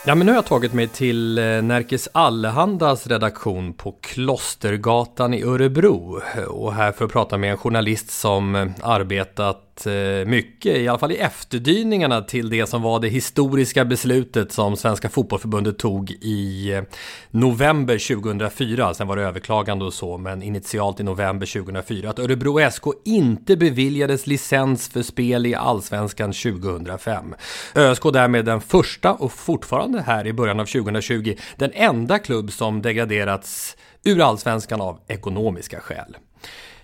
Ja, 0.06 0.16
men 0.16 0.26
nu 0.26 0.32
har 0.32 0.38
jag 0.38 0.46
tagit 0.46 0.74
mig 0.74 0.88
till 0.88 1.38
eh, 1.38 1.44
Närkes 1.44 2.10
Allehandas 2.12 3.08
redaktion 3.08 3.74
på 3.74 3.92
Klostergatan 4.02 5.34
i 5.34 5.44
Örebro. 5.44 6.22
Och 6.48 6.74
här 6.74 6.92
för 6.92 7.06
att 7.06 7.12
prata 7.12 7.38
med 7.38 7.52
en 7.52 7.58
journalist 7.58 8.12
som 8.12 8.56
eh, 8.56 8.68
arbetat 8.82 9.71
Eh, 9.88 10.26
mycket, 10.26 10.78
i 10.78 10.88
alla 10.88 11.00
fall 11.00 11.12
i 11.12 11.18
efterdyningarna 11.18 12.22
till 12.22 12.50
det 12.50 12.68
som 12.68 12.82
var 12.82 13.00
det 13.00 13.08
historiska 13.08 13.86
beslutet 13.86 14.52
som 14.52 14.78
Svenska 14.78 15.10
Fotbollförbundet 15.10 15.80
tog 15.80 16.12
i 16.12 16.74
eh, 16.74 16.84
november 17.32 18.16
2004. 18.16 18.94
Sen 18.94 19.08
var 19.08 19.16
det 19.16 19.24
överklagande 19.24 19.86
och 19.86 19.94
så, 19.94 20.18
men 20.18 20.44
initialt 20.44 21.00
i 21.00 21.04
november 21.04 21.46
2004. 21.46 22.10
Att 22.10 22.20
Örebro 22.20 22.72
SK 22.72 22.84
inte 23.06 23.58
beviljades 23.58 24.28
licens 24.28 24.90
för 24.90 25.02
spel 25.02 25.46
i 25.46 25.56
Allsvenskan 25.56 26.34
2005. 26.34 27.36
ÖSK 27.76 28.04
därmed 28.14 28.46
den 28.46 28.62
första 28.62 29.14
och 29.14 29.32
fortfarande 29.32 30.02
här 30.02 30.28
i 30.28 30.34
början 30.34 30.60
av 30.60 30.66
2020 30.66 31.36
den 31.56 31.72
enda 31.74 32.20
klubb 32.20 32.52
som 32.52 32.82
degraderats 32.82 33.78
ur 34.04 34.22
allsvenskan 34.22 34.82
av 34.82 35.00
ekonomiska 35.08 35.80
skäl. 35.80 36.18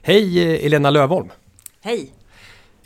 Hej 0.02 0.56
eh, 0.56 0.66
Elena 0.66 0.90
Lövholm! 0.90 1.30
Hej! 1.82 2.17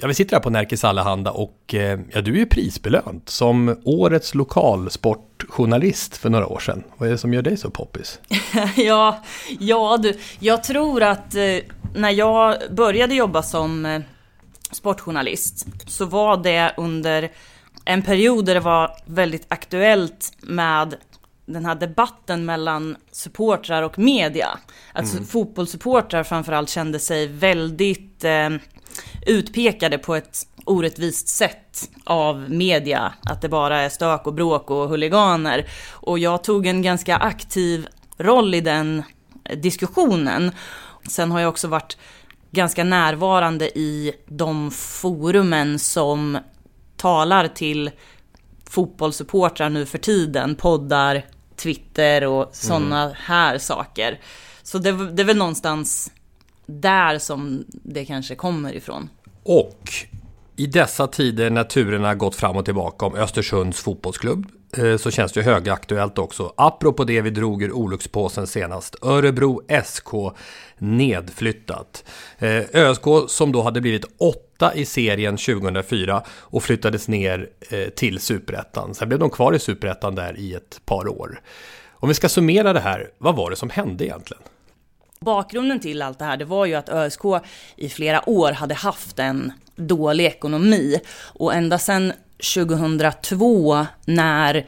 Ja, 0.02 0.08
vi 0.08 0.14
sitter 0.14 0.36
här 0.36 0.42
på 0.42 0.50
Närkes 0.50 0.84
Allehanda 0.84 1.32
och 1.32 1.74
eh, 1.74 2.00
ja, 2.14 2.22
du 2.22 2.34
är 2.34 2.38
ju 2.38 2.46
prisbelönt 2.46 3.30
som 3.30 3.78
årets 3.84 4.36
lokalsportjournalist 4.36 6.18
för 6.18 6.30
några 6.30 6.48
år 6.48 6.60
sedan. 6.60 6.84
Vad 6.98 7.08
är 7.08 7.12
det 7.12 7.18
som 7.18 7.34
gör 7.34 7.42
dig 7.42 7.58
så 7.58 7.70
poppis? 7.70 8.20
ja, 8.76 9.24
ja 9.60 9.98
du, 9.98 10.18
jag 10.40 10.64
tror 10.64 11.04
att 11.04 11.36
eh, 11.36 11.58
när 11.96 12.10
jag 12.10 12.56
började 12.72 13.16
jobba 13.16 13.44
som 13.44 14.04
sportjournalist 14.72 15.68
så 15.88 16.06
var 16.06 16.38
det 16.38 16.74
under 16.78 17.32
en 17.86 18.02
period 18.02 18.46
där 18.46 18.54
det 18.54 18.60
var 18.60 18.92
väldigt 19.06 19.46
aktuellt 19.48 20.34
med 20.42 20.96
den 21.46 21.66
här 21.66 21.76
debatten 21.76 22.46
mellan 22.46 22.98
supportrar 23.12 23.84
och 23.84 24.00
media. 24.00 24.50
Att 24.94 25.14
mm. 25.14 25.26
fotbollssupportrar 25.26 26.24
framförallt 26.24 26.70
kände 26.70 27.00
sig 27.00 27.28
väldigt 27.28 28.24
eh, 28.24 28.50
utpekade 29.26 29.98
på 29.98 30.16
ett 30.16 30.48
orättvist 30.66 31.28
sätt 31.28 31.90
av 32.04 32.50
media. 32.50 33.14
Att 33.24 33.42
det 33.42 33.50
bara 33.50 33.82
är 33.82 33.90
stök 33.90 34.28
och 34.28 34.34
bråk 34.34 34.72
och 34.72 34.90
huliganer. 34.90 35.66
Och 35.92 36.20
jag 36.20 36.44
tog 36.44 36.68
en 36.68 36.82
ganska 36.82 37.18
aktiv 37.18 37.88
roll 38.18 38.56
i 38.56 38.62
den 38.62 39.04
diskussionen. 39.58 40.52
Sen 41.10 41.32
har 41.32 41.40
jag 41.40 41.50
också 41.50 41.68
varit 41.68 41.98
ganska 42.52 42.84
närvarande 42.84 43.80
i 43.80 44.14
de 44.28 44.72
forumen 44.72 45.80
som 45.80 46.38
talar 46.98 47.48
till 47.48 47.92
fotbollssupportrar 48.70 49.70
nu 49.70 49.86
för 49.86 49.98
tiden, 49.98 50.56
poddar, 50.56 51.26
Twitter 51.56 52.28
och 52.28 52.50
sådana 52.52 53.02
mm. 53.02 53.16
här 53.18 53.58
saker. 53.58 54.20
Så 54.64 54.78
det, 54.78 54.92
det 55.12 55.22
är 55.22 55.26
väl 55.26 55.38
någonstans 55.38 56.12
där 56.66 57.20
som 57.20 57.66
det 57.70 58.06
kanske 58.06 58.36
kommer 58.36 58.76
ifrån. 58.76 59.10
Och 59.44 59.90
i 60.56 60.68
dessa 60.68 61.08
tider 61.08 61.50
när 61.50 61.64
turerna 61.64 62.16
gått 62.16 62.36
fram 62.36 62.58
och 62.58 62.66
tillbaka 62.66 63.06
om 63.06 63.16
Östersunds 63.16 63.82
fotbollsklubb 63.82 64.46
eh, 64.78 64.98
så 64.98 65.12
känns 65.12 65.32
det 65.32 65.42
högaktuellt 65.42 66.18
också. 66.18 66.54
Apropå 66.58 67.04
det 67.04 67.22
vi 67.22 67.30
drog 67.30 67.64
ur 67.64 67.72
olyckspåsen 67.72 68.48
senast. 68.48 68.96
Örebro 69.02 69.62
SK 69.86 70.08
nedflyttat. 70.78 72.04
Eh, 72.40 72.64
ÖSK 72.74 73.04
som 73.28 73.52
då 73.52 73.62
hade 73.62 73.82
blivit 73.82 74.06
åtta 74.18 74.76
i 74.76 74.86
serien 74.86 75.38
2004 75.38 76.24
och 76.30 76.64
flyttades 76.64 77.08
ner 77.08 77.50
eh, 77.70 77.90
till 77.90 78.20
superettan. 78.20 78.96
Sen 78.96 79.08
blev 79.08 79.20
de 79.20 79.30
kvar 79.30 79.54
i 79.54 79.60
superettan 79.60 80.16
där 80.16 80.40
i 80.40 80.54
ett 80.54 80.82
par 80.86 81.08
år. 81.08 81.42
Om 81.92 82.10
vi 82.10 82.16
ska 82.16 82.30
summera 82.30 82.74
det 82.74 82.80
här, 82.80 83.10
vad 83.18 83.36
var 83.36 83.50
det 83.50 83.56
som 83.56 83.70
hände 83.70 84.06
egentligen? 84.06 84.44
Bakgrunden 85.26 85.80
till 85.80 86.02
allt 86.02 86.20
det 86.20 86.26
här, 86.26 86.38
det 86.38 86.46
var 86.46 86.66
ju 86.66 86.76
att 86.76 86.90
ÖSK 86.90 87.22
i 87.76 87.90
flera 87.90 88.30
år 88.30 88.52
hade 88.52 88.74
haft 88.74 89.20
en 89.20 89.52
dålig 89.76 90.26
ekonomi. 90.26 91.00
Och 91.34 91.54
ända 91.54 91.80
sedan 91.80 92.14
2002 92.56 93.86
när 94.06 94.68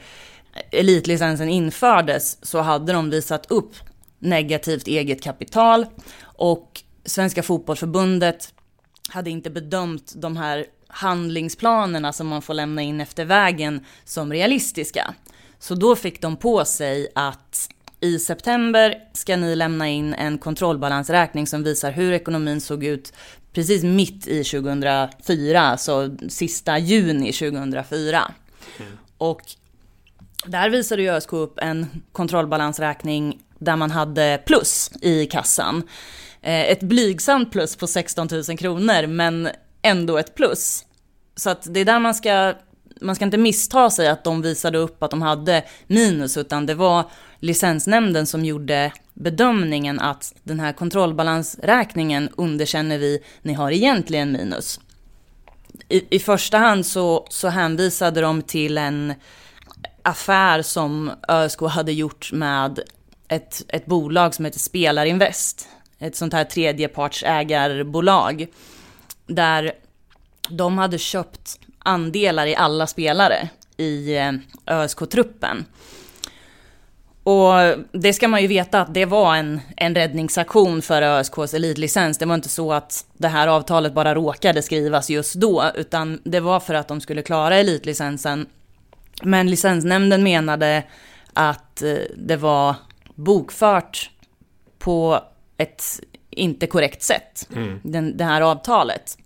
elitlicensen 0.71 1.49
infördes 1.49 2.45
så 2.45 2.59
hade 2.59 2.93
de 2.93 3.09
visat 3.09 3.51
upp 3.51 3.75
negativt 4.19 4.87
eget 4.87 5.23
kapital 5.23 5.85
och 6.23 6.81
Svenska 7.05 7.43
fotbollförbundet 7.43 8.53
hade 9.09 9.29
inte 9.29 9.49
bedömt 9.49 10.13
de 10.15 10.37
här 10.37 10.65
handlingsplanerna 10.87 12.13
som 12.13 12.27
man 12.27 12.41
får 12.41 12.53
lämna 12.53 12.81
in 12.81 13.01
efter 13.01 13.25
vägen 13.25 13.85
som 14.05 14.33
realistiska. 14.33 15.13
Så 15.59 15.75
då 15.75 15.95
fick 15.95 16.21
de 16.21 16.37
på 16.37 16.65
sig 16.65 17.07
att 17.15 17.69
i 18.03 18.19
september 18.19 18.95
ska 19.13 19.37
ni 19.37 19.55
lämna 19.55 19.89
in 19.89 20.13
en 20.13 20.37
kontrollbalansräkning 20.37 21.47
som 21.47 21.63
visar 21.63 21.91
hur 21.91 22.13
ekonomin 22.13 22.61
såg 22.61 22.83
ut 22.83 23.13
precis 23.53 23.83
mitt 23.83 24.27
i 24.27 24.43
2004, 24.43 25.61
alltså 25.61 26.15
sista 26.29 26.77
juni 26.77 27.33
2004. 27.33 28.31
Mm. 28.79 28.91
Och 29.17 29.41
där 30.45 30.69
visade 30.69 31.01
ju 31.01 31.09
ÖSK 31.09 31.33
upp 31.33 31.59
en 31.59 31.87
kontrollbalansräkning 32.11 33.41
där 33.59 33.75
man 33.75 33.91
hade 33.91 34.41
plus 34.45 34.91
i 35.01 35.25
kassan. 35.25 35.83
Eh, 36.41 36.61
ett 36.61 36.83
blygsamt 36.83 37.51
plus 37.51 37.75
på 37.75 37.87
16 37.87 38.27
000 38.31 38.57
kronor, 38.57 39.07
men 39.07 39.49
ändå 39.81 40.17
ett 40.17 40.35
plus. 40.35 40.85
Så 41.35 41.49
att 41.49 41.73
det 41.73 41.79
är 41.79 41.85
där 41.85 41.99
man 41.99 42.15
ska, 42.15 42.53
man 43.01 43.15
ska 43.15 43.25
inte 43.25 43.37
missta 43.37 43.89
sig 43.89 44.07
att 44.07 44.23
de 44.23 44.41
visade 44.41 44.77
upp 44.77 45.03
att 45.03 45.11
de 45.11 45.21
hade 45.21 45.63
minus, 45.87 46.37
utan 46.37 46.65
det 46.65 46.75
var 46.75 47.11
licensnämnden 47.39 48.27
som 48.27 48.45
gjorde 48.45 48.91
bedömningen 49.13 49.99
att 49.99 50.33
den 50.43 50.59
här 50.59 50.73
kontrollbalansräkningen 50.73 52.29
underkänner 52.37 52.97
vi, 52.97 53.23
ni 53.41 53.53
har 53.53 53.71
egentligen 53.71 54.31
minus. 54.31 54.79
I, 55.89 56.15
i 56.15 56.19
första 56.19 56.57
hand 56.57 56.85
så, 56.85 57.27
så 57.29 57.47
hänvisade 57.47 58.21
de 58.21 58.41
till 58.41 58.77
en 58.77 59.13
affär 60.01 60.61
som 60.61 61.11
ÖSK 61.27 61.61
hade 61.61 61.91
gjort 61.91 62.31
med 62.31 62.79
ett, 63.27 63.65
ett 63.67 63.85
bolag 63.85 64.35
som 64.35 64.45
heter 64.45 64.59
Spelarinvest. 64.59 65.67
Ett 65.99 66.15
sånt 66.15 66.33
här 66.33 66.43
tredjepartsägarbolag. 66.43 68.47
Där 69.27 69.71
de 70.49 70.77
hade 70.77 70.97
köpt 70.97 71.59
andelar 71.83 72.45
i 72.45 72.55
alla 72.55 72.87
spelare 72.87 73.49
i 73.77 74.17
eh, 74.17 74.31
ÖSK-truppen. 74.65 75.65
Och 77.23 77.53
det 77.91 78.13
ska 78.13 78.27
man 78.27 78.41
ju 78.41 78.47
veta 78.47 78.81
att 78.81 78.93
det 78.93 79.05
var 79.05 79.35
en, 79.35 79.59
en 79.77 79.95
räddningsaktion 79.95 80.81
för 80.81 81.01
ÖSKs 81.01 81.53
elitlicens. 81.53 82.17
Det 82.17 82.25
var 82.25 82.35
inte 82.35 82.49
så 82.49 82.73
att 82.73 83.05
det 83.13 83.27
här 83.27 83.47
avtalet 83.47 83.93
bara 83.93 84.15
råkade 84.15 84.61
skrivas 84.61 85.09
just 85.09 85.33
då, 85.33 85.63
utan 85.75 86.19
det 86.23 86.39
var 86.39 86.59
för 86.59 86.73
att 86.73 86.87
de 86.87 87.01
skulle 87.01 87.21
klara 87.21 87.55
elitlicensen. 87.55 88.45
Men 89.23 89.49
licensnämnden 89.49 90.23
menade 90.23 90.83
att 91.33 91.81
eh, 91.81 91.95
det 92.15 92.37
var 92.37 92.75
bokfört 93.15 94.09
på 94.79 95.19
ett 95.57 95.83
inte 96.29 96.67
korrekt 96.67 97.03
sätt, 97.03 97.47
mm. 97.55 97.79
den, 97.83 98.17
det 98.17 98.23
här 98.23 98.41
avtalet. 98.41 99.17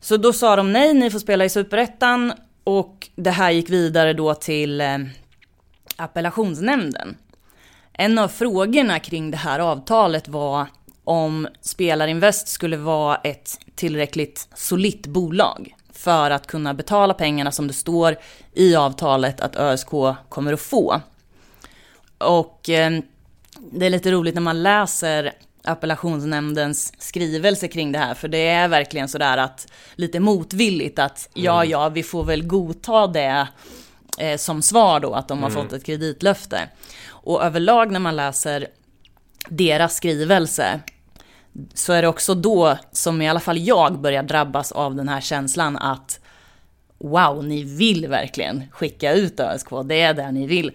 Så 0.00 0.16
då 0.16 0.32
sa 0.32 0.56
de 0.56 0.72
nej, 0.72 0.94
ni 0.94 1.10
får 1.10 1.18
spela 1.18 1.44
i 1.44 1.48
superettan 1.48 2.32
och 2.64 3.08
det 3.16 3.30
här 3.30 3.50
gick 3.50 3.70
vidare 3.70 4.12
då 4.12 4.34
till 4.34 4.80
eh, 4.80 4.98
appellationsnämnden. 5.96 7.16
En 7.92 8.18
av 8.18 8.28
frågorna 8.28 8.98
kring 8.98 9.30
det 9.30 9.36
här 9.36 9.58
avtalet 9.58 10.28
var 10.28 10.66
om 11.04 11.48
Spelarinvest 11.60 12.48
skulle 12.48 12.76
vara 12.76 13.16
ett 13.16 13.58
tillräckligt 13.74 14.48
solitt 14.54 15.06
bolag 15.06 15.74
för 15.92 16.30
att 16.30 16.46
kunna 16.46 16.74
betala 16.74 17.14
pengarna 17.14 17.52
som 17.52 17.66
det 17.66 17.72
står 17.72 18.16
i 18.52 18.76
avtalet 18.76 19.40
att 19.40 19.56
ÖSK 19.56 19.90
kommer 20.28 20.52
att 20.52 20.60
få. 20.60 21.00
Och 22.18 22.68
eh, 22.68 23.00
det 23.72 23.86
är 23.86 23.90
lite 23.90 24.10
roligt 24.10 24.34
när 24.34 24.42
man 24.42 24.62
läser 24.62 25.32
appellationsnämndens 25.68 26.92
skrivelse 26.98 27.68
kring 27.68 27.92
det 27.92 27.98
här, 27.98 28.14
för 28.14 28.28
det 28.28 28.48
är 28.48 28.68
verkligen 28.68 29.08
sådär 29.08 29.36
att 29.36 29.72
lite 29.94 30.20
motvilligt 30.20 30.98
att 30.98 31.28
ja, 31.34 31.56
mm. 31.56 31.70
ja, 31.70 31.88
vi 31.88 32.02
får 32.02 32.24
väl 32.24 32.46
godta 32.46 33.06
det 33.06 33.48
eh, 34.18 34.36
som 34.36 34.62
svar 34.62 35.00
då, 35.00 35.14
att 35.14 35.28
de 35.28 35.42
har 35.42 35.50
mm. 35.50 35.62
fått 35.62 35.72
ett 35.72 35.84
kreditlöfte. 35.84 36.68
Och 37.06 37.44
överlag 37.44 37.92
när 37.92 38.00
man 38.00 38.16
läser 38.16 38.66
deras 39.48 39.96
skrivelse 39.96 40.80
så 41.74 41.92
är 41.92 42.02
det 42.02 42.08
också 42.08 42.34
då 42.34 42.78
som 42.92 43.22
i 43.22 43.28
alla 43.28 43.40
fall 43.40 43.58
jag 43.58 44.00
börjar 44.00 44.22
drabbas 44.22 44.72
av 44.72 44.94
den 44.94 45.08
här 45.08 45.20
känslan 45.20 45.76
att 45.76 46.20
wow, 46.98 47.44
ni 47.44 47.64
vill 47.64 48.08
verkligen 48.08 48.64
skicka 48.70 49.12
ut 49.12 49.40
ÖSK, 49.40 49.68
det 49.84 50.00
är 50.00 50.14
det 50.14 50.32
ni 50.32 50.46
vill. 50.46 50.72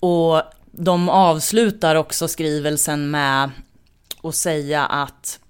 Och 0.00 0.42
de 0.70 1.08
avslutar 1.08 1.94
också 1.94 2.28
skrivelsen 2.28 3.10
med 3.10 3.50
och 4.24 4.34
säga 4.34 4.86
att 4.86 5.40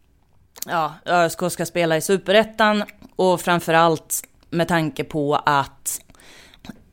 ja, 0.67 0.95
ÖSK 1.07 1.41
ska 1.51 1.67
spela 1.67 1.97
i 1.97 2.01
superettan 2.01 2.85
och 3.17 3.41
framförallt 3.41 4.23
med 4.51 4.69
tanke 4.69 5.05
på 5.05 5.35
att 5.35 6.01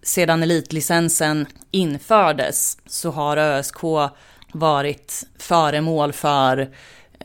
sedan 0.02 0.44
elitlicensen 0.44 1.46
infördes 1.72 2.78
så 2.86 3.12
har 3.12 3.38
ÖSK 3.38 3.78
varit 4.54 5.24
föremål 5.38 6.14
för 6.14 6.70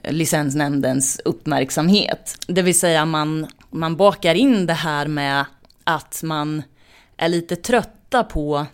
licensnämndens 0.09 1.21
uppmärksamhet. 1.25 2.39
Det 2.47 2.63
vill 2.63 2.79
säga 2.79 3.05
man, 3.05 3.47
man 3.71 3.97
bakar 3.97 4.35
in 4.35 4.67
det 4.67 4.73
här 4.73 5.07
med 5.07 5.45
att 5.85 6.23
man 6.23 6.63
är 7.17 7.29
lite 7.29 7.57
trötta 7.57 8.25
på 8.25 8.67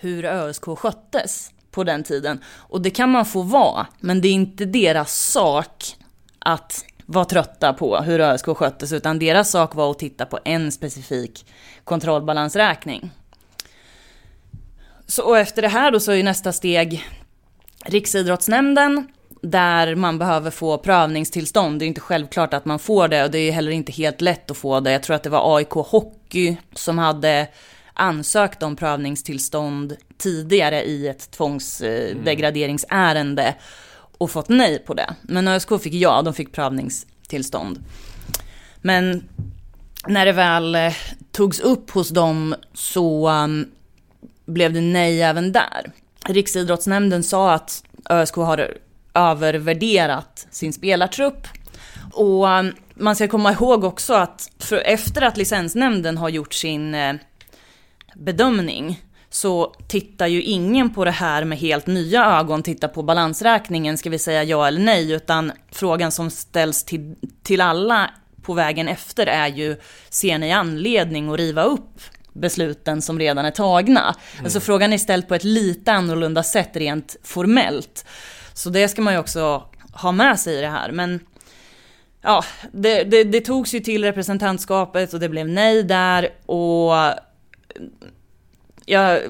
hur 0.00 0.24
ÖSK 0.24 0.64
sköttes 0.64 1.50
på 1.76 1.84
den 1.84 2.02
tiden. 2.02 2.40
Och 2.56 2.80
det 2.80 2.90
kan 2.90 3.10
man 3.10 3.26
få 3.26 3.42
vara, 3.42 3.86
men 4.00 4.20
det 4.20 4.28
är 4.28 4.32
inte 4.32 4.64
deras 4.64 5.18
sak 5.18 5.84
att 6.38 6.84
vara 7.06 7.24
trötta 7.24 7.72
på 7.72 7.96
hur 7.96 8.20
ÖSK 8.20 8.46
sköttes, 8.46 8.92
utan 8.92 9.18
deras 9.18 9.50
sak 9.50 9.74
var 9.74 9.90
att 9.90 9.98
titta 9.98 10.26
på 10.26 10.38
en 10.44 10.72
specifik 10.72 11.46
kontrollbalansräkning. 11.84 13.10
Så, 15.06 15.22
och 15.22 15.38
efter 15.38 15.62
det 15.62 15.68
här 15.68 15.90
då 15.90 16.00
så 16.00 16.12
är 16.12 16.22
nästa 16.22 16.52
steg 16.52 17.04
Riksidrottsnämnden 17.84 19.08
där 19.42 19.94
man 19.94 20.18
behöver 20.18 20.50
få 20.50 20.78
prövningstillstånd. 20.78 21.78
Det 21.78 21.84
är 21.84 21.86
inte 21.86 22.00
självklart 22.00 22.54
att 22.54 22.64
man 22.64 22.78
får 22.78 23.08
det 23.08 23.24
och 23.24 23.30
det 23.30 23.38
är 23.38 23.52
heller 23.52 23.70
inte 23.72 23.92
helt 23.92 24.20
lätt 24.20 24.50
att 24.50 24.56
få 24.56 24.80
det. 24.80 24.92
Jag 24.92 25.02
tror 25.02 25.16
att 25.16 25.22
det 25.22 25.30
var 25.30 25.56
AIK 25.56 25.70
Hockey 25.70 26.56
som 26.74 26.98
hade 26.98 27.48
ansökt 27.96 28.62
om 28.62 28.76
prövningstillstånd 28.76 29.96
tidigare 30.18 30.84
i 30.84 31.08
ett 31.08 31.30
tvångsdegraderingsärende 31.30 33.54
och 34.18 34.30
fått 34.30 34.48
nej 34.48 34.78
på 34.78 34.94
det. 34.94 35.14
Men 35.22 35.48
ÖSK 35.48 35.68
fick 35.82 35.94
ja, 35.94 36.22
de 36.22 36.34
fick 36.34 36.52
prövningstillstånd. 36.52 37.84
Men 38.76 39.28
när 40.06 40.26
det 40.26 40.32
väl 40.32 40.74
eh, 40.74 40.94
togs 41.32 41.60
upp 41.60 41.90
hos 41.90 42.08
dem 42.08 42.54
så 42.74 43.30
um, 43.30 43.68
blev 44.46 44.72
det 44.72 44.80
nej 44.80 45.22
även 45.22 45.52
där. 45.52 45.92
Riksidrottsnämnden 46.28 47.22
sa 47.22 47.52
att 47.52 47.84
ÖSK 48.10 48.34
har 48.34 48.76
övervärderat 49.14 50.46
sin 50.50 50.72
spelartrupp. 50.72 51.46
Och 52.12 52.46
um, 52.46 52.72
man 52.94 53.16
ska 53.16 53.28
komma 53.28 53.52
ihåg 53.52 53.84
också 53.84 54.14
att 54.14 54.50
efter 54.84 55.22
att 55.22 55.36
licensnämnden 55.36 56.18
har 56.18 56.28
gjort 56.28 56.54
sin 56.54 56.94
eh, 56.94 57.14
bedömning 58.18 59.02
så 59.30 59.74
tittar 59.88 60.26
ju 60.26 60.42
ingen 60.42 60.94
på 60.94 61.04
det 61.04 61.10
här 61.10 61.44
med 61.44 61.58
helt 61.58 61.86
nya 61.86 62.24
ögon, 62.38 62.62
tittar 62.62 62.88
på 62.88 63.02
balansräkningen, 63.02 63.98
ska 63.98 64.10
vi 64.10 64.18
säga 64.18 64.44
ja 64.44 64.66
eller 64.66 64.80
nej, 64.80 65.12
utan 65.12 65.52
frågan 65.72 66.12
som 66.12 66.30
ställs 66.30 66.84
till, 66.84 67.14
till 67.42 67.60
alla 67.60 68.10
på 68.42 68.54
vägen 68.54 68.88
efter 68.88 69.26
är 69.26 69.46
ju, 69.46 69.76
ser 70.08 70.38
ni 70.38 70.52
anledning 70.52 71.30
att 71.30 71.38
riva 71.38 71.62
upp 71.62 72.00
besluten 72.32 73.02
som 73.02 73.18
redan 73.18 73.44
är 73.44 73.50
tagna? 73.50 74.00
Mm. 74.00 74.44
Alltså 74.44 74.60
frågan 74.60 74.92
är 74.92 74.98
ställd 74.98 75.28
på 75.28 75.34
ett 75.34 75.44
lite 75.44 75.92
annorlunda 75.92 76.42
sätt 76.42 76.70
rent 76.76 77.16
formellt. 77.22 78.06
Så 78.54 78.70
det 78.70 78.88
ska 78.88 79.02
man 79.02 79.14
ju 79.14 79.20
också 79.20 79.62
ha 79.92 80.12
med 80.12 80.40
sig 80.40 80.58
i 80.58 80.60
det 80.60 80.68
här. 80.68 80.92
Men 80.92 81.20
ja, 82.22 82.44
det, 82.72 83.04
det, 83.04 83.24
det 83.24 83.40
togs 83.40 83.74
ju 83.74 83.80
till 83.80 84.04
representantskapet 84.04 85.14
och 85.14 85.20
det 85.20 85.28
blev 85.28 85.48
nej 85.48 85.82
där. 85.82 86.28
Och 86.46 86.94
jag, 88.86 89.20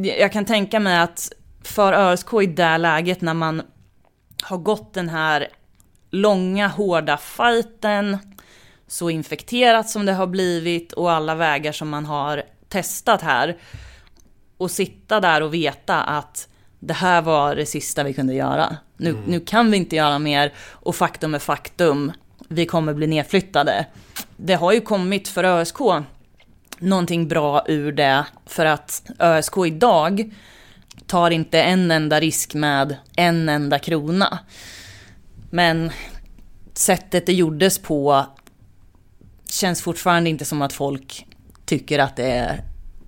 jag 0.00 0.32
kan 0.32 0.44
tänka 0.44 0.80
mig 0.80 0.98
att 0.98 1.32
för 1.62 1.92
ÖSK 1.92 2.34
i 2.42 2.46
det 2.46 2.78
läget 2.78 3.20
när 3.20 3.34
man 3.34 3.62
har 4.42 4.58
gått 4.58 4.94
den 4.94 5.08
här 5.08 5.48
långa 6.10 6.68
hårda 6.68 7.16
fighten, 7.16 8.18
så 8.86 9.10
infekterat 9.10 9.90
som 9.90 10.06
det 10.06 10.12
har 10.12 10.26
blivit 10.26 10.92
och 10.92 11.12
alla 11.12 11.34
vägar 11.34 11.72
som 11.72 11.88
man 11.88 12.06
har 12.06 12.42
testat 12.68 13.22
här. 13.22 13.56
Och 14.56 14.70
sitta 14.70 15.20
där 15.20 15.40
och 15.40 15.54
veta 15.54 16.02
att 16.02 16.48
det 16.80 16.94
här 16.94 17.22
var 17.22 17.56
det 17.56 17.66
sista 17.66 18.02
vi 18.02 18.14
kunde 18.14 18.34
göra. 18.34 18.76
Nu, 18.96 19.10
mm. 19.10 19.22
nu 19.26 19.40
kan 19.40 19.70
vi 19.70 19.76
inte 19.76 19.96
göra 19.96 20.18
mer 20.18 20.52
och 20.58 20.96
faktum 20.96 21.34
är 21.34 21.38
faktum. 21.38 22.12
Vi 22.48 22.66
kommer 22.66 22.94
bli 22.94 23.06
nedflyttade. 23.06 23.86
Det 24.36 24.54
har 24.54 24.72
ju 24.72 24.80
kommit 24.80 25.28
för 25.28 25.44
ÖSK 25.44 25.76
någonting 26.84 27.28
bra 27.28 27.64
ur 27.68 27.92
det 27.92 28.26
för 28.46 28.66
att 28.66 29.10
ÖSK 29.18 29.56
idag 29.66 30.32
tar 31.06 31.30
inte 31.30 31.62
en 31.62 31.90
enda 31.90 32.20
risk 32.20 32.54
med 32.54 32.96
en 33.16 33.48
enda 33.48 33.78
krona. 33.78 34.38
Men 35.50 35.90
sättet 36.74 37.26
det 37.26 37.32
gjordes 37.32 37.78
på 37.78 38.26
känns 39.50 39.82
fortfarande 39.82 40.30
inte 40.30 40.44
som 40.44 40.62
att 40.62 40.72
folk 40.72 41.26
tycker 41.64 41.98
att 41.98 42.16
det 42.16 42.60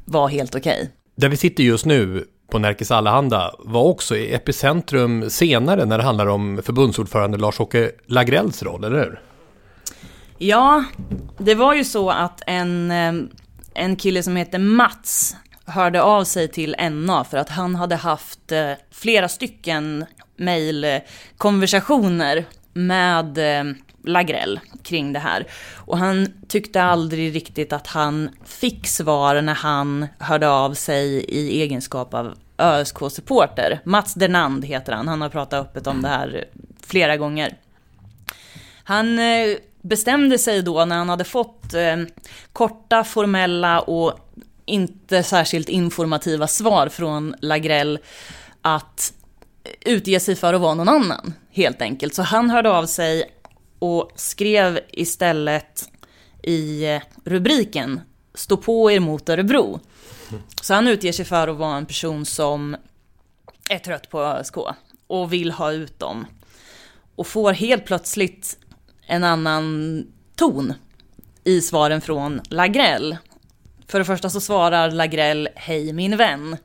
var 0.04 0.28
helt 0.28 0.54
okej. 0.54 0.78
Okay. 0.80 0.88
Där 1.16 1.28
vi 1.28 1.36
sitter 1.36 1.62
just 1.62 1.86
nu 1.86 2.26
på 2.50 2.58
Närkes 2.58 2.90
Allehanda 2.90 3.54
var 3.58 3.82
också 3.82 4.16
i 4.16 4.34
epicentrum 4.34 5.30
senare 5.30 5.84
när 5.84 5.98
det 5.98 6.04
handlar 6.04 6.26
om 6.26 6.60
förbundsordförande 6.64 7.38
Lars-Åke 7.38 7.90
Lagrells 8.06 8.62
roll, 8.62 8.84
eller 8.84 8.98
hur? 8.98 9.20
Ja, 10.38 10.84
det 11.38 11.54
var 11.54 11.74
ju 11.74 11.84
så 11.84 12.10
att 12.10 12.42
en, 12.46 12.90
eh, 12.90 13.12
en 13.76 13.96
kille 13.96 14.22
som 14.22 14.36
heter 14.36 14.58
Mats 14.58 15.36
hörde 15.66 16.02
av 16.02 16.24
sig 16.24 16.48
till 16.48 16.76
NA 16.90 17.24
för 17.24 17.36
att 17.36 17.48
han 17.48 17.74
hade 17.74 17.96
haft 17.96 18.52
eh, 18.52 18.72
flera 18.90 19.28
stycken 19.28 20.04
mejlkonversationer 20.36 22.44
med 22.72 23.38
eh, 23.38 23.64
Lagrell 24.04 24.60
kring 24.82 25.12
det 25.12 25.18
här. 25.18 25.46
Och 25.74 25.98
han 25.98 26.28
tyckte 26.48 26.82
aldrig 26.82 27.34
riktigt 27.34 27.72
att 27.72 27.86
han 27.86 28.30
fick 28.44 28.86
svar 28.86 29.42
när 29.42 29.54
han 29.54 30.06
hörde 30.18 30.48
av 30.48 30.74
sig 30.74 31.24
i 31.24 31.62
egenskap 31.62 32.14
av 32.14 32.34
ÖSK-supporter. 32.58 33.80
Mats 33.84 34.14
Dernand 34.14 34.64
heter 34.64 34.92
han, 34.92 35.08
han 35.08 35.20
har 35.20 35.28
pratat 35.28 35.66
öppet 35.66 35.86
om 35.86 36.02
det 36.02 36.08
här 36.08 36.44
flera 36.86 37.16
gånger. 37.16 37.56
Han 38.88 39.18
eh, 39.18 39.56
bestämde 39.82 40.38
sig 40.38 40.62
då 40.62 40.84
när 40.84 40.96
han 40.96 41.08
hade 41.08 41.24
fått 41.24 41.74
eh, 41.74 41.96
korta, 42.52 43.04
formella 43.04 43.80
och 43.80 44.18
inte 44.64 45.22
särskilt 45.22 45.68
informativa 45.68 46.46
svar 46.46 46.88
från 46.88 47.34
Lagrell 47.40 47.98
att 48.62 49.12
eh, 49.64 49.92
utge 49.92 50.20
sig 50.20 50.36
för 50.36 50.54
att 50.54 50.60
vara 50.60 50.74
någon 50.74 50.88
annan, 50.88 51.34
helt 51.50 51.82
enkelt. 51.82 52.14
Så 52.14 52.22
han 52.22 52.50
hörde 52.50 52.70
av 52.70 52.86
sig 52.86 53.30
och 53.78 54.12
skrev 54.14 54.80
istället 54.92 55.88
i 56.42 56.84
eh, 56.84 57.02
rubriken 57.24 58.00
Stå 58.34 58.56
på 58.56 58.90
er 58.90 59.00
mot 59.00 59.28
Örebro. 59.28 59.80
Så 60.62 60.74
han 60.74 60.88
utger 60.88 61.12
sig 61.12 61.24
för 61.24 61.48
att 61.48 61.56
vara 61.56 61.76
en 61.76 61.86
person 61.86 62.26
som 62.26 62.76
är 63.70 63.78
trött 63.78 64.10
på 64.10 64.22
ÖSK 64.22 64.56
och 65.06 65.32
vill 65.32 65.50
ha 65.50 65.72
ut 65.72 65.98
dem. 65.98 66.26
Och 67.16 67.26
får 67.26 67.52
helt 67.52 67.84
plötsligt 67.84 68.58
en 69.06 69.24
annan 69.24 70.06
ton 70.36 70.74
i 71.44 71.60
svaren 71.60 72.00
från 72.00 72.40
Lagrell. 72.48 73.16
För 73.88 73.98
det 73.98 74.04
första 74.04 74.30
så 74.30 74.40
svarar 74.40 74.90
Lagrell 74.90 75.48
Hej 75.54 75.92
min 75.92 76.16
vän 76.16 76.56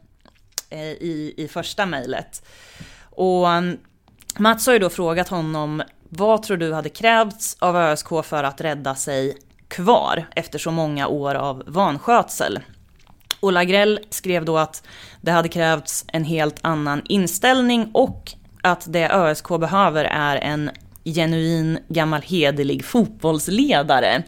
eh, 0.70 0.80
i, 0.80 1.34
i 1.38 1.48
första 1.48 1.86
mejlet. 1.86 2.46
Och 3.10 3.48
um, 3.48 3.78
Mats 4.38 4.66
har 4.66 4.74
ju 4.74 4.80
då 4.80 4.90
frågat 4.90 5.28
honom 5.30 5.84
vad 6.10 6.44
tror 6.44 6.58
du 6.58 6.74
hade 6.74 6.90
krävts 6.90 7.58
av 7.60 7.78
ÖSK 7.78 8.08
för 8.24 8.44
att 8.44 8.62
rädda 8.62 8.96
sig 8.96 9.38
kvar 9.68 10.26
efter 10.36 10.60
så 10.60 10.72
många 10.72 11.08
år 11.08 11.36
av 11.36 11.64
vanskötsel? 11.68 12.60
Och 13.40 13.52
Lagrell 13.52 14.00
skrev 14.10 14.46
då 14.46 14.58
att 14.58 14.84
det 15.22 15.32
hade 15.32 15.50
krävts 15.50 16.06
en 16.08 16.24
helt 16.24 16.60
annan 16.62 17.02
inställning 17.06 17.92
och 17.94 18.34
att 18.62 18.94
det 18.94 19.10
ÖSK 19.10 19.48
behöver 19.60 20.06
är 20.06 20.36
en 20.36 20.72
genuin 21.04 21.80
gammal 21.88 22.22
hederlig 22.22 22.86
fotbollsledare. 22.86 24.24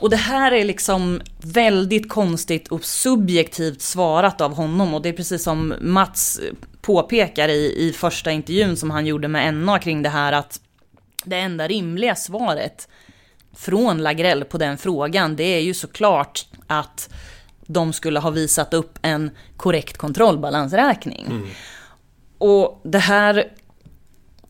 Och 0.00 0.10
det 0.10 0.16
här 0.16 0.52
är 0.52 0.64
liksom 0.64 1.20
väldigt 1.42 2.08
konstigt 2.08 2.68
och 2.68 2.84
subjektivt 2.84 3.82
svarat 3.82 4.40
av 4.40 4.54
honom 4.54 4.94
och 4.94 5.02
det 5.02 5.08
är 5.08 5.12
precis 5.12 5.42
som 5.42 5.74
Mats 5.80 6.40
påpekar 6.80 7.48
i, 7.48 7.88
i 7.88 7.92
första 7.92 8.30
intervjun 8.30 8.76
som 8.76 8.90
han 8.90 9.06
gjorde 9.06 9.28
med 9.28 9.54
NA 9.54 9.78
kring 9.78 10.02
det 10.02 10.08
här 10.08 10.32
att 10.32 10.60
det 11.24 11.36
enda 11.36 11.68
rimliga 11.68 12.14
svaret 12.14 12.88
från 13.56 14.02
Lagrell 14.02 14.44
på 14.44 14.58
den 14.58 14.78
frågan 14.78 15.36
det 15.36 15.44
är 15.44 15.60
ju 15.60 15.74
såklart 15.74 16.46
att 16.66 17.14
de 17.66 17.92
skulle 17.92 18.20
ha 18.20 18.30
visat 18.30 18.74
upp 18.74 18.98
en 19.02 19.30
korrekt 19.56 19.96
kontrollbalansräkning. 19.96 21.26
Mm. 21.26 21.48
Och 22.38 22.80
det 22.84 22.98
här 22.98 23.52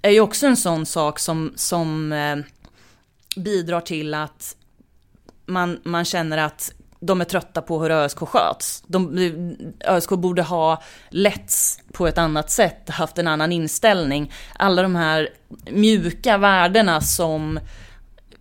är 0.03 0.11
ju 0.11 0.20
också 0.20 0.46
en 0.46 0.57
sån 0.57 0.86
sak 0.86 1.18
som, 1.18 1.53
som 1.57 2.12
eh, 2.12 2.36
bidrar 3.36 3.80
till 3.80 4.14
att 4.14 4.57
man, 5.46 5.80
man 5.84 6.05
känner 6.05 6.38
att 6.38 6.72
de 7.01 7.20
är 7.20 7.24
trötta 7.24 7.62
på 7.62 7.82
hur 7.82 7.90
ÖSK 7.90 8.18
sköts. 8.18 8.84
De, 8.86 9.18
ÖSK 9.84 10.11
borde 10.11 10.42
ha 10.42 10.82
letts 11.11 11.80
på 11.92 12.07
ett 12.07 12.18
annat 12.18 12.51
sätt, 12.51 12.90
haft 12.90 13.18
en 13.18 13.28
annan 13.28 13.53
inställning. 13.53 14.32
Alla 14.55 14.82
de 14.82 14.96
här 14.96 15.28
mjuka 15.70 16.38
värdena 16.38 17.01
som 17.01 17.61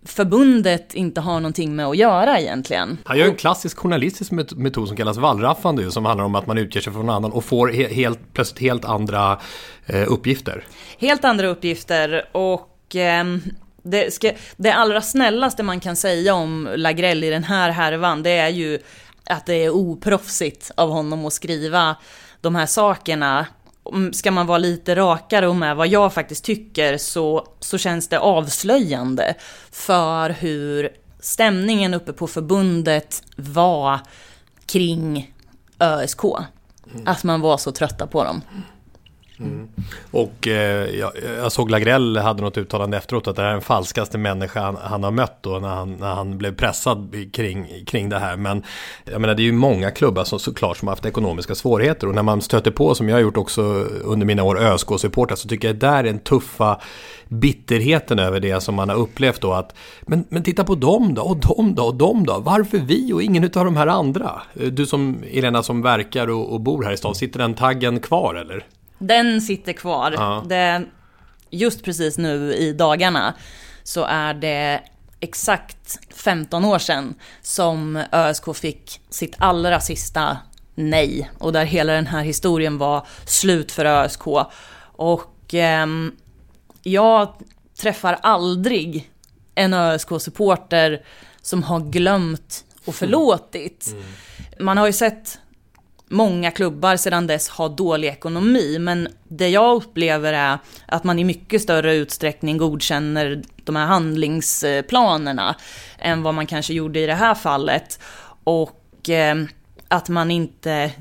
förbundet 0.08 0.94
inte 0.94 1.22
har 1.22 1.40
någonting 1.40 1.76
med 1.76 1.86
att 1.86 1.98
göra 1.98 2.40
egentligen. 2.40 2.98
Han 3.06 3.18
gör 3.18 3.26
en 3.26 3.36
klassisk 3.36 3.78
journalistisk 3.78 4.32
metod 4.56 4.88
som 4.88 4.98
kallas 4.98 5.18
wallraffande 5.18 5.92
som 5.92 6.06
handlar 6.06 6.26
om 6.26 6.36
att 6.36 6.48
man 6.48 6.58
utger 6.58 6.82
sig 6.82 6.94
från 6.94 7.06
någon 7.06 7.16
annan 7.16 7.32
och 7.32 7.44
får 7.44 7.68
he 7.68 7.94
helt, 7.94 8.34
plötsligt 8.34 8.62
helt 8.62 8.86
andra 8.86 9.40
eh, 9.86 10.12
uppgifter. 10.12 10.64
Helt 10.98 11.26
andra 11.26 11.48
uppgifter 11.48 12.30
och 12.32 12.96
eh, 12.96 13.26
det, 13.84 14.14
ska, 14.14 14.32
det 14.58 14.72
allra 14.72 15.02
snällaste 15.02 15.64
man 15.64 15.80
kan 15.80 15.96
säga 15.96 16.34
om 16.34 16.70
Lagrell 16.76 17.24
i 17.24 17.30
den 17.30 17.44
här 17.44 17.70
härvan 17.70 18.24
det 18.24 18.38
är 18.38 18.50
ju 18.50 18.80
att 19.30 19.46
det 19.46 19.56
är 19.66 19.70
oproffsigt 19.70 20.72
av 20.76 20.90
honom 20.90 21.26
att 21.26 21.34
skriva 21.34 21.96
de 22.42 22.56
här 22.56 22.66
sakerna 22.66 23.46
ska 24.14 24.32
man 24.32 24.48
vara 24.48 24.58
lite 24.58 24.96
rakare 24.96 25.48
och 25.48 25.56
med 25.56 25.76
vad 25.76 25.88
jag 25.88 26.14
faktiskt 26.14 26.44
tycker 26.44 26.98
så, 26.98 27.48
så 27.60 27.78
känns 27.78 28.08
det 28.08 28.20
avslöjande 28.20 29.36
för 29.72 30.30
hur 30.30 30.90
stämningen 31.20 31.94
uppe 31.94 32.14
på 32.14 32.28
förbundet 32.28 33.24
var 33.36 34.00
kring 34.66 35.34
ÖSK. 35.80 36.24
Mm. 36.24 37.08
Att 37.08 37.24
man 37.24 37.42
var 37.42 37.58
så 37.58 37.72
trötta 37.72 38.08
på 38.08 38.24
dem. 38.24 38.42
Mm. 39.40 39.68
Och 40.12 40.48
eh, 40.48 40.96
jag, 40.96 41.12
jag, 41.38 41.52
såg 41.52 41.72
Lagrell 41.72 42.18
hade 42.18 42.42
något 42.42 42.58
uttalande 42.58 42.98
efteråt 42.98 43.28
att 43.28 43.36
det 43.36 43.42
här 43.42 43.50
är 43.50 43.54
den 43.54 43.62
falskaste 43.62 44.18
människa 44.18 44.62
han, 44.62 44.76
han, 44.76 45.04
har 45.04 45.12
mött 45.12 45.44
då 45.44 45.60
när 45.60 45.68
han, 45.68 45.94
när 45.94 46.14
han 46.14 46.38
blev 46.38 46.56
pressad 46.56 47.16
kring, 47.34 47.86
kring 47.86 48.10
det 48.10 48.20
här. 48.20 48.38
Men 48.38 48.64
jag 49.06 49.22
menar 49.22 49.36
det 49.36 49.42
är 49.42 49.46
ju 49.46 49.52
många 49.52 49.92
klubbar 49.92 50.24
som 50.24 50.40
såklart 50.40 50.78
som 50.78 50.88
har 50.88 50.96
haft 50.96 51.06
ekonomiska 51.06 51.56
svårigheter 51.56 52.08
och 52.08 52.16
när 52.16 52.24
man 52.24 52.42
stöter 52.42 52.72
på 52.72 52.96
som 52.96 53.10
jag 53.10 53.16
har 53.16 53.22
gjort 53.22 53.38
också 53.38 53.62
under 54.04 54.26
mina 54.26 54.44
år 54.44 54.60
ÖSK-supportrar 54.60 55.36
så 55.36 55.48
tycker 55.48 55.68
jag 55.68 55.76
det 55.76 55.88
där 55.88 56.00
är 56.00 56.04
den 56.04 56.20
tuffa 56.20 56.80
bitterheten 57.28 58.20
över 58.20 58.40
det 58.40 58.62
som 58.62 58.76
man 58.76 58.90
har 58.90 58.96
upplevt 58.96 59.42
då 59.42 59.54
att 59.54 59.76
men, 60.02 60.26
men 60.30 60.44
titta 60.44 60.64
på 60.64 60.76
dem 60.76 61.14
då 61.14 61.22
och 61.22 61.38
dem 61.38 61.76
då 61.76 61.84
och 61.84 61.96
dem 61.96 62.26
då. 62.26 62.40
Varför 62.40 62.78
vi 62.78 63.14
och 63.14 63.24
ingen 63.24 63.44
av 63.44 63.66
de 63.66 63.78
här 63.78 63.88
andra? 63.88 64.42
Du 64.54 64.86
som 64.86 65.24
Elena 65.32 65.64
som 65.64 65.82
verkar 65.82 66.28
och, 66.28 66.54
och 66.54 66.62
bor 66.62 66.84
här 66.84 66.92
i 66.92 66.98
stan, 66.98 67.16
sitter 67.16 67.40
den 67.40 67.54
taggen 67.54 68.00
kvar 68.00 68.36
eller? 68.36 68.66
Den 69.00 69.42
sitter 69.42 69.74
kvar. 69.74 70.12
Ja. 70.12 70.44
Det, 70.46 70.86
just 71.50 71.84
precis 71.84 72.18
nu 72.18 72.54
i 72.54 72.74
dagarna 72.74 73.34
så 73.84 74.04
är 74.04 74.34
det 74.34 74.82
exakt 75.20 76.00
15 76.16 76.66
år 76.66 76.80
sedan 76.80 77.16
som 77.42 78.04
ÖSK 78.12 78.56
fick 78.56 79.02
sitt 79.10 79.36
allra 79.38 79.80
sista 79.80 80.38
nej. 80.76 81.32
Och 81.38 81.54
där 81.54 81.66
hela 81.66 81.94
den 81.94 82.08
här 82.08 82.24
historien 82.24 82.78
var 82.78 83.08
slut 83.26 83.72
för 83.72 83.86
ÖSK. 83.86 84.28
Och 84.96 85.54
eh, 85.54 85.88
jag 86.84 87.34
träffar 87.82 88.20
aldrig 88.22 89.12
en 89.56 89.74
ÖSK-supporter 89.74 91.06
som 91.42 91.64
har 91.64 91.80
glömt 91.80 92.66
och 92.86 92.96
förlåtit. 92.96 93.88
Mm. 93.92 94.04
Man 94.60 94.78
har 94.78 94.88
ju 94.88 94.94
sett 94.94 95.40
många 96.10 96.52
klubbar 96.52 96.96
sedan 96.96 97.28
dess 97.28 97.50
har 97.50 97.70
dålig 97.70 98.08
ekonomi, 98.08 98.80
men 98.80 99.08
det 99.24 99.50
jag 99.50 99.76
upplever 99.76 100.34
är 100.34 100.60
att 100.86 101.04
man 101.04 101.20
i 101.20 101.24
mycket 101.24 101.62
större 101.62 101.96
utsträckning 101.96 102.58
godkänner 102.58 103.44
de 103.64 103.76
här 103.76 103.86
handlingsplanerna 103.86 105.56
än 106.00 106.24
vad 106.24 106.34
man 106.34 106.48
kanske 106.48 106.74
gjorde 106.74 107.00
i 107.00 107.06
det 107.06 107.14
här 107.14 107.36
fallet. 107.36 108.00
Och 108.44 109.10
eh, 109.10 109.36
att 109.88 110.10
man 110.10 110.32
inte 110.32 110.92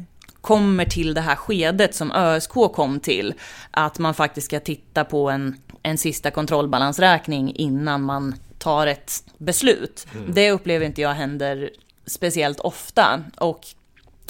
kommer 0.40 0.84
till 0.84 1.14
det 1.14 1.20
här 1.20 1.36
skedet 1.36 1.94
som 1.94 2.12
ÖSK 2.12 2.52
kom 2.52 3.00
till, 3.00 3.34
att 3.70 3.98
man 3.98 4.14
faktiskt 4.14 4.46
ska 4.46 4.61
titta 4.61 5.04
på 5.04 5.30
en, 5.30 5.57
en 5.82 5.98
sista 5.98 6.30
kontrollbalansräkning 6.30 7.54
innan 7.57 8.02
man 8.02 8.34
tar 8.59 8.86
ett 8.86 9.12
beslut. 9.38 10.07
Mm. 10.14 10.34
Det 10.34 10.50
upplever 10.50 10.86
inte 10.86 11.00
jag 11.00 11.14
händer 11.14 11.70
speciellt 12.07 12.61
ofta. 12.61 13.22
Och 13.36 13.61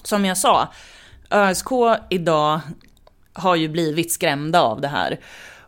som 0.06 0.24
jag 0.24 0.38
sa, 0.38 0.68
ÖSK 1.30 1.68
idag 2.08 2.60
har 3.32 3.56
ju 3.56 3.68
blivit 3.68 4.12
skrämda 4.12 4.60
av 4.60 4.80
det 4.80 4.88
här. 4.88 5.20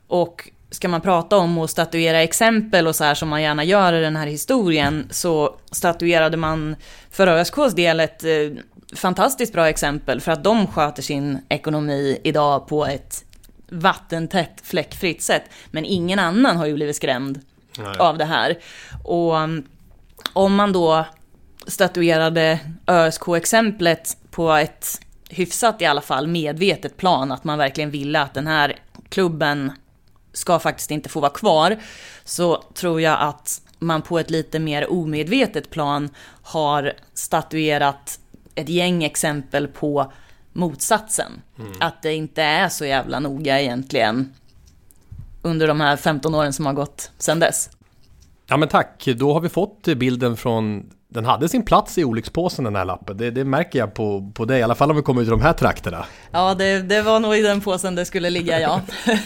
Och 0.07 0.51
ska 0.71 0.89
man 0.89 1.01
prata 1.01 1.37
om 1.37 1.59
att 1.59 1.71
statuera 1.71 2.23
exempel 2.23 2.87
och 2.87 2.97
så 2.97 3.05
här 3.05 3.15
som 3.15 3.29
man 3.29 3.43
gärna 3.43 3.65
gör 3.65 3.93
i 3.93 4.01
den 4.01 4.17
här 4.17 4.27
historien 4.27 5.09
så 5.11 5.57
statuerade 5.71 6.37
man 6.37 6.77
för 7.11 7.27
ÖSKs 7.27 7.75
del 7.75 8.01
ett 8.01 8.25
eh, 8.25 8.31
fantastiskt 8.97 9.53
bra 9.53 9.69
exempel 9.69 10.21
för 10.21 10.33
att 10.33 10.45
de 10.45 10.67
sköter 10.67 11.03
sin 11.03 11.39
ekonomi 11.49 12.21
idag 12.25 12.69
på 12.69 12.87
ett 12.87 13.25
vattentätt 13.69 14.61
fläckfritt 14.63 15.23
sätt. 15.23 15.43
Men 15.71 15.85
ingen 15.85 16.19
annan 16.19 16.57
har 16.57 16.67
ju 16.67 16.75
blivit 16.75 16.97
skrämd 16.97 17.41
Nej. 17.79 17.97
av 17.99 18.19
det 18.19 18.25
här. 18.25 18.59
Och 19.05 19.35
um, 19.37 19.67
om 20.33 20.55
man 20.55 20.73
då 20.73 21.05
statuerade 21.69 22.61
ÖSK-exemplet 22.87 24.17
på 24.31 24.53
ett 24.53 25.01
hyfsat 25.31 25.83
i 25.83 25.87
alla 25.87 26.01
fall 26.01 26.27
medvetet 26.27 26.97
plan, 26.97 27.33
att 27.33 27.45
man 27.45 27.59
verkligen 27.59 27.91
ville 27.91 28.21
att 28.21 28.35
den 28.35 28.47
här 28.47 28.79
klubben 29.09 29.73
ska 30.33 30.59
faktiskt 30.59 30.91
inte 30.91 31.09
få 31.09 31.21
vara 31.21 31.33
kvar, 31.33 31.77
så 32.25 32.63
tror 32.75 33.01
jag 33.01 33.21
att 33.21 33.63
man 33.79 34.03
på 34.03 34.19
ett 34.19 34.31
lite 34.31 34.59
mer 34.59 34.93
omedvetet 34.93 35.71
plan 35.71 36.09
har 36.43 36.93
statuerat 37.15 38.21
ett 38.55 38.69
gäng 38.69 39.05
exempel 39.05 39.69
på 39.69 40.13
motsatsen. 40.53 41.33
Mm. 41.59 41.73
Att 41.81 42.03
det 42.03 42.15
inte 42.15 42.43
är 42.43 42.69
så 42.69 42.85
jävla 42.85 43.21
noga 43.21 43.61
egentligen 43.61 44.33
under 45.43 45.67
de 45.69 45.81
här 45.81 45.97
15 45.97 46.35
åren 46.35 46.53
som 46.53 46.67
har 46.67 46.73
gått 46.73 47.11
sedan 47.19 47.41
dess. 47.41 47.71
Ja 48.47 48.57
men 48.57 48.69
tack, 48.69 49.09
då 49.17 49.33
har 49.33 49.41
vi 49.41 49.49
fått 49.49 49.83
bilden 49.83 50.37
från 50.37 50.91
den 51.09 51.25
hade 51.25 51.49
sin 51.49 51.63
plats 51.63 51.99
i 51.99 52.05
olyckspåsen 52.05 52.65
den 52.65 52.77
här 52.77 52.85
lappen. 52.85 53.17
Det, 53.17 53.31
det, 53.31 53.45
märker 53.45 53.79
jag 53.79 53.95
på, 53.95 54.33
på 54.35 54.45
dig, 54.45 54.61
i 54.61 54.63
alla 54.63 54.75
fall 54.75 54.91
om 54.91 54.97
vi 54.97 55.03
kommer 55.03 55.23
ut 55.23 55.29
i 55.29 55.31
de 55.31 55.41
här 55.41 55.53
trakterna. 55.53 56.05
Ja, 56.31 56.55
det, 56.55 56.83
det 56.83 57.03
var 57.03 57.21
nog 57.21 57.37
i 57.37 57.43
den 57.43 57.61
påsen 57.61 57.95
det 57.95 58.05
skulle 58.05 58.31
ligga, 58.31 58.61
ja. 58.61 58.81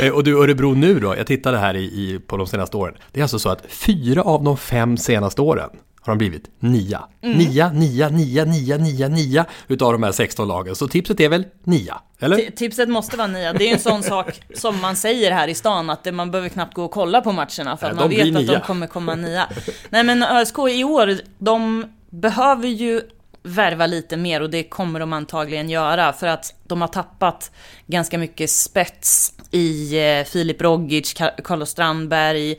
Eh, 0.00 0.12
och 0.12 0.24
du 0.24 0.42
Örebro 0.42 0.74
nu 0.74 1.00
då, 1.00 1.16
jag 1.16 1.26
tittade 1.26 1.58
här 1.58 1.74
i, 1.74 1.84
i, 1.84 2.20
på 2.26 2.36
de 2.36 2.46
senaste 2.46 2.76
åren. 2.76 2.94
Det 3.12 3.20
är 3.20 3.24
alltså 3.24 3.38
så 3.38 3.48
att 3.48 3.66
fyra 3.68 4.22
av 4.22 4.44
de 4.44 4.56
fem 4.56 4.96
senaste 4.96 5.42
åren 5.42 5.70
har 6.06 6.14
de 6.14 6.18
blivit 6.18 6.50
nia. 6.58 7.04
Mm. 7.22 7.38
Nia, 7.38 7.72
nia, 7.72 8.08
nia, 8.08 8.44
nia, 8.44 8.76
nia, 8.76 9.08
nia 9.08 9.46
utav 9.68 9.92
de 9.92 10.02
här 10.02 10.12
16 10.12 10.48
lagen. 10.48 10.76
Så 10.76 10.88
tipset 10.88 11.20
är 11.20 11.28
väl 11.28 11.44
nia, 11.64 12.00
eller? 12.18 12.36
T 12.36 12.50
tipset 12.50 12.88
måste 12.88 13.16
vara 13.16 13.28
nia. 13.28 13.52
Det 13.52 13.68
är 13.68 13.72
en 13.72 13.80
sån 13.80 14.02
sak 14.12 14.40
som 14.54 14.80
man 14.80 14.96
säger 14.96 15.30
här 15.30 15.48
i 15.48 15.54
stan 15.54 15.90
att 15.90 16.14
man 16.14 16.30
behöver 16.30 16.48
knappt 16.48 16.74
gå 16.74 16.84
och 16.84 16.90
kolla 16.90 17.20
på 17.20 17.32
matcherna 17.32 17.76
för 17.76 17.86
att 17.86 17.96
man 17.96 18.08
vet 18.08 18.36
att 18.36 18.46
de 18.46 18.60
kommer 18.60 18.86
komma 18.86 19.14
nia. 19.14 19.48
Nej 19.90 20.04
men 20.04 20.22
ÖSK 20.22 20.58
i 20.58 20.84
år, 20.84 21.14
de 21.38 21.86
behöver 22.10 22.68
ju 22.68 23.02
värva 23.46 23.86
lite 23.86 24.16
mer 24.16 24.42
och 24.42 24.50
det 24.50 24.62
kommer 24.62 25.00
de 25.00 25.12
antagligen 25.12 25.70
göra 25.70 26.12
för 26.12 26.26
att 26.26 26.54
de 26.64 26.80
har 26.80 26.88
tappat 26.88 27.50
ganska 27.86 28.18
mycket 28.18 28.50
spets 28.50 29.32
i 29.50 29.98
eh, 29.98 30.24
Filip 30.24 30.62
Rogic, 30.62 31.14
Carlos 31.44 31.70
Strandberg, 31.70 32.56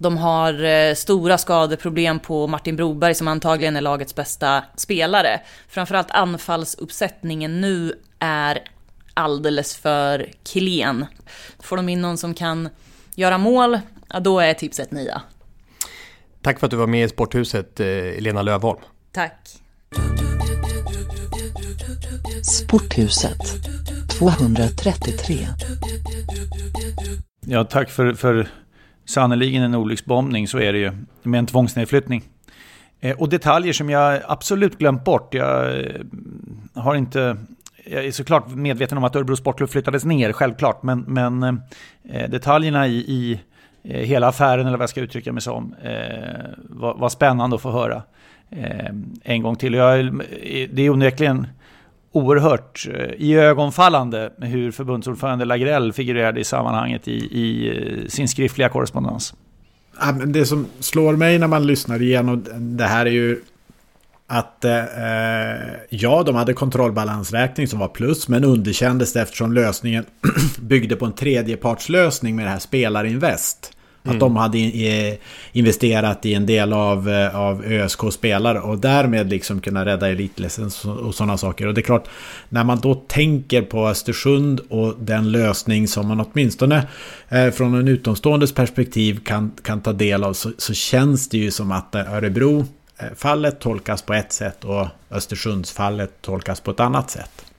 de 0.00 0.16
har 0.16 0.64
eh, 0.64 0.94
stora 0.94 1.38
skadeproblem 1.38 2.18
på 2.18 2.46
Martin 2.46 2.76
Broberg 2.76 3.14
som 3.14 3.28
antagligen 3.28 3.76
är 3.76 3.80
lagets 3.80 4.14
bästa 4.14 4.64
spelare. 4.76 5.40
Framförallt 5.68 6.10
anfallsuppsättningen 6.10 7.60
nu 7.60 7.92
är 8.18 8.58
alldeles 9.14 9.76
för 9.76 10.30
klen. 10.52 11.06
Får 11.58 11.76
de 11.76 11.88
in 11.88 12.00
någon 12.00 12.18
som 12.18 12.34
kan 12.34 12.68
göra 13.14 13.38
mål, 13.38 13.78
ja, 14.08 14.20
då 14.20 14.40
är 14.40 14.54
tipset 14.54 14.90
nia. 14.90 15.22
Tack 16.42 16.58
för 16.58 16.66
att 16.66 16.70
du 16.70 16.76
var 16.76 16.86
med 16.86 17.04
i 17.04 17.08
Sporthuset, 17.08 17.80
eh, 17.80 17.86
Lena 18.18 18.42
Lövholm. 18.42 18.80
Tack. 19.12 19.48
Sporthuset 22.42 23.38
233. 24.18 25.46
Ja, 27.46 27.64
tack 27.64 27.90
för, 27.90 28.12
för 28.12 28.48
Sannerligen 29.10 29.62
en 29.62 29.74
olycksbombning, 29.74 30.48
så 30.48 30.58
är 30.58 30.72
det 30.72 30.78
ju. 30.78 30.92
Med 31.22 31.38
en 31.38 31.46
tvångsnedflyttning. 31.46 32.22
Eh, 33.00 33.16
och 33.16 33.28
detaljer 33.28 33.72
som 33.72 33.90
jag 33.90 34.20
absolut 34.28 34.78
glömt 34.78 35.04
bort. 35.04 35.34
Jag 35.34 35.80
eh, 35.80 35.86
har 36.74 36.94
inte... 36.94 37.36
Jag 37.84 38.04
är 38.04 38.12
såklart 38.12 38.54
medveten 38.54 38.98
om 38.98 39.04
att 39.04 39.16
Örebro 39.16 39.36
Sportklubb 39.36 39.70
flyttades 39.70 40.04
ner, 40.04 40.32
självklart. 40.32 40.82
Men, 40.82 41.00
men 41.00 41.42
eh, 41.42 42.30
detaljerna 42.30 42.86
i, 42.86 42.96
i 42.96 43.40
hela 43.82 44.28
affären, 44.28 44.66
eller 44.66 44.76
vad 44.76 44.82
jag 44.82 44.90
ska 44.90 45.00
uttrycka 45.00 45.32
mig 45.32 45.42
som, 45.42 45.74
var, 46.58 46.94
var 46.94 47.08
spännande 47.08 47.56
att 47.56 47.62
få 47.62 47.70
höra 47.70 48.02
en 49.22 49.42
gång 49.42 49.56
till. 49.56 49.74
Jag, 49.74 50.20
det 50.72 50.82
är 50.82 50.90
onekligen 50.90 51.46
oerhört 52.12 52.88
eh, 52.94 53.10
i 53.18 53.34
ögonfallande 53.34 54.32
hur 54.38 54.70
förbundsordförande 54.70 55.44
Lagrell 55.44 55.92
figurerade 55.92 56.40
i 56.40 56.44
sammanhanget 56.44 57.08
i, 57.08 57.12
i 57.12 57.68
eh, 57.68 58.08
sin 58.08 58.28
skriftliga 58.28 58.68
korrespondens. 58.68 59.34
Det 60.26 60.46
som 60.46 60.66
slår 60.80 61.16
mig 61.16 61.38
när 61.38 61.46
man 61.46 61.66
lyssnar 61.66 62.02
igenom 62.02 62.44
det 62.58 62.84
här 62.84 63.06
är 63.06 63.10
ju 63.10 63.40
att 64.26 64.64
eh, 64.64 64.78
eh 64.78 65.70
ja, 65.88 66.22
de 66.22 66.34
hade 66.34 66.52
kontrollbalansräkning 66.52 67.68
som 67.68 67.78
var 67.78 67.88
plus, 67.88 68.28
men 68.28 68.44
underkändes 68.44 69.12
det 69.12 69.20
eftersom 69.20 69.52
lösningen 69.52 70.04
byggde 70.60 70.96
på 70.96 71.06
en 71.06 71.12
tredjepartslösning 71.12 72.36
med 72.36 72.46
det 72.46 72.50
här 72.50 72.58
spelarinvest. 72.58 73.72
Att 74.02 74.20
de 74.20 74.36
hade 74.36 74.58
investerat 75.52 76.26
i 76.26 76.34
en 76.34 76.46
del 76.46 76.72
av, 76.72 77.08
eh, 77.08 77.36
av 77.36 77.64
ÖSK-spelare 77.64 78.60
och 78.60 78.78
därmed 78.78 79.30
liksom 79.30 79.60
kunna 79.60 79.84
rädda 79.84 80.08
elitlicens 80.08 80.84
och 80.84 81.14
sådana 81.14 81.36
saker. 81.36 81.66
Och 81.66 81.74
det 81.74 81.80
är 81.80 81.82
klart, 81.82 82.08
när 82.48 82.64
man 82.64 82.80
då 82.80 82.94
tänker 82.94 83.62
på 83.62 83.88
Östersund 83.88 84.60
och 84.68 84.94
den 84.98 85.32
lösning 85.32 85.88
som 85.88 86.08
man 86.08 86.20
åtminstone 86.20 86.86
eh, 87.28 87.50
från 87.50 87.74
en 87.74 87.88
utomståendes 87.88 88.52
perspektiv 88.52 89.20
kan, 89.24 89.52
kan 89.62 89.80
ta 89.80 89.92
del 89.92 90.24
av 90.24 90.32
så, 90.32 90.50
så 90.58 90.74
känns 90.74 91.28
det 91.28 91.38
ju 91.38 91.50
som 91.50 91.72
att 91.72 91.94
Örebro 91.94 92.66
fallet 93.16 93.60
tolkas 93.60 94.02
på 94.02 94.14
ett 94.14 94.32
sätt 94.32 94.64
och 94.64 94.86
Östersundsfallet 95.10 96.22
tolkas 96.22 96.60
på 96.60 96.70
ett 96.70 96.80
annat 96.80 97.10
sätt. 97.10 97.49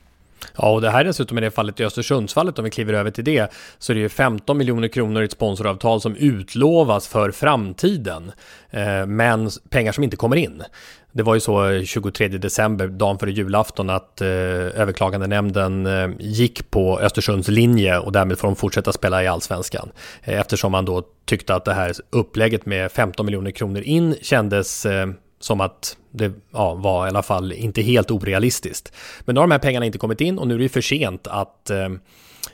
Ja, 0.57 0.71
och 0.71 0.81
det 0.81 0.89
här 0.89 1.03
dessutom 1.03 1.37
i 1.37 1.41
det 1.41 1.51
fallet 1.51 1.79
i 1.79 1.85
Östersundsfallet, 1.85 2.59
om 2.59 2.65
vi 2.65 2.71
kliver 2.71 2.93
över 2.93 3.11
till 3.11 3.23
det, 3.23 3.51
så 3.79 3.91
är 3.91 3.95
det 3.95 4.01
ju 4.01 4.09
15 4.09 4.57
miljoner 4.57 4.87
kronor 4.87 5.21
i 5.21 5.25
ett 5.25 5.31
sponsoravtal 5.31 6.01
som 6.01 6.15
utlovas 6.15 7.07
för 7.07 7.31
framtiden, 7.31 8.31
eh, 8.69 9.05
men 9.05 9.49
pengar 9.69 9.91
som 9.91 10.03
inte 10.03 10.15
kommer 10.15 10.35
in. 10.35 10.63
Det 11.11 11.23
var 11.23 11.33
ju 11.33 11.39
så 11.39 11.69
eh, 11.69 11.83
23 11.83 12.27
december, 12.27 12.87
dagen 12.87 13.19
före 13.19 13.31
julafton, 13.31 13.89
att 13.89 14.21
eh, 14.21 14.27
överklagandenämnden 14.27 15.85
eh, 15.85 16.09
gick 16.19 16.71
på 16.71 16.99
Östersunds 16.99 17.47
linje 17.47 17.99
och 17.99 18.11
därmed 18.11 18.39
får 18.39 18.47
de 18.47 18.55
fortsätta 18.55 18.91
spela 18.93 19.23
i 19.23 19.27
allsvenskan. 19.27 19.91
Eh, 20.23 20.39
eftersom 20.39 20.71
man 20.71 20.85
då 20.85 21.03
tyckte 21.25 21.55
att 21.55 21.65
det 21.65 21.73
här 21.73 21.93
upplägget 22.09 22.65
med 22.65 22.91
15 22.91 23.25
miljoner 23.25 23.51
kronor 23.51 23.81
in 23.81 24.15
kändes 24.21 24.85
eh, 24.85 25.07
som 25.43 25.61
att 25.61 25.97
det 26.11 26.31
ja, 26.51 26.73
var 26.73 27.05
i 27.05 27.09
alla 27.09 27.23
fall 27.23 27.51
inte 27.51 27.81
helt 27.81 28.11
orealistiskt. 28.11 28.93
Men 29.25 29.35
nu 29.35 29.39
har 29.39 29.47
de 29.47 29.51
här 29.51 29.59
pengarna 29.59 29.85
inte 29.85 29.97
kommit 29.97 30.21
in 30.21 30.39
och 30.39 30.47
nu 30.47 30.55
är 30.55 30.59
det 30.59 30.69
för 30.69 30.81
sent 30.81 31.27
att 31.27 31.69
eh, 31.69 31.89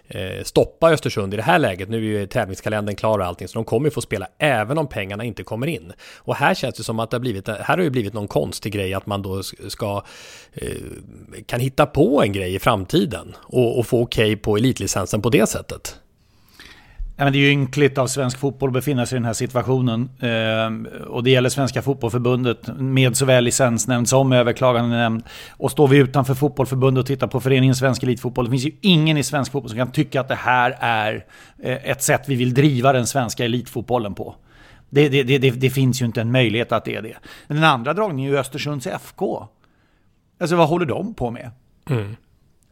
eh, 0.08 0.44
stoppa 0.44 0.92
Östersund 0.92 1.34
i 1.34 1.38
det 1.38 1.44
här 1.44 1.60
läget. 1.60 1.90
Nu 1.90 1.98
är 1.98 2.20
ju 2.20 2.28
tävlingskalendern 2.28 2.96
klar 2.96 3.20
och 3.20 3.26
allting, 3.26 3.48
så 3.48 3.58
de 3.58 3.66
kommer 3.66 3.88
ju 3.88 3.92
få 3.92 4.02
spela 4.02 4.28
även 4.38 4.78
om 4.78 4.88
pengarna 4.88 5.24
inte 5.24 5.44
kommer 5.44 5.68
in. 5.68 5.94
Och 6.18 6.36
här 6.36 6.54
känns 6.54 6.76
det 6.76 6.84
som 6.84 7.00
att 7.00 7.12
det 7.12 7.18
har 7.18 7.22
blivit, 7.22 7.48
här 7.48 7.78
har 7.78 7.84
ju 7.84 7.90
blivit 7.90 8.14
någon 8.14 8.28
konstig 8.28 8.74
grej 8.74 8.94
att 8.94 9.06
man 9.06 9.22
då 9.22 9.44
ska, 9.68 10.04
eh, 10.54 10.72
kan 11.46 11.60
hitta 11.60 11.86
på 11.86 12.24
en 12.24 12.32
grej 12.32 12.56
i 12.56 12.60
framtiden 12.60 13.36
och, 13.40 13.80
och 13.80 13.88
få 13.88 14.02
okej 14.02 14.34
okay 14.34 14.36
på 14.36 14.58
elitlicensen 14.58 15.22
på 15.22 15.30
det 15.30 15.50
sättet. 15.50 16.00
Ja, 17.20 17.24
men 17.24 17.34
det 17.34 17.40
är 17.40 17.42
ju 17.42 17.52
ynkligt 17.52 17.98
av 17.98 18.08
svensk 18.08 18.38
fotboll 18.38 18.70
att 18.70 18.74
befinna 18.74 19.06
sig 19.06 19.16
i 19.16 19.20
den 19.20 19.26
här 19.26 19.34
situationen. 19.34 20.10
Eh, 20.20 21.04
och 21.08 21.24
det 21.24 21.30
gäller 21.30 21.50
Svenska 21.50 21.82
Fotbollförbundet 21.82 22.78
med 22.78 23.18
såväl 23.18 23.44
licensnämnd 23.44 24.10
som 24.10 24.32
överklagandenämnd. 24.32 25.24
Och 25.52 25.72
står 25.72 25.88
vi 25.88 25.98
utanför 25.98 26.34
fotbollförbundet 26.34 27.02
och 27.02 27.08
tittar 27.08 27.28
på 27.28 27.40
föreningen 27.40 27.76
Svensk 27.76 28.04
Elitfotboll, 28.04 28.46
det 28.46 28.52
finns 28.52 28.66
ju 28.66 28.72
ingen 28.82 29.18
i 29.18 29.24
svensk 29.24 29.52
fotboll 29.52 29.70
som 29.70 29.78
kan 29.78 29.92
tycka 29.92 30.22
att 30.22 30.28
det 30.28 30.36
här 30.36 30.78
är 30.80 31.26
eh, 31.64 31.90
ett 31.90 32.04
sätt 32.04 32.24
vi 32.28 32.36
vill 32.36 32.54
driva 32.54 32.94
den 32.94 33.08
svenska 33.08 33.46
elitfotbollen 33.46 34.14
på. 34.14 34.36
Det, 34.90 35.10
det, 35.10 35.24
det, 35.24 35.50
det, 35.50 35.70
finns 35.70 36.02
ju 36.02 36.06
inte 36.06 36.22
en 36.22 36.32
möjlighet 36.32 36.72
att 36.72 36.86
det 36.86 36.96
är 36.96 37.02
det. 37.02 37.16
Den 37.48 37.64
andra 37.64 37.94
dragningen 37.94 38.32
är 38.32 38.36
ju 38.36 38.40
Östersunds 38.40 38.88
FK. 38.88 39.48
Alltså 40.40 40.56
vad 40.56 40.68
håller 40.68 40.86
de 40.86 41.14
på 41.14 41.32
med? 41.32 41.52
Mm. 41.90 42.16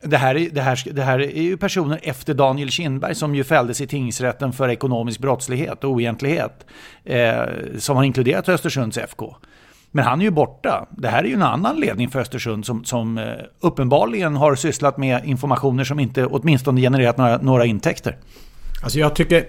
Det 0.06 0.18
här, 0.18 0.36
är, 0.36 0.50
det, 0.50 0.62
här, 0.62 0.94
det 0.94 1.02
här 1.02 1.20
är 1.20 1.42
ju 1.42 1.58
personer 1.58 2.00
efter 2.04 2.34
Daniel 2.34 2.70
Kindberg 2.70 3.16
som 3.16 3.36
ju 3.36 3.44
fälldes 3.44 3.82
i 3.82 3.88
tingsrätten 3.88 4.54
för 4.54 4.70
ekonomisk 4.70 5.20
brottslighet 5.20 5.84
och 5.84 5.92
oegentlighet. 5.92 6.66
Eh, 7.04 7.44
som 7.78 7.96
har 7.96 8.04
inkluderat 8.04 8.50
Östersunds 8.50 8.98
FK. 8.98 9.36
Men 9.92 10.06
han 10.06 10.22
är 10.22 10.26
ju 10.26 10.32
borta. 10.32 10.88
Det 10.98 11.08
här 11.08 11.24
är 11.24 11.28
ju 11.28 11.34
en 11.34 11.44
annan 11.44 11.80
ledning 11.80 12.10
för 12.10 12.20
Östersund 12.20 12.66
som, 12.66 12.84
som 12.84 13.18
eh, 13.18 13.26
uppenbarligen 13.60 14.36
har 14.36 14.56
sysslat 14.56 14.98
med 14.98 15.26
informationer 15.26 15.84
som 15.84 16.00
inte 16.00 16.26
åtminstone 16.26 16.82
genererat 16.82 17.18
några, 17.18 17.38
några 17.38 17.66
intäkter. 17.66 18.18
Alltså 18.84 19.00
jag 19.00 19.16
tycker 19.16 19.46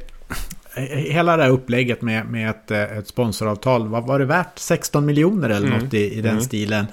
hela 0.86 1.36
det 1.36 1.42
här 1.42 1.50
upplägget 1.50 2.02
med, 2.02 2.26
med 2.26 2.50
ett, 2.50 2.70
eh, 2.70 2.82
ett 2.82 3.08
sponsoravtal, 3.08 3.88
vad 3.88 4.06
var 4.06 4.18
det 4.18 4.24
värt? 4.24 4.58
16 4.58 5.06
miljoner 5.06 5.50
eller 5.50 5.66
mm. 5.66 5.78
något 5.78 5.94
i, 5.94 6.18
i 6.18 6.20
den 6.20 6.30
mm. 6.30 6.42
stilen 6.42 6.86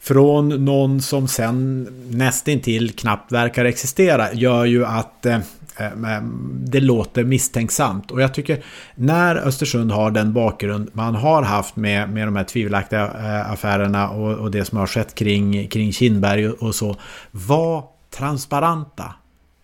från 0.00 0.64
någon 0.64 1.00
som 1.00 1.28
sen 1.28 1.88
nästintill 2.10 2.92
knappt 2.92 3.32
verkar 3.32 3.64
existera 3.64 4.32
gör 4.32 4.64
ju 4.64 4.86
att 4.86 5.26
eh, 5.26 5.38
eh, 5.76 5.86
eh, 5.86 6.22
det 6.52 6.80
låter 6.80 7.24
misstänksamt. 7.24 8.10
Och 8.10 8.22
jag 8.22 8.34
tycker 8.34 8.64
när 8.94 9.36
Östersund 9.36 9.92
har 9.92 10.10
den 10.10 10.32
bakgrund 10.32 10.90
man 10.92 11.14
har 11.14 11.42
haft 11.42 11.76
med, 11.76 12.10
med 12.10 12.26
de 12.26 12.36
här 12.36 12.44
tvivelaktiga 12.44 13.06
affärerna 13.46 14.10
och, 14.10 14.34
och 14.34 14.50
det 14.50 14.64
som 14.64 14.78
har 14.78 14.86
skett 14.86 15.14
kring, 15.14 15.68
kring 15.68 15.92
Kindberg 15.92 16.48
och, 16.48 16.62
och 16.62 16.74
så. 16.74 16.96
Var 17.30 17.84
transparenta. 18.16 19.14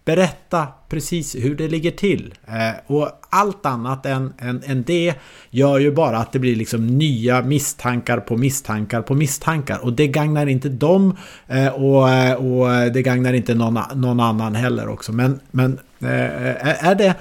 Berätta 0.04 0.68
precis 0.88 1.34
hur 1.34 1.54
det 1.54 1.68
ligger 1.68 1.90
till. 1.90 2.34
Eh, 2.46 2.92
och 2.92 3.10
allt 3.30 3.66
annat 3.66 4.06
än, 4.06 4.32
än, 4.38 4.62
än 4.66 4.82
det 4.82 5.14
gör 5.50 5.78
ju 5.78 5.92
bara 5.92 6.18
att 6.18 6.32
det 6.32 6.38
blir 6.38 6.56
liksom 6.56 6.86
nya 6.86 7.42
misstankar 7.42 8.20
på 8.20 8.36
misstankar 8.36 9.02
på 9.02 9.14
misstankar. 9.14 9.84
Och 9.84 9.92
det 9.92 10.06
gagnar 10.06 10.46
inte 10.46 10.68
dem 10.68 11.16
eh, 11.46 11.68
och, 11.68 12.10
eh, 12.10 12.34
och 12.34 12.92
det 12.92 13.02
gagnar 13.02 13.32
inte 13.32 13.54
någon, 13.54 13.78
någon 13.94 14.20
annan 14.20 14.54
heller 14.54 14.88
också. 14.88 15.12
Men, 15.12 15.40
men 15.50 15.78
eh, 16.00 16.46
eh 16.46 16.86
är 16.86 16.94
det, 16.94 17.14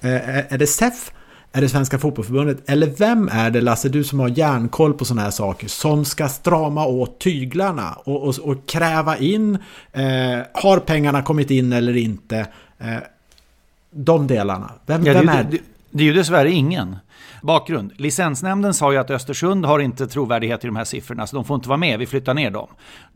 eh, 0.00 0.52
är 0.52 0.58
det 0.58 0.66
SEF 0.66 1.10
är 1.56 1.60
det 1.60 1.68
Svenska 1.68 1.98
Fotbollförbundet? 1.98 2.70
Eller 2.70 2.86
vem 2.86 3.28
är 3.32 3.50
det, 3.50 3.60
Lasse, 3.60 3.88
du 3.88 4.04
som 4.04 4.20
har 4.20 4.28
järnkoll 4.28 4.94
på 4.94 5.04
sådana 5.04 5.22
här 5.22 5.30
saker, 5.30 5.68
som 5.68 6.04
ska 6.04 6.28
strama 6.28 6.86
åt 6.86 7.18
tyglarna 7.18 7.92
och, 7.92 8.28
och, 8.28 8.38
och 8.38 8.66
kräva 8.66 9.16
in, 9.16 9.58
eh, 9.92 10.02
har 10.52 10.78
pengarna 10.78 11.22
kommit 11.22 11.50
in 11.50 11.72
eller 11.72 11.96
inte? 11.96 12.46
Eh, 12.78 12.96
de 13.90 14.26
delarna. 14.26 14.70
Vem, 14.86 15.06
ja, 15.06 15.12
vem 15.12 15.28
är 15.28 15.44
det? 15.44 15.58
Det 15.90 16.02
är 16.02 16.06
ju 16.06 16.12
dessvärre 16.12 16.50
ingen. 16.50 16.96
Bakgrund. 17.44 17.92
Licensnämnden 17.96 18.74
sa 18.74 18.92
ju 18.92 18.98
att 18.98 19.10
Östersund 19.10 19.64
har 19.64 19.78
inte 19.78 20.06
trovärdighet 20.06 20.64
i 20.64 20.66
de 20.66 20.76
här 20.76 20.84
siffrorna, 20.84 21.26
så 21.26 21.36
de 21.36 21.44
får 21.44 21.54
inte 21.54 21.68
vara 21.68 21.76
med. 21.76 21.98
Vi 21.98 22.06
flyttar 22.06 22.34
ner 22.34 22.50
dem. 22.50 22.68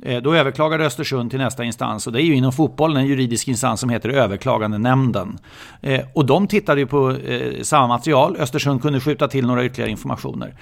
Eh, 0.03 0.22
då 0.22 0.35
överklagade 0.35 0.87
Östersund 0.87 1.31
till 1.31 1.39
nästa 1.39 1.64
instans 1.64 2.07
och 2.07 2.12
det 2.12 2.22
är 2.22 2.24
ju 2.24 2.35
inom 2.35 2.53
fotbollen 2.53 2.97
en 2.97 3.07
juridisk 3.07 3.49
instans 3.49 3.81
som 3.81 3.91
heter 3.91 4.09
överklagandenämnden. 4.09 5.39
Eh, 5.81 6.01
och 6.14 6.26
de 6.26 6.47
tittade 6.47 6.81
ju 6.81 6.87
på 6.87 7.11
eh, 7.11 7.62
samma 7.62 7.87
material. 7.87 8.37
Östersund 8.39 8.83
kunde 8.83 9.01
skjuta 9.01 9.29
till 9.29 9.47
några 9.47 9.64
ytterligare 9.64 9.91
informationer. 9.91 10.55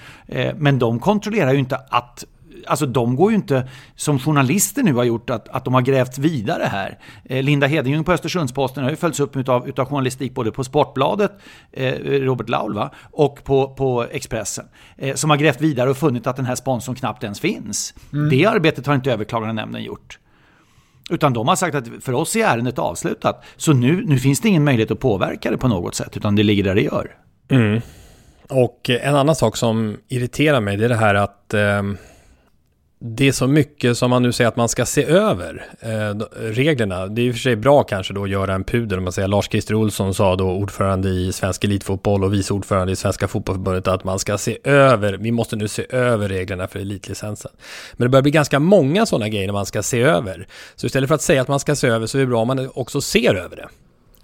Men 0.55 0.79
de 0.79 0.99
kontrollerar 0.99 1.53
ju 1.53 1.59
inte 1.59 1.75
att 1.89 2.25
alltså 2.67 2.85
de 2.85 3.15
går 3.15 3.31
ju 3.31 3.35
inte, 3.35 3.67
som 3.95 4.19
journalister 4.19 4.83
nu 4.83 4.93
har 4.93 5.03
gjort, 5.03 5.29
att, 5.29 5.49
att 5.49 5.65
de 5.65 5.73
har 5.73 5.81
grävt 5.81 6.17
vidare 6.17 6.63
här. 6.63 6.97
Eh, 7.25 7.43
Linda 7.43 7.67
Hedingjung 7.67 8.03
på 8.03 8.11
Östersundsposten 8.11 8.83
har 8.83 8.89
ju 8.89 8.95
följts 8.95 9.19
upp 9.19 9.35
utav, 9.35 9.69
utav 9.69 9.85
journalistik 9.85 10.33
både 10.33 10.51
på 10.51 10.63
Sportbladet, 10.63 11.31
eh, 11.71 11.93
Robert 12.03 12.49
Laul 12.49 12.73
va, 12.73 12.91
och 13.11 13.43
på, 13.43 13.73
på 13.73 14.05
Expressen. 14.11 14.65
Eh, 14.97 15.15
som 15.15 15.29
har 15.29 15.37
grävt 15.37 15.61
vidare 15.61 15.89
och 15.89 15.97
funnit 15.97 16.27
att 16.27 16.35
den 16.35 16.45
här 16.45 16.55
sponsorn 16.55 16.95
knappt 16.95 17.23
ens 17.23 17.39
finns. 17.39 17.93
Mm. 18.13 18.29
Det 18.29 18.45
arbetet 18.45 18.87
har 18.87 18.95
inte 18.95 19.11
överklagandenämnden 19.11 19.83
gjort. 19.83 20.19
Utan 21.09 21.33
de 21.33 21.47
har 21.47 21.55
sagt 21.55 21.75
att 21.75 21.87
för 22.01 22.13
oss 22.13 22.35
är 22.35 22.45
ärendet 22.45 22.79
avslutat. 22.79 23.45
Så 23.55 23.73
nu, 23.73 24.03
nu 24.05 24.19
finns 24.19 24.41
det 24.41 24.47
ingen 24.47 24.63
möjlighet 24.63 24.91
att 24.91 24.99
påverka 24.99 25.51
det 25.51 25.57
på 25.57 25.67
något 25.67 25.95
sätt, 25.95 26.17
utan 26.17 26.35
det 26.35 26.43
ligger 26.43 26.63
där 26.63 26.75
det 26.75 26.81
gör. 26.81 27.11
Mm. 27.49 27.81
Och 28.49 28.89
en 28.89 29.15
annan 29.15 29.35
sak 29.35 29.57
som 29.57 29.97
irriterar 30.07 30.61
mig, 30.61 30.77
det 30.77 30.85
är 30.85 30.89
det 30.89 30.95
här 30.95 31.15
att 31.15 31.53
eh 31.53 31.81
det 32.99 33.27
är 33.27 33.31
så 33.31 33.47
mycket 33.47 33.97
som 33.97 34.09
man 34.09 34.23
nu 34.23 34.31
säger 34.31 34.47
att 34.47 34.55
man 34.55 34.69
ska 34.69 34.85
se 34.85 35.03
över 35.03 35.65
eh, 35.79 36.25
reglerna. 36.39 37.07
Det 37.07 37.21
är 37.21 37.25
i 37.25 37.31
och 37.31 37.35
för 37.35 37.39
sig 37.39 37.55
bra 37.55 37.83
kanske 37.83 38.13
då 38.13 38.23
att 38.23 38.29
göra 38.29 38.53
en 38.53 38.63
pudel. 38.63 38.99
Man 38.99 39.13
säger 39.13 39.27
Lars-Christer 39.27 39.73
Olsson 39.73 40.13
sa 40.13 40.35
då 40.35 40.51
ordförande 40.51 41.09
i 41.09 41.33
Svensk 41.33 41.63
Elitfotboll 41.63 42.23
och 42.23 42.33
vice 42.33 42.53
ordförande 42.53 42.93
i 42.93 42.95
Svenska 42.95 43.27
Fotbollförbundet 43.27 43.87
att 43.87 44.03
man 44.03 44.19
ska 44.19 44.37
se 44.37 44.57
över, 44.63 45.13
vi 45.13 45.31
måste 45.31 45.55
nu 45.55 45.67
se 45.67 45.85
över 45.89 46.29
reglerna 46.29 46.67
för 46.67 46.79
elitlicensen. 46.79 47.51
Men 47.93 48.05
det 48.05 48.09
börjar 48.09 48.23
bli 48.23 48.31
ganska 48.31 48.59
många 48.59 49.05
sådana 49.05 49.29
grejer 49.29 49.51
man 49.51 49.65
ska 49.65 49.83
se 49.83 50.01
över. 50.01 50.47
Så 50.75 50.85
istället 50.85 51.07
för 51.07 51.15
att 51.15 51.21
säga 51.21 51.41
att 51.41 51.47
man 51.47 51.59
ska 51.59 51.75
se 51.75 51.87
över 51.87 52.07
så 52.07 52.17
är 52.17 52.19
det 52.19 52.27
bra 52.27 52.41
om 52.41 52.47
man 52.47 52.69
också 52.73 53.01
ser 53.01 53.35
över 53.35 53.55
det. 53.55 53.67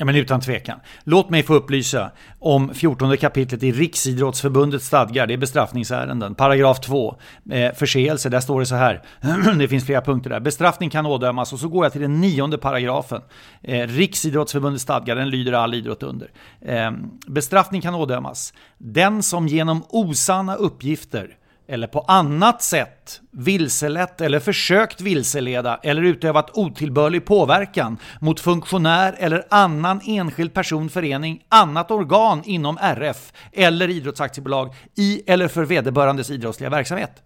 Ja, 0.03 0.05
men 0.05 0.15
utan 0.15 0.41
tvekan. 0.41 0.79
Låt 1.03 1.29
mig 1.29 1.43
få 1.43 1.53
upplysa 1.53 2.11
om 2.39 2.73
14 2.73 3.17
kapitlet 3.17 3.63
i 3.63 3.71
Riksidrottsförbundets 3.71 4.85
stadgar. 4.85 5.27
Det 5.27 5.33
är 5.33 5.37
bestraffningsärenden. 5.37 6.35
Paragraf 6.35 6.79
2. 6.79 7.15
Eh, 7.51 7.73
förseelse. 7.73 8.29
Där 8.29 8.39
står 8.39 8.59
det 8.59 8.65
så 8.65 8.75
här. 8.75 9.01
det 9.57 9.67
finns 9.67 9.85
flera 9.85 10.01
punkter 10.01 10.29
där. 10.29 10.39
Bestraffning 10.39 10.89
kan 10.89 11.05
ådömas. 11.05 11.53
Och 11.53 11.59
så 11.59 11.67
går 11.67 11.85
jag 11.85 11.91
till 11.91 12.01
den 12.01 12.21
nionde 12.21 12.57
paragrafen. 12.57 13.21
Eh, 13.61 13.87
Riksidrottsförbundets 13.87 14.83
stadgar. 14.83 15.15
Den 15.15 15.29
lyder 15.29 15.53
all 15.53 15.73
idrott 15.73 16.03
under. 16.03 16.31
Eh, 16.61 16.91
bestraffning 17.27 17.81
kan 17.81 17.95
ådömas. 17.95 18.53
Den 18.77 19.23
som 19.23 19.47
genom 19.47 19.83
osanna 19.89 20.55
uppgifter 20.55 21.37
eller 21.67 21.87
på 21.87 21.99
annat 21.99 22.61
sätt 22.61 23.21
vilselett 23.31 24.21
eller 24.21 24.39
försökt 24.39 25.01
vilseleda 25.01 25.79
eller 25.83 26.01
utövat 26.01 26.57
otillbörlig 26.57 27.25
påverkan 27.25 27.97
mot 28.21 28.39
funktionär 28.39 29.15
eller 29.17 29.45
annan 29.49 30.01
enskild 30.05 30.53
person, 30.53 30.89
förening, 30.89 31.43
annat 31.49 31.91
organ 31.91 32.41
inom 32.45 32.77
RF 32.81 33.33
eller 33.51 33.89
idrottsaktiebolag 33.89 34.73
i 34.95 35.21
eller 35.27 35.47
för 35.47 35.65
vederbörandes 35.65 36.29
idrottsliga 36.29 36.69
verksamhet. 36.69 37.23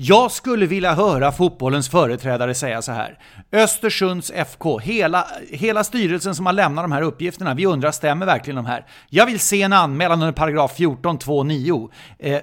Jag 0.00 0.32
skulle 0.32 0.66
vilja 0.66 0.94
höra 0.94 1.32
fotbollens 1.32 1.88
företrädare 1.88 2.54
säga 2.54 2.82
så 2.82 2.92
här. 2.92 3.18
Östersunds 3.52 4.30
FK, 4.30 4.78
hela, 4.78 5.26
hela 5.50 5.84
styrelsen 5.84 6.34
som 6.34 6.46
har 6.46 6.52
lämnat 6.52 6.84
de 6.84 6.92
här 6.92 7.02
uppgifterna, 7.02 7.54
vi 7.54 7.66
undrar 7.66 7.90
stämmer 7.90 8.26
verkligen 8.26 8.56
de 8.56 8.66
här? 8.66 8.86
Jag 9.10 9.26
vill 9.26 9.40
se 9.40 9.62
en 9.62 9.72
anmälan 9.72 10.22
under 10.22 10.32
paragraf 10.32 10.78
14.2.9. 10.78 11.90
Eh, 12.18 12.40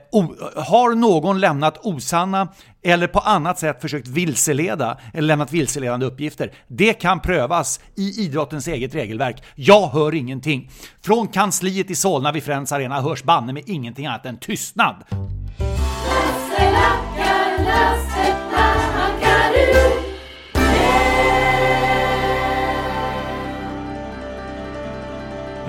har 0.64 0.95
någon 0.95 1.39
lämnat 1.39 1.78
osanna 1.86 2.47
eller 2.84 3.08
på 3.08 3.20
annat 3.20 3.60
sätt 3.60 3.82
försökt 3.82 4.08
vilseleda 4.08 4.97
eller 5.14 5.28
lämnat 5.28 5.53
vilseledande 5.53 6.06
uppgifter. 6.06 6.51
Det 6.68 6.93
kan 6.93 7.20
prövas 7.20 7.80
i 7.95 8.26
idrottens 8.26 8.68
eget 8.68 8.95
regelverk. 8.95 9.43
Jag 9.56 9.88
hör 9.88 10.16
ingenting. 10.16 10.70
Från 11.06 11.28
kansliet 11.28 11.89
i 11.89 11.95
Solna 11.95 12.32
vid 12.32 12.43
Friends 12.43 12.72
Arena 12.72 13.01
hörs 13.01 13.24
banne 13.24 13.53
med 13.53 13.64
ingenting 13.66 14.06
annat 14.06 14.26
än 14.26 14.38
tystnad. 14.38 14.95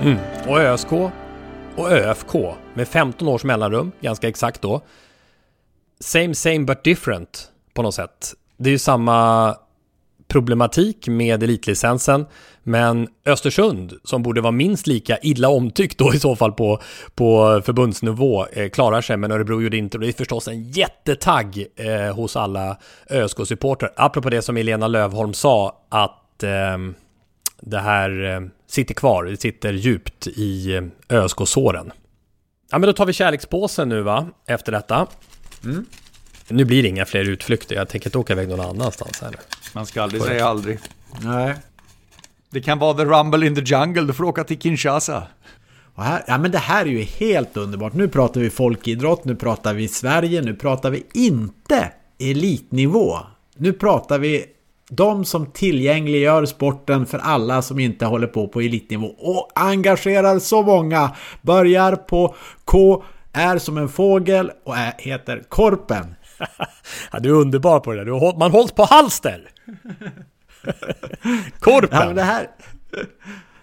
Mm. 0.01 0.19
Och 0.47 0.59
ÖSK 0.59 0.91
och 1.75 1.91
ÖFK 1.91 2.33
med 2.73 2.87
15 2.87 3.27
års 3.27 3.43
mellanrum, 3.43 3.91
ganska 4.01 4.27
exakt 4.27 4.61
då. 4.61 4.81
Same 5.99 6.35
same 6.35 6.59
but 6.59 6.83
different 6.83 7.51
på 7.73 7.81
något 7.81 7.95
sätt. 7.95 8.33
Det 8.57 8.69
är 8.69 8.71
ju 8.71 8.79
samma 8.79 9.55
problematik 10.27 11.07
med 11.07 11.43
elitlicensen. 11.43 12.25
Men 12.63 13.07
Östersund, 13.25 13.93
som 14.03 14.23
borde 14.23 14.41
vara 14.41 14.51
minst 14.51 14.87
lika 14.87 15.17
illa 15.17 15.49
omtyckt 15.49 15.97
då 15.97 16.13
i 16.13 16.19
så 16.19 16.35
fall 16.35 16.51
på, 16.51 16.81
på 17.15 17.61
förbundsnivå, 17.65 18.45
eh, 18.45 18.69
klarar 18.69 19.01
sig. 19.01 19.17
Men 19.17 19.31
Örebro 19.31 19.61
gjorde 19.61 19.77
inte 19.77 19.97
det. 19.97 20.07
är 20.07 20.13
förstås 20.13 20.47
en 20.47 20.63
jättetagg 20.63 21.65
eh, 21.75 22.15
hos 22.15 22.35
alla 22.35 22.77
ÖSK-supportrar. 23.09 23.93
Apropå 23.95 24.29
det 24.29 24.41
som 24.41 24.57
Elena 24.57 24.87
Lövholm 24.87 25.33
sa, 25.33 25.85
att 25.89 26.43
eh, 26.43 26.77
det 27.61 27.79
här 27.79 28.35
eh, 28.35 28.41
sitter 28.67 28.93
kvar. 28.93 29.23
Det 29.23 29.37
sitter 29.37 29.73
djupt 29.73 30.27
i 30.27 30.75
eh, 30.75 30.83
ÖSK-såren. 31.09 31.91
Ja, 32.71 32.77
men 32.77 32.87
då 32.87 32.93
tar 32.93 33.05
vi 33.05 33.13
kärlekspåsen 33.13 33.89
nu 33.89 34.01
va, 34.01 34.27
efter 34.45 34.71
detta. 34.71 35.07
Mm. 35.63 35.85
Nu 36.47 36.65
blir 36.65 36.83
det 36.83 36.89
inga 36.89 37.05
fler 37.05 37.29
utflykter. 37.29 37.75
Jag 37.75 37.89
tänker 37.89 38.07
inte 38.07 38.17
åka 38.17 38.33
iväg 38.33 38.49
någon 38.49 38.59
annanstans 38.59 39.21
här 39.21 39.31
man 39.73 39.85
ska 39.85 40.03
aldrig 40.03 40.21
säga 40.21 40.45
aldrig. 40.45 40.79
Nej. 41.21 41.55
Det 42.49 42.61
kan 42.61 42.79
vara 42.79 42.93
the 42.93 43.05
rumble 43.05 43.47
in 43.47 43.55
the 43.55 43.61
jungle. 43.61 44.01
Du 44.01 44.13
får 44.13 44.23
åka 44.23 44.43
till 44.43 44.59
Kinshasa. 44.59 45.23
Här, 45.95 46.23
ja 46.27 46.37
men 46.37 46.51
det 46.51 46.57
här 46.57 46.85
är 46.85 46.89
ju 46.89 47.01
helt 47.01 47.57
underbart. 47.57 47.93
Nu 47.93 48.07
pratar 48.07 48.41
vi 48.41 48.49
folkidrott, 48.49 49.25
nu 49.25 49.35
pratar 49.35 49.73
vi 49.73 49.87
Sverige, 49.87 50.41
nu 50.41 50.55
pratar 50.55 50.89
vi 50.89 51.05
inte 51.13 51.91
elitnivå. 52.19 53.17
Nu 53.55 53.73
pratar 53.73 54.19
vi 54.19 54.45
de 54.89 55.25
som 55.25 55.45
tillgängliggör 55.45 56.45
sporten 56.45 57.05
för 57.05 57.17
alla 57.17 57.61
som 57.61 57.79
inte 57.79 58.05
håller 58.05 58.27
på 58.27 58.47
på 58.47 58.61
elitnivå 58.61 59.07
och 59.07 59.51
engagerar 59.55 60.39
så 60.39 60.61
många. 60.63 61.15
Börjar 61.41 61.95
på 61.95 62.35
K, 62.65 63.03
är 63.33 63.57
som 63.57 63.77
en 63.77 63.89
fågel 63.89 64.51
och 64.65 64.77
är, 64.77 64.93
heter 64.97 65.43
Korpen. 65.49 66.15
ja, 67.11 67.19
du 67.19 67.29
är 67.29 67.33
underbar 67.33 67.79
på 67.79 67.93
det 67.93 68.05
där. 68.05 68.37
Man 68.39 68.51
hålls 68.51 68.71
på 68.71 68.83
halster! 68.83 69.49
Korpen! 71.59 72.07
Ja, 72.07 72.13
det 72.13 72.21
här... 72.21 72.47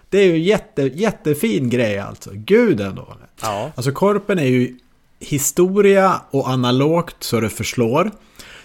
Det 0.09 0.17
är 0.17 0.25
ju 0.25 0.37
jätte, 0.37 0.81
jättefin 0.81 1.69
grej 1.69 1.99
alltså. 1.99 2.29
Gud 2.33 2.81
ändå. 2.81 3.17
Ja. 3.41 3.71
Alltså 3.75 3.91
Korpen 3.91 4.39
är 4.39 4.45
ju 4.45 4.77
historia 5.19 6.21
och 6.31 6.49
analogt 6.49 7.23
så 7.23 7.39
det 7.39 7.49
förslår. 7.49 8.11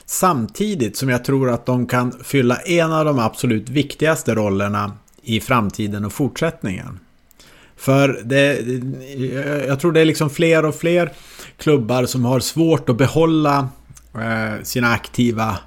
Samtidigt 0.04 0.96
som 0.96 1.08
jag 1.08 1.24
tror 1.24 1.50
att 1.50 1.66
de 1.66 1.86
kan 1.86 2.12
fylla 2.24 2.56
en 2.56 2.92
av 2.92 3.04
de 3.04 3.18
absolut 3.18 3.68
viktigaste 3.68 4.34
rollerna 4.34 4.92
i 5.22 5.40
framtiden 5.40 6.04
och 6.04 6.12
fortsättningen. 6.12 7.00
För 7.76 8.20
det, 8.24 8.60
jag 9.66 9.80
tror 9.80 9.92
det 9.92 10.00
är 10.00 10.04
liksom 10.04 10.30
fler 10.30 10.64
och 10.64 10.74
fler 10.74 11.12
klubbar 11.56 12.06
som 12.06 12.24
har 12.24 12.40
svårt 12.40 12.88
att 12.88 12.96
behålla 12.96 13.58
eh, 13.58 13.66
sina 14.62 14.88
aktiva 14.88 15.58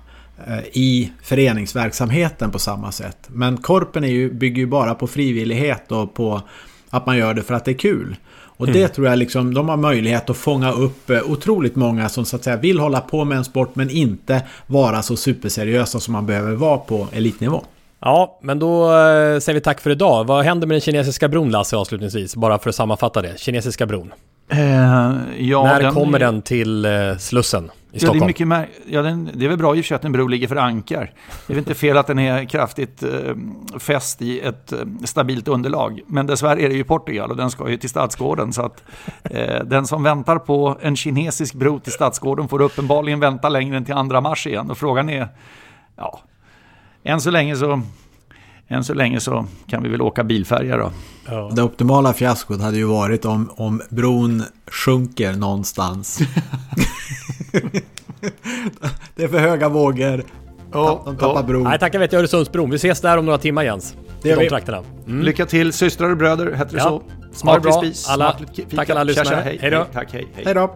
eh, 0.48 0.60
i 0.74 1.12
föreningsverksamheten 1.24 2.52
på 2.52 2.60
samma 2.60 2.92
sätt. 2.92 3.18
Men 3.28 3.58
Korpen 3.58 4.04
är 4.04 4.08
ju, 4.08 4.34
bygger 4.34 4.58
ju 4.58 4.68
bara 4.68 4.96
på 4.96 5.08
frivillighet 5.08 5.92
och 5.92 6.14
på 6.14 6.42
att 6.90 7.06
man 7.06 7.18
gör 7.18 7.34
det 7.34 7.44
för 7.44 7.54
att 7.54 7.66
det 7.66 7.72
är 7.72 7.78
kul. 7.78 8.16
Och 8.58 8.68
mm. 8.68 8.82
det 8.82 8.88
tror 8.88 9.08
jag 9.08 9.20
liksom, 9.20 9.54
de 9.54 9.70
har 9.70 9.78
möjlighet 9.78 10.30
att 10.30 10.38
fånga 10.38 10.72
upp 10.72 11.10
eh, 11.10 11.32
otroligt 11.32 11.76
många 11.76 12.10
som 12.10 12.26
så 12.26 12.36
att 12.36 12.44
säga 12.44 12.56
vill 12.58 12.80
hålla 12.80 13.02
på 13.02 13.26
med 13.26 13.38
en 13.38 13.44
sport 13.44 13.76
men 13.76 13.90
inte 13.90 14.42
vara 14.68 15.02
så 15.02 15.16
superseriösa 15.16 16.00
som 16.00 16.12
man 16.12 16.26
behöver 16.26 16.56
vara 16.56 16.78
på 16.78 17.08
elitnivå. 17.12 17.64
Ja, 18.00 18.40
men 18.42 18.60
då 18.60 18.84
eh, 18.86 19.40
säger 19.40 19.54
vi 19.54 19.62
tack 19.62 19.82
för 19.82 19.90
idag. 19.90 20.24
Vad 20.24 20.46
händer 20.46 20.68
med 20.68 20.76
den 20.76 20.82
kinesiska 20.82 21.28
bron, 21.28 21.52
Lasse, 21.52 21.78
avslutningsvis? 21.78 22.36
Bara 22.36 22.60
för 22.60 22.70
att 22.70 22.76
sammanfatta 22.76 23.22
det. 23.22 23.40
Kinesiska 23.40 23.86
bron. 23.86 24.14
Uh, 24.54 25.48
ja, 25.50 25.64
När 25.64 25.82
den 25.82 25.94
kommer 25.94 26.20
den 26.20 26.42
till 26.42 26.86
uh, 26.86 27.18
Slussen 27.18 27.66
i 27.66 27.70
ja, 27.92 28.00
Stockholm? 28.00 28.20
Det 28.20 28.42
är, 28.42 28.46
mycket 28.48 28.70
ja, 28.86 29.02
den, 29.02 29.30
det 29.34 29.46
är 29.46 29.50
väl 29.50 29.58
bra 29.58 29.76
i 29.76 29.80
och 29.80 29.86
för 29.86 29.88
sig 29.88 29.96
att 29.96 30.06
en 30.06 30.12
bro 30.12 30.28
ligger 30.28 30.48
för 30.48 30.56
ankar. 30.56 31.12
Det 31.48 31.54
är 31.54 31.56
väl 31.56 31.58
inte 31.58 31.74
fel 31.74 31.98
att 31.98 32.08
den 32.08 32.20
är 32.20 32.46
kraftigt 32.46 33.04
uh, 33.04 33.36
fäst 33.80 34.22
i 34.22 34.40
ett 34.40 34.74
stabilt 35.04 35.48
underlag. 35.48 36.00
Men 36.08 36.28
dessvärre 36.28 36.62
är 36.62 36.70
det 36.70 36.76
ju 36.76 36.84
Portugal 36.84 37.32
och 37.32 37.38
den 37.38 37.52
ska 37.52 37.70
ju 37.70 37.78
till 37.78 37.90
Stadsgården. 37.90 38.54
Så 38.54 38.62
att 38.62 38.84
den 39.66 39.88
som 39.88 40.04
väntar 40.04 40.38
på 40.38 40.78
en 40.82 40.96
kinesisk 40.96 41.54
bro 41.54 41.80
till 41.80 41.92
Stadsgården 41.92 42.48
får 42.48 42.62
uppenbarligen 42.62 43.20
vänta 43.20 43.50
längre 43.50 43.78
än 43.78 43.86
till 43.86 43.94
andra 43.94 44.22
mars 44.22 44.48
igen. 44.48 44.72
Och 44.72 44.78
frågan 44.78 45.10
är, 45.10 45.28
ja, 45.96 46.20
än 47.04 47.22
så 47.22 47.32
länge 47.32 47.56
så 47.56 47.82
än 48.68 48.84
så 48.84 48.94
länge 48.94 49.20
så 49.20 49.46
kan 49.68 49.84
vi 49.84 49.90
väl 49.90 50.02
åka 50.02 50.24
bilfärja 50.24 50.78
då. 50.78 50.92
Ja. 51.26 51.52
Det 51.56 51.64
optimala 51.64 52.14
fiaskot 52.14 52.62
hade 52.62 52.78
ju 52.78 52.86
varit 52.86 53.26
om, 53.26 53.50
om 53.56 53.82
bron 53.90 54.44
sjunker 54.68 55.34
någonstans. 55.34 56.20
det 59.16 59.24
är 59.24 59.28
för 59.28 59.40
höga 59.40 59.70
vågor. 59.70 60.24
Oh, 60.74 61.06
de 61.06 61.18
tappar 61.18 61.42
oh. 61.42 61.46
bron. 61.46 61.64
Nej, 61.64 61.80
tackar 61.80 62.00
vet 62.00 62.12
jag 62.12 62.20
Öresundsbron. 62.20 62.70
Vi 62.70 62.76
ses 62.76 63.02
där 63.02 63.18
om 63.18 63.26
några 63.26 63.38
timmar 63.38 63.64
Jens. 63.64 63.96
Det 64.22 64.30
gör 64.30 64.36
de 64.36 64.44
vi. 64.44 64.50
trakterna. 64.50 64.84
Mm. 65.08 65.22
Lycka 65.22 65.46
till 65.46 65.74
systrar 65.74 66.10
och 66.10 66.18
bröder, 66.18 66.52
heter 66.52 66.72
det 66.72 66.78
ja. 66.78 66.84
så? 66.84 67.04
Smart 67.34 67.74
spis. 67.74 68.10
Alla, 68.10 68.38
tack 68.76 68.90
alla 68.90 69.04
lyssnare. 69.04 69.42
Hej, 69.44 69.58
hej 69.62 69.72
då. 69.72 69.86
Tack, 69.94 70.14
hej, 70.14 70.28
hej. 70.36 70.46
hej 70.46 70.54
då. 70.54 70.76